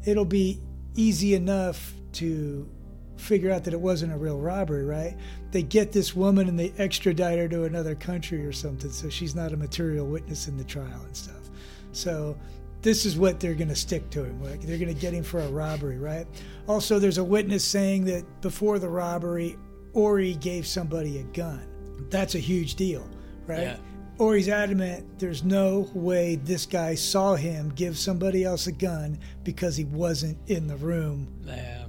[0.04, 0.60] it'll be
[0.96, 2.68] easy enough to
[3.16, 5.16] figure out that it wasn't a real robbery, right?
[5.50, 9.34] They get this woman and they extradite her to another country or something, so she's
[9.34, 11.50] not a material witness in the trial and stuff.
[11.92, 12.36] So
[12.82, 14.42] this is what they're going to stick to him.
[14.42, 16.26] Like they're going to get him for a robbery, right?
[16.66, 19.56] Also, there's a witness saying that before the robbery,
[19.92, 21.66] Ori gave somebody a gun.
[22.10, 23.08] That's a huge deal,
[23.46, 23.62] right?
[23.62, 23.76] Yeah.
[24.18, 29.76] Ori's adamant there's no way this guy saw him give somebody else a gun because
[29.76, 31.32] he wasn't in the room.
[31.44, 31.86] Yeah.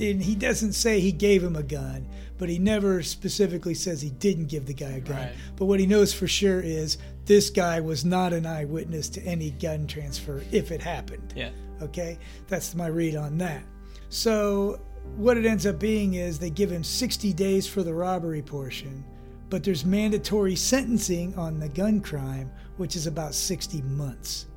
[0.00, 2.08] And he doesn't say he gave him a gun,
[2.38, 5.16] but he never specifically says he didn't give the guy a gun.
[5.16, 5.32] Right.
[5.56, 6.96] But what he knows for sure is
[7.30, 11.32] this guy was not an eyewitness to any gun transfer if it happened.
[11.36, 11.50] Yeah.
[11.80, 13.62] Okay, that's my read on that.
[14.08, 14.80] So,
[15.14, 19.04] what it ends up being is they give him 60 days for the robbery portion,
[19.48, 24.48] but there's mandatory sentencing on the gun crime, which is about 60 months.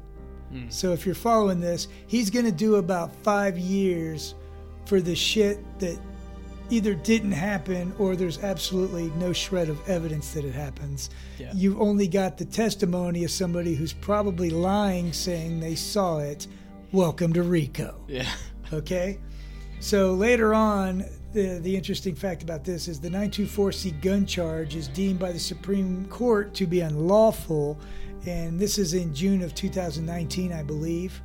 [0.49, 0.67] Hmm.
[0.69, 4.33] So, if you're following this, he's going to do about five years
[4.87, 5.99] for the shit that
[6.73, 11.11] either didn't happen or there's absolutely no shred of evidence that it happens.
[11.37, 11.51] Yeah.
[11.53, 16.47] You've only got the testimony of somebody who's probably lying, saying they saw it.
[16.91, 18.03] Welcome to RICO.
[18.07, 18.29] Yeah.
[18.71, 19.19] Okay?
[19.81, 24.87] So later on, the, the interesting fact about this is the 924C gun charge is
[24.87, 27.79] deemed by the Supreme Court to be unlawful,
[28.25, 31.21] and this is in June of 2019, I believe.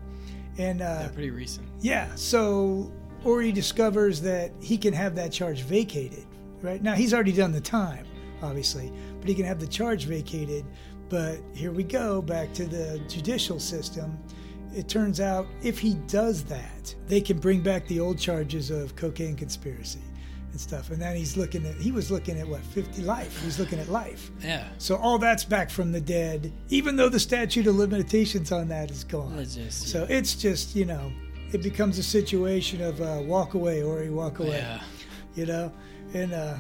[0.59, 1.67] And uh, Yeah, pretty recent.
[1.81, 2.93] yeah, so
[3.25, 6.25] Ori discovers that he can have that charge vacated.
[6.63, 8.05] Right now, he's already done the time,
[8.43, 10.65] obviously, but he can have the charge vacated.
[11.09, 14.19] But here we go back to the judicial system.
[14.75, 18.95] It turns out if he does that, they can bring back the old charges of
[18.97, 20.01] cocaine conspiracy
[20.51, 20.91] and stuff.
[20.91, 23.43] And then he's looking at, he was looking at what, 50 life?
[23.43, 24.31] He's looking at life.
[24.43, 24.65] Yeah.
[24.79, 28.91] So all that's back from the dead, even though the statute of limitations on that
[28.91, 29.39] is gone.
[29.39, 31.11] It's just- so it's just, you know,
[31.53, 34.81] it becomes a situation of uh, walk away or you walk away, Yeah.
[35.35, 35.73] you know?
[36.15, 36.55] And, uh,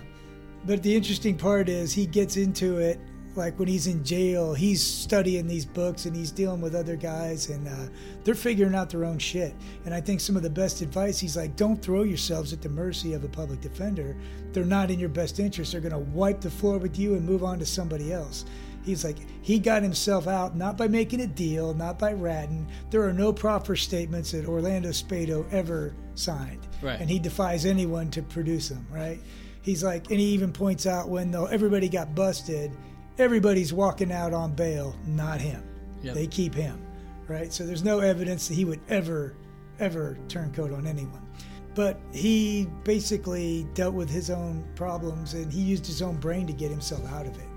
[0.64, 2.98] but the interesting part is he gets into it
[3.36, 7.50] like when he's in jail, he's studying these books and he's dealing with other guys
[7.50, 7.86] and uh,
[8.24, 9.54] they're figuring out their own shit.
[9.84, 12.68] And I think some of the best advice, he's like, don't throw yourselves at the
[12.68, 14.16] mercy of a public defender.
[14.52, 15.72] They're not in your best interest.
[15.72, 18.44] They're going to wipe the floor with you and move on to somebody else.
[18.88, 22.66] He's like, he got himself out not by making a deal, not by ratting.
[22.88, 26.66] There are no proper statements that Orlando Spado ever signed.
[26.80, 26.98] Right.
[26.98, 29.20] And he defies anyone to produce them, right?
[29.60, 32.72] He's like, and he even points out when though everybody got busted,
[33.18, 35.62] everybody's walking out on bail, not him.
[36.02, 36.14] Yep.
[36.14, 36.80] They keep him,
[37.26, 37.52] right?
[37.52, 39.36] So there's no evidence that he would ever,
[39.80, 41.28] ever turn coat on anyone.
[41.74, 46.54] But he basically dealt with his own problems and he used his own brain to
[46.54, 47.47] get himself out of it.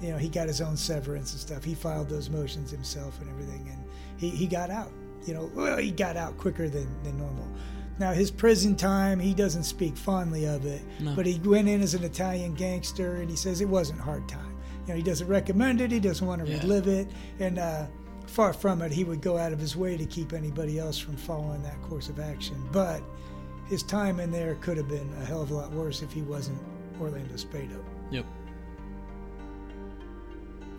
[0.00, 1.64] You know, he got his own severance and stuff.
[1.64, 3.84] He filed those motions himself and everything, and
[4.16, 4.92] he, he got out.
[5.26, 7.46] You know, well, he got out quicker than, than normal.
[7.98, 11.14] Now, his prison time, he doesn't speak fondly of it, No.
[11.16, 14.54] but he went in as an Italian gangster and he says it wasn't hard time.
[14.86, 16.60] You know, he doesn't recommend it, he doesn't want to Yeah.
[16.60, 17.08] relive it,
[17.40, 17.86] and uh,
[18.26, 21.16] far from it, he would go out of his way to keep anybody else from
[21.16, 22.56] following that course of action.
[22.70, 23.02] But
[23.68, 26.22] his time in there could have been a hell of a lot worse if he
[26.22, 26.58] wasn't
[27.00, 27.82] Orlando Spado.
[28.12, 28.24] Yep.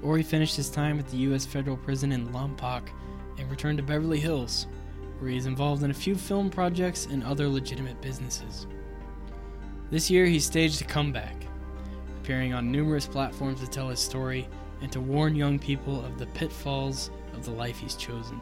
[0.01, 1.45] Ori finished his time at the U.S.
[1.45, 2.83] federal prison in Lompoc
[3.37, 4.67] and returned to Beverly Hills,
[5.19, 8.67] where he is involved in a few film projects and other legitimate businesses.
[9.89, 11.35] This year, he staged a comeback,
[12.21, 14.47] appearing on numerous platforms to tell his story
[14.81, 18.39] and to warn young people of the pitfalls of the life he's chosen.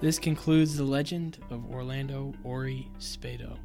[0.00, 3.56] This concludes the legend of Orlando Ori Spado.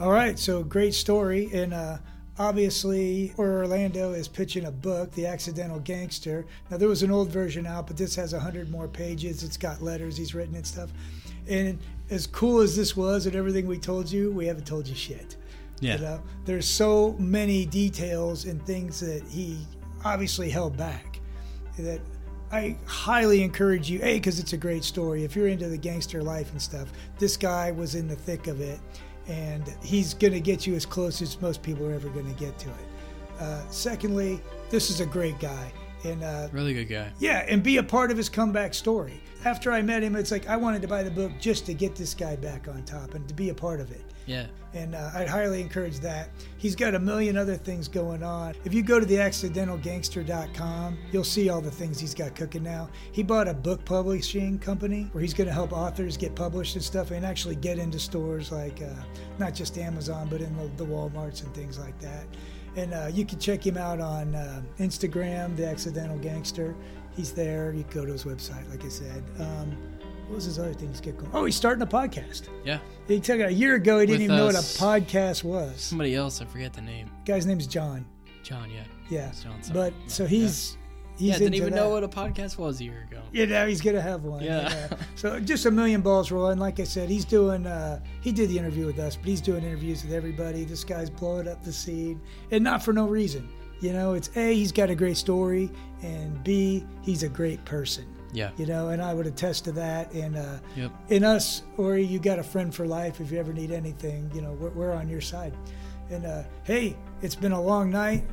[0.00, 1.98] All right, so great story, and uh,
[2.38, 6.46] obviously Orlando is pitching a book, The Accidental Gangster.
[6.70, 9.42] Now there was an old version out, but this has a hundred more pages.
[9.42, 10.90] It's got letters he's written and stuff.
[11.48, 11.78] And
[12.10, 15.36] as cool as this was and everything we told you, we haven't told you shit.
[15.80, 15.96] Yeah.
[15.96, 19.58] You know, there's so many details and things that he
[20.04, 21.20] obviously held back
[21.78, 22.00] that
[22.50, 25.24] I highly encourage you, A, because it's a great story.
[25.24, 26.88] If you're into the gangster life and stuff,
[27.18, 28.80] this guy was in the thick of it,
[29.28, 32.38] and he's going to get you as close as most people are ever going to
[32.40, 33.40] get to it.
[33.40, 34.40] Uh, secondly,
[34.70, 35.72] this is a great guy.
[36.04, 37.12] And uh, Really good guy.
[37.18, 39.20] yeah, and be a part of his comeback story.
[39.44, 41.94] After I met him, it's like I wanted to buy the book just to get
[41.94, 44.46] this guy back on top and to be a part of it Yeah.
[44.74, 46.28] and uh, I'd highly encourage that.
[46.58, 48.54] He's got a million other things going on.
[48.64, 52.90] If you go to theaccidentalgangster.com, you'll see all the things he's got cooking now.
[53.12, 56.84] He bought a book publishing company where he's going to help authors get published and
[56.84, 59.02] stuff and actually get into stores like uh,
[59.38, 62.26] not just Amazon, but in the, the Walmarts and things like that.
[62.76, 66.76] And uh, you can check him out on uh, Instagram, The Accidental Gangster.
[67.16, 67.72] He's there.
[67.72, 69.24] You can go to his website, like I said.
[69.40, 69.76] Um,
[70.28, 71.30] what was his other things get going?
[71.34, 72.48] Oh, he's starting a podcast.
[72.64, 72.78] Yeah.
[73.06, 73.98] He took a year ago.
[74.00, 75.80] He didn't With, even know what a podcast was.
[75.80, 77.10] Somebody else, I forget the name.
[77.24, 78.04] Guy's name's John.
[78.42, 78.84] John, yeah.
[79.10, 79.72] Yeah, It's John something.
[79.72, 80.76] but so he's
[81.16, 81.76] he's yeah, didn't into even that.
[81.80, 83.20] know what a podcast was a year ago.
[83.32, 84.42] Yeah, now he's gonna have one.
[84.42, 84.88] Yeah.
[85.16, 86.58] So just a million balls rolling.
[86.58, 87.66] Like I said, he's doing.
[87.66, 90.64] Uh, he did the interview with us, but he's doing interviews with everybody.
[90.64, 92.20] This guy's blowing up the scene,
[92.52, 93.48] and not for no reason.
[93.80, 95.70] You know, it's a he's got a great story,
[96.02, 98.04] and b he's a great person.
[98.32, 98.50] Yeah.
[98.58, 100.12] You know, and I would attest to that.
[100.12, 100.92] And uh, Yep.
[101.08, 103.20] in us, or you got a friend for life.
[103.20, 105.54] If you ever need anything, you know, we're, we're on your side.
[106.10, 108.26] And uh, hey, it's been a long night.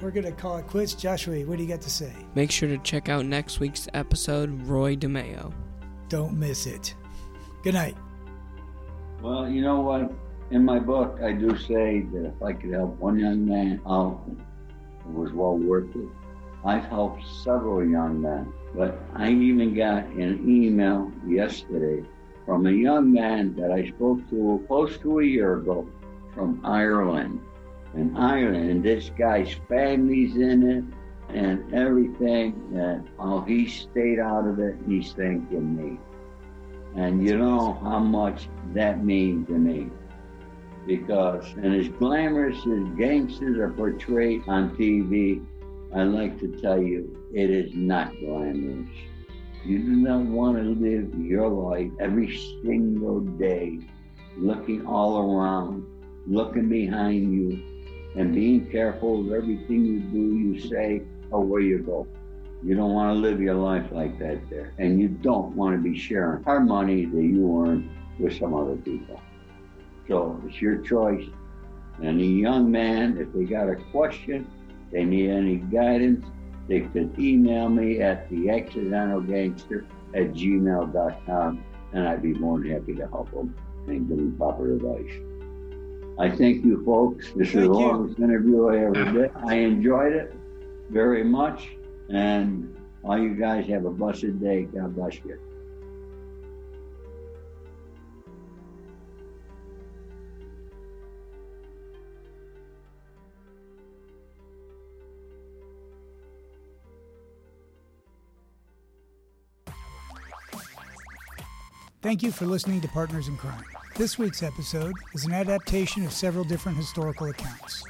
[0.00, 0.94] We're gonna call it quits.
[0.94, 2.12] Joshua, what do you got to say?
[2.36, 5.52] Make sure to check out next week's episode, Roy DeMeo.
[6.08, 6.94] Don't miss it.
[7.64, 7.96] Good night.
[9.20, 10.12] Well, you know what?
[10.50, 14.20] In my book, I do say that if I could help one young man out,
[14.28, 16.08] it was well worth it.
[16.64, 22.04] I've helped several young men, but I even got an email yesterday
[22.44, 25.86] from a young man that I spoke to close to a year ago
[26.34, 27.40] from Ireland.
[27.94, 30.84] And Ireland, and this guy's family's in it
[31.34, 32.54] and everything.
[32.74, 34.76] And oh, he stayed out of it.
[34.86, 35.98] He's thanking me.
[36.96, 39.90] And you know how much that means to me.
[40.86, 45.44] Because, and as glamorous as gangsters are portrayed on TV,
[45.94, 48.88] I like to tell you, it is not glamorous.
[49.64, 53.80] You do not want to live your life every single day
[54.36, 55.84] looking all around,
[56.26, 57.62] looking behind you,
[58.16, 62.06] and being careful of everything you do, you say, or where you go.
[62.62, 64.74] You don't want to live your life like that there.
[64.78, 67.88] And you don't want to be sharing our money that you earn
[68.18, 69.20] with some other people.
[70.08, 71.24] So it's your choice.
[72.02, 74.50] And a young man, if they got a question,
[74.92, 76.24] they need any guidance,
[76.68, 82.70] they could email me at the accidental gangster at gmail.com and I'd be more than
[82.70, 83.54] happy to help them
[83.86, 85.10] and give them proper advice.
[86.18, 87.32] I thank you folks.
[87.36, 89.30] This is the longest interview I ever did.
[89.46, 90.34] I enjoyed it
[90.90, 91.76] very much.
[92.10, 94.64] And all you guys have a blessed day.
[94.64, 95.38] God bless you.
[112.00, 113.64] Thank you for listening to Partners in Crime.
[113.96, 117.82] This week's episode is an adaptation of several different historical accounts.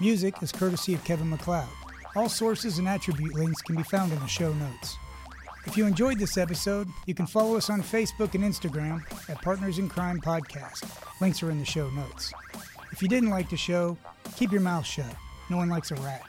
[0.00, 1.66] Music is courtesy of Kevin MacLeod.
[2.14, 4.96] All sources and attribute links can be found in the show notes.
[5.66, 9.80] If you enjoyed this episode, you can follow us on Facebook and Instagram at Partners
[9.80, 10.84] in Crime Podcast.
[11.20, 12.32] Links are in the show notes.
[12.92, 13.98] If you didn't like the show,
[14.36, 15.16] keep your mouth shut.
[15.50, 16.22] No one likes a rat.